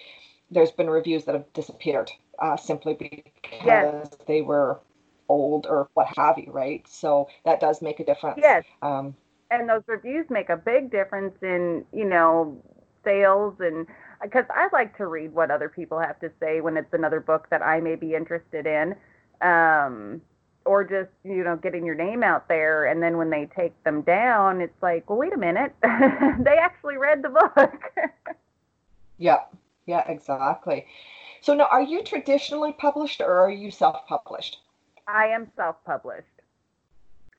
there's 0.50 0.70
been 0.70 0.90
reviews 0.90 1.24
that 1.24 1.34
have 1.34 1.52
disappeared 1.52 2.10
uh, 2.38 2.56
simply 2.56 2.94
because 2.94 3.64
yes. 3.64 4.08
they 4.26 4.42
were 4.42 4.78
old 5.28 5.66
or 5.66 5.88
what 5.94 6.06
have 6.16 6.38
you, 6.38 6.52
right? 6.52 6.86
So 6.86 7.28
that 7.44 7.60
does 7.60 7.80
make 7.80 7.98
a 7.98 8.04
difference. 8.04 8.38
Yes. 8.40 8.64
Um, 8.82 9.16
and 9.60 9.68
those 9.68 9.82
reviews 9.86 10.26
make 10.30 10.48
a 10.50 10.56
big 10.56 10.90
difference 10.90 11.34
in 11.42 11.84
you 11.92 12.04
know 12.04 12.60
sales 13.04 13.54
and 13.60 13.86
because 14.22 14.44
I 14.50 14.68
like 14.72 14.96
to 14.96 15.06
read 15.06 15.34
what 15.34 15.50
other 15.50 15.68
people 15.68 15.98
have 15.98 16.18
to 16.20 16.30
say 16.40 16.60
when 16.60 16.76
it's 16.76 16.92
another 16.92 17.20
book 17.20 17.48
that 17.50 17.62
I 17.62 17.80
may 17.80 17.94
be 17.94 18.14
interested 18.14 18.66
in. 18.66 18.94
Um, 19.46 20.22
or 20.64 20.82
just 20.82 21.10
you 21.24 21.44
know 21.44 21.56
getting 21.56 21.84
your 21.84 21.94
name 21.94 22.22
out 22.22 22.48
there. 22.48 22.86
And 22.86 23.02
then 23.02 23.16
when 23.16 23.30
they 23.30 23.48
take 23.56 23.82
them 23.84 24.02
down 24.02 24.60
it's 24.60 24.82
like 24.82 25.08
well 25.08 25.18
wait 25.18 25.32
a 25.32 25.38
minute. 25.38 25.74
They 25.82 26.56
actually 26.58 26.96
read 26.96 27.22
the 27.22 27.28
book. 27.30 27.82
Yeah. 29.16 29.42
Yeah 29.86 30.02
exactly. 30.08 30.86
So 31.40 31.54
now 31.54 31.68
are 31.70 31.82
you 31.82 32.02
traditionally 32.02 32.72
published 32.72 33.20
or 33.20 33.38
are 33.38 33.50
you 33.50 33.70
self-published? 33.70 34.58
I 35.06 35.26
am 35.26 35.50
self-published 35.54 36.33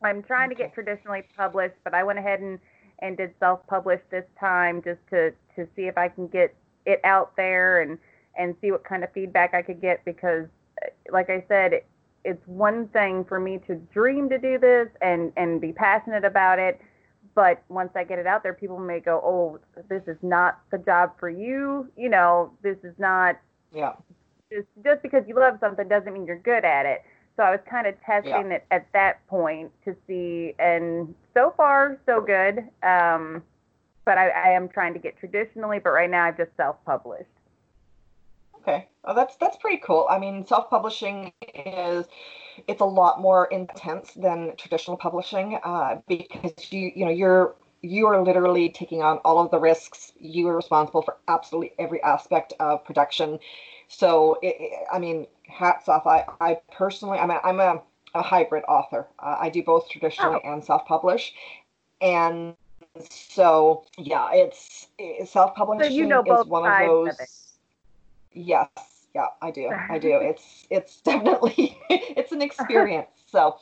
i'm 0.06 0.24
trying 0.24 0.50
to 0.50 0.56
get 0.56 0.74
traditionally 0.74 1.24
published 1.36 1.76
but 1.84 1.94
i 1.94 2.04
went 2.04 2.20
ahead 2.20 2.39
and 2.39 2.60
and 3.00 3.18
did 3.18 3.34
self-publish 3.39 4.00
this 4.10 4.26
time 4.39 4.82
just 4.82 5.00
to 5.10 5.32
to 5.56 5.68
see 5.76 5.84
if 5.84 5.98
i 5.98 6.08
can 6.08 6.28
get 6.28 6.54
it 6.86 7.02
out 7.04 7.36
there 7.36 7.82
and 7.82 7.98
and 8.38 8.56
see 8.62 8.72
what 8.72 8.84
kind 8.84 9.04
of 9.04 9.12
feedback 9.13 9.54
i 9.54 9.62
could 9.62 9.82
get 9.82 10.04
because 10.06 10.46
uh, 10.84 10.89
like 11.12 11.30
i 11.30 11.44
said 11.48 11.82
it's 12.24 12.46
one 12.48 12.88
thing 12.89 13.24
for 13.24 13.39
me 13.39 13.60
to 13.68 13.76
dream 13.94 14.30
to 14.30 14.38
do 14.38 14.58
this 14.58 14.88
and 15.02 15.32
and 15.38 15.62
be 15.62 15.72
passionate 15.72 16.26
about 16.26 16.60
it 16.60 16.80
but 17.36 17.63
once 17.70 17.91
i 17.96 18.04
get 18.04 18.18
it 18.20 18.26
out 18.26 18.44
there 18.44 18.54
people 18.54 18.80
may 18.80 19.00
go 19.00 19.22
oh 19.24 19.60
this 19.89 20.02
is 20.08 20.18
not 20.22 20.60
the 20.72 20.78
job 20.80 21.12
for 21.20 21.30
you 21.30 21.88
you 21.96 22.10
know 22.10 22.52
this 22.63 22.78
is 22.84 22.94
not 22.98 23.38
yeah. 23.74 23.94
just 24.52 24.68
just 24.84 25.02
because 25.02 25.24
you 25.28 25.36
love 25.36 25.58
something 25.60 25.88
doesn't 25.88 26.13
mean 26.13 26.26
you're 26.26 26.39
good 26.39 26.65
at 26.65 26.86
it 26.86 27.04
so 27.38 27.43
i 27.43 27.52
was 27.52 27.60
kind 27.69 27.88
of 27.88 27.95
testing 28.02 28.32
yeah. 28.52 28.58
it 28.58 28.65
at 28.71 28.88
that 28.93 29.26
point 29.28 29.71
to 29.84 29.95
see 30.08 30.54
and 30.60 31.13
so 31.34 31.54
far 31.56 31.98
so 32.06 32.21
good 32.21 32.60
um 32.84 33.43
but 34.06 34.19
I, 34.19 34.30
I 34.30 34.50
am 34.50 34.69
trying 34.69 34.93
to 34.93 35.00
get 35.00 35.17
traditionally 35.17 35.80
but 35.80 35.91
right 35.91 36.10
now 36.10 36.26
i've 36.26 36.38
just 36.38 36.56
self-published 36.58 37.30
Okay, 38.67 38.88
oh, 39.04 39.13
that's 39.13 39.36
that's 39.36 39.58
pretty 39.58 39.78
cool. 39.78 40.08
I 40.10 40.17
mean, 40.17 40.43
self-publishing 40.43 41.32
is 41.54 42.08
it's 42.67 42.82
a 42.82 42.86
lot 42.86 43.21
more 43.21 43.45
intense 43.45 44.13
than 44.13 44.56
traditional 44.58 44.98
publishing 44.98 45.60
uh, 45.63 45.98
because 46.08 46.71
you 46.71 46.91
you 46.95 47.06
know 47.06 47.12
you're 47.12 47.56
you 47.84 48.08
are 48.08 48.24
literally 48.24 48.69
taking 48.69 49.04
on 49.04 49.17
all 49.19 49.38
of 49.38 49.52
the 49.52 49.60
risks. 49.60 50.13
You 50.19 50.48
are 50.48 50.56
responsible 50.56 51.04
for 51.04 51.17
absolutely 51.28 51.74
every 51.78 52.02
aspect 52.02 52.54
of 52.60 52.84
production. 52.84 53.38
So, 53.88 54.39
it, 54.41 54.56
I 54.91 54.98
mean, 54.98 55.28
hats 55.47 55.89
off. 55.89 56.06
I, 56.08 56.25
I 56.41 56.60
personally, 56.71 57.17
I'm 57.17 57.31
a, 57.31 57.39
I'm 57.43 57.60
a, 57.60 57.81
a 58.13 58.21
hybrid 58.21 58.63
author. 58.67 59.08
Uh, 59.19 59.37
I 59.39 59.50
do 59.50 59.63
both 59.63 59.89
traditionally 59.89 60.39
oh. 60.43 60.54
and 60.54 60.63
self-publish, 60.63 61.33
and 62.02 62.56
so 63.10 63.85
yeah, 63.98 64.29
it's, 64.33 64.87
it's 64.98 65.31
self-publishing 65.31 65.91
so 65.91 65.96
you 65.96 66.06
know 66.06 66.21
is 66.21 66.48
one 66.48 66.69
of 66.69 66.87
those. 66.87 67.58
Yes, 68.33 68.69
yeah, 69.16 69.28
I 69.42 69.50
do. 69.50 69.70
I 69.90 69.98
do. 69.98 70.20
It's 70.22 70.68
it's 70.70 70.98
definitely 71.02 71.78
it's 71.90 72.32
an 72.32 72.42
experience. 72.42 73.08
So, 73.28 73.58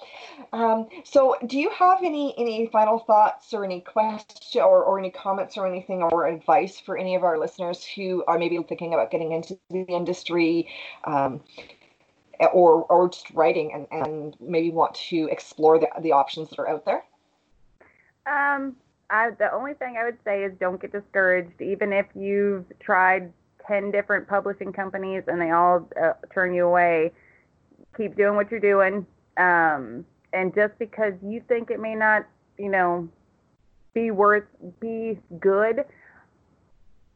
um, 0.52 0.88
so 1.04 1.36
do 1.48 1.58
you 1.58 1.72
have 1.72 2.04
any 2.04 2.36
any 2.38 2.68
final 2.68 3.00
thoughts 3.00 3.56
or 3.56 3.66
any 3.66 3.80
questions 3.80 4.56
or, 4.56 4.84
or 4.84 5.00
any 5.00 5.10
comments 5.10 5.58
or 5.58 5.66
anything 5.66 6.04
or 6.04 6.28
advice 6.28 6.80
for 6.80 6.96
any 6.96 7.16
of 7.16 7.24
our 7.24 7.40
listeners 7.40 7.84
who 7.84 8.24
are 8.28 8.38
maybe 8.38 8.62
thinking 8.70 8.94
about 8.94 9.10
getting 9.10 9.32
into 9.32 9.58
the 9.72 9.86
industry, 9.86 10.68
um, 11.06 11.42
or 12.52 12.84
or 12.84 13.10
just 13.10 13.32
writing 13.32 13.74
and, 13.74 13.88
and 13.90 14.36
maybe 14.40 14.70
want 14.70 14.94
to 15.10 15.28
explore 15.32 15.80
the, 15.80 15.88
the 16.02 16.12
options 16.12 16.50
that 16.52 16.60
are 16.60 16.70
out 16.70 16.86
there? 16.86 17.04
Um, 18.28 18.76
I 19.10 19.32
the 19.32 19.52
only 19.52 19.74
thing 19.74 19.96
I 19.98 20.04
would 20.04 20.20
say 20.24 20.44
is 20.44 20.54
don't 20.60 20.80
get 20.80 20.92
discouraged, 20.92 21.62
even 21.62 21.94
if 21.94 22.06
you've 22.14 22.66
tried 22.80 23.32
ten 23.68 23.92
different 23.92 24.28
publishing 24.28 24.74
companies 24.74 25.24
and 25.28 25.42
they 25.42 25.52
all 25.52 25.88
uh, 26.02 26.14
turn 26.34 26.54
you 26.54 26.66
away. 26.66 27.12
Keep 27.98 28.16
doing 28.16 28.36
what 28.36 28.50
you're 28.50 28.60
doing, 28.60 29.06
um, 29.38 30.06
and 30.34 30.54
just 30.56 30.78
because 30.80 31.14
you 31.24 31.44
think 31.48 31.70
it 31.70 31.80
may 31.80 31.94
not, 31.94 32.26
you 32.58 32.70
know, 32.70 33.08
be 33.94 34.10
worth, 34.10 34.46
be 34.80 35.20
good, 35.40 35.86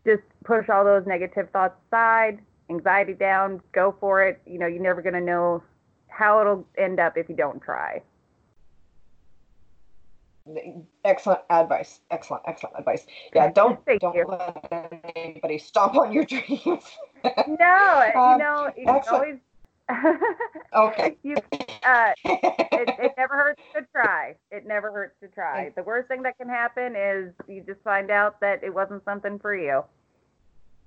just 0.06 0.22
push 0.44 0.70
all 0.70 0.86
those 0.86 1.06
negative 1.08 1.50
thoughts 1.52 1.76
aside, 1.88 2.40
anxiety 2.70 3.14
down, 3.14 3.60
go 3.72 3.96
for 4.00 4.24
it. 4.24 4.40
You 4.46 4.60
know, 4.60 4.68
you're 4.68 4.84
never 4.84 5.02
gonna 5.02 5.22
know 5.22 5.64
how 6.10 6.42
it'll 6.42 6.66
end 6.78 7.00
up 7.00 7.18
if 7.18 7.28
you 7.28 7.36
don't 7.36 7.60
try. 7.62 8.02
Excellent 11.04 11.42
advice. 11.50 12.02
Excellent, 12.12 12.44
excellent 12.48 12.76
advice. 12.78 13.06
Yeah, 13.34 13.52
don't 13.56 13.80
Thank 13.86 14.02
don't 14.02 14.16
you. 14.16 14.26
let 14.28 15.12
anybody 15.16 15.58
stomp 15.58 15.96
on 15.96 16.12
your 16.12 16.24
dreams. 16.34 16.84
No, 17.46 18.12
you 18.14 18.20
Um, 18.20 18.38
know, 18.38 18.72
you 18.78 18.86
always. 19.12 19.38
okay. 20.74 21.18
you, 21.24 21.36
uh, 21.84 22.12
it, 22.26 22.90
it 23.00 23.14
never 23.18 23.36
hurts 23.36 23.62
to 23.74 23.82
try. 23.94 24.36
It 24.52 24.66
never 24.66 24.92
hurts 24.92 25.16
to 25.22 25.30
try. 25.30 25.72
The 25.76 25.84
worst 25.84 26.10
thing 26.10 26.24
that 26.24 26.38
can 26.38 26.50
happen 26.50 26.96
is 26.96 27.34
you 27.48 27.64
just 27.66 27.82
find 27.84 28.12
out 28.12 28.40
that 28.42 28.64
it 28.64 28.74
wasn't 28.74 29.04
something 29.06 29.40
for 29.40 29.56
you. 29.56 29.84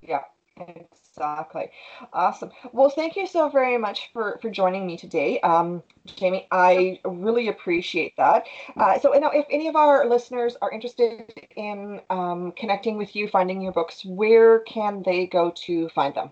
yeah, 0.03 0.21
exactly. 0.69 1.71
Awesome. 2.13 2.51
Well, 2.73 2.91
thank 2.91 3.17
you 3.17 3.27
so 3.27 3.49
very 3.49 3.79
much 3.79 4.11
for 4.13 4.39
for 4.43 4.51
joining 4.51 4.87
me 4.87 4.97
today, 4.97 5.41
um, 5.41 5.83
Jamie. 6.07 6.47
I 6.51 7.01
really 7.05 7.49
appreciate 7.49 8.17
that. 8.17 8.47
Uh, 8.77 8.99
so 8.99 9.13
now, 9.13 9.31
if 9.31 9.47
any 9.51 9.69
of 9.69 9.77
our 9.77 10.07
listeners 10.07 10.57
are 10.63 10.71
interested 10.71 11.33
in 11.57 12.01
um, 12.11 12.53
connecting 12.53 12.97
with 12.97 13.15
you, 13.17 13.29
finding 13.29 13.61
your 13.61 13.73
books, 13.73 14.05
where 14.05 14.61
can 14.61 15.03
they 15.03 15.27
go 15.27 15.53
to 15.67 15.89
find 15.91 16.15
them? 16.15 16.31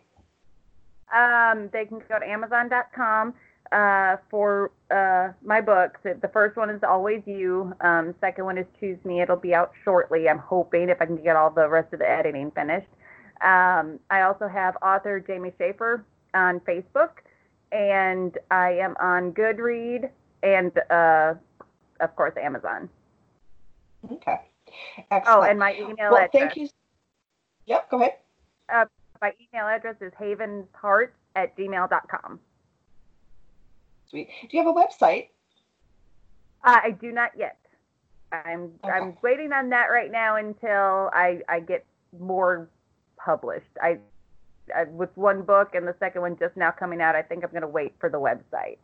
Um, 1.14 1.70
they 1.72 1.86
can 1.86 2.00
go 2.08 2.18
to 2.18 2.28
Amazon.com 2.28 3.34
uh, 3.72 4.16
for 4.30 4.70
uh, 4.90 5.32
my 5.44 5.60
books. 5.60 6.00
The 6.02 6.30
first 6.32 6.56
one 6.56 6.70
is 6.70 6.82
Always 6.82 7.22
You. 7.26 7.74
Um, 7.80 8.14
second 8.20 8.44
one 8.44 8.58
is 8.58 8.66
Choose 8.80 8.98
Me. 9.04 9.20
It'll 9.20 9.36
be 9.36 9.54
out 9.54 9.72
shortly. 9.84 10.28
I'm 10.28 10.38
hoping 10.38 10.88
if 10.88 11.00
I 11.00 11.06
can 11.06 11.22
get 11.22 11.36
all 11.36 11.50
the 11.50 11.68
rest 11.68 11.92
of 11.92 11.98
the 11.98 12.08
editing 12.08 12.50
finished. 12.50 12.88
Um, 13.42 13.98
I 14.10 14.22
also 14.22 14.48
have 14.48 14.76
author 14.82 15.20
Jamie 15.20 15.52
Schaefer 15.58 16.04
on 16.34 16.60
Facebook, 16.60 17.10
and 17.72 18.36
I 18.50 18.72
am 18.72 18.96
on 19.00 19.32
Goodread 19.32 20.10
and, 20.42 20.72
uh, 20.90 21.34
of 22.00 22.16
course, 22.16 22.34
Amazon. 22.40 22.88
Okay. 24.12 24.40
Oh, 25.26 25.42
and 25.42 25.58
my 25.58 25.74
email 25.74 26.10
well, 26.10 26.16
address. 26.16 26.30
thank 26.32 26.56
you. 26.56 26.68
Yep. 27.66 27.90
Go 27.90 28.00
ahead. 28.00 28.14
My 29.20 29.32
email 29.40 29.66
address 29.66 29.96
is 30.00 30.12
havensheart 30.12 31.08
at 31.34 31.56
gmail.com. 31.56 32.40
Sweet. 34.06 34.28
Do 34.42 34.56
you 34.56 34.64
have 34.64 34.74
a 34.74 34.78
website? 34.78 35.28
Uh, 36.64 36.80
I 36.82 36.90
do 36.92 37.12
not 37.12 37.32
yet. 37.36 37.58
I'm 38.32 38.72
I'm 38.84 39.16
waiting 39.22 39.52
on 39.52 39.70
that 39.70 39.86
right 39.86 40.10
now 40.10 40.36
until 40.36 41.10
I 41.14 41.40
I 41.48 41.60
get 41.60 41.84
more 42.18 42.68
published. 43.24 43.70
I, 43.82 43.98
I 44.74 44.84
with 44.84 45.10
one 45.16 45.42
book 45.42 45.74
and 45.74 45.86
the 45.86 45.94
second 45.98 46.22
one 46.22 46.36
just 46.38 46.56
now 46.56 46.70
coming 46.70 47.00
out. 47.00 47.14
I 47.14 47.22
think 47.22 47.44
I'm 47.44 47.50
going 47.50 47.62
to 47.62 47.68
wait 47.68 47.94
for 47.98 48.08
the 48.08 48.18
website. 48.18 48.78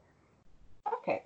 Okay. 0.92 1.22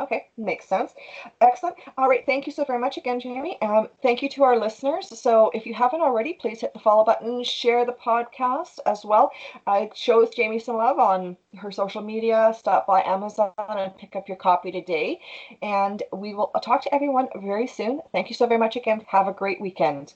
Okay, 0.00 0.26
makes 0.36 0.66
sense. 0.66 0.92
Excellent. 1.40 1.76
All 1.96 2.08
right, 2.08 2.26
thank 2.26 2.48
you 2.48 2.52
so 2.52 2.64
very 2.64 2.80
much 2.80 2.96
again, 2.96 3.20
Jamie. 3.20 3.60
Um, 3.62 3.88
thank 4.02 4.22
you 4.22 4.28
to 4.30 4.42
our 4.42 4.58
listeners. 4.58 5.16
So, 5.20 5.52
if 5.54 5.66
you 5.66 5.72
haven't 5.72 6.00
already, 6.00 6.32
please 6.32 6.62
hit 6.62 6.72
the 6.72 6.80
follow 6.80 7.04
button, 7.04 7.44
share 7.44 7.86
the 7.86 7.92
podcast 7.92 8.80
as 8.86 9.04
well. 9.04 9.30
Uh, 9.68 9.86
show 9.94 10.26
Jamie 10.26 10.58
some 10.58 10.78
love 10.78 10.98
on 10.98 11.36
her 11.58 11.70
social 11.70 12.02
media. 12.02 12.52
Stop 12.58 12.88
by 12.88 13.02
Amazon 13.04 13.52
and 13.56 13.96
pick 13.96 14.16
up 14.16 14.26
your 14.26 14.36
copy 14.36 14.72
today. 14.72 15.20
And 15.62 16.02
we 16.12 16.34
will 16.34 16.50
talk 16.60 16.82
to 16.82 16.94
everyone 16.94 17.28
very 17.36 17.68
soon. 17.68 18.00
Thank 18.10 18.30
you 18.30 18.34
so 18.34 18.48
very 18.48 18.58
much 18.58 18.74
again. 18.74 19.04
Have 19.06 19.28
a 19.28 19.32
great 19.32 19.60
weekend. 19.60 20.12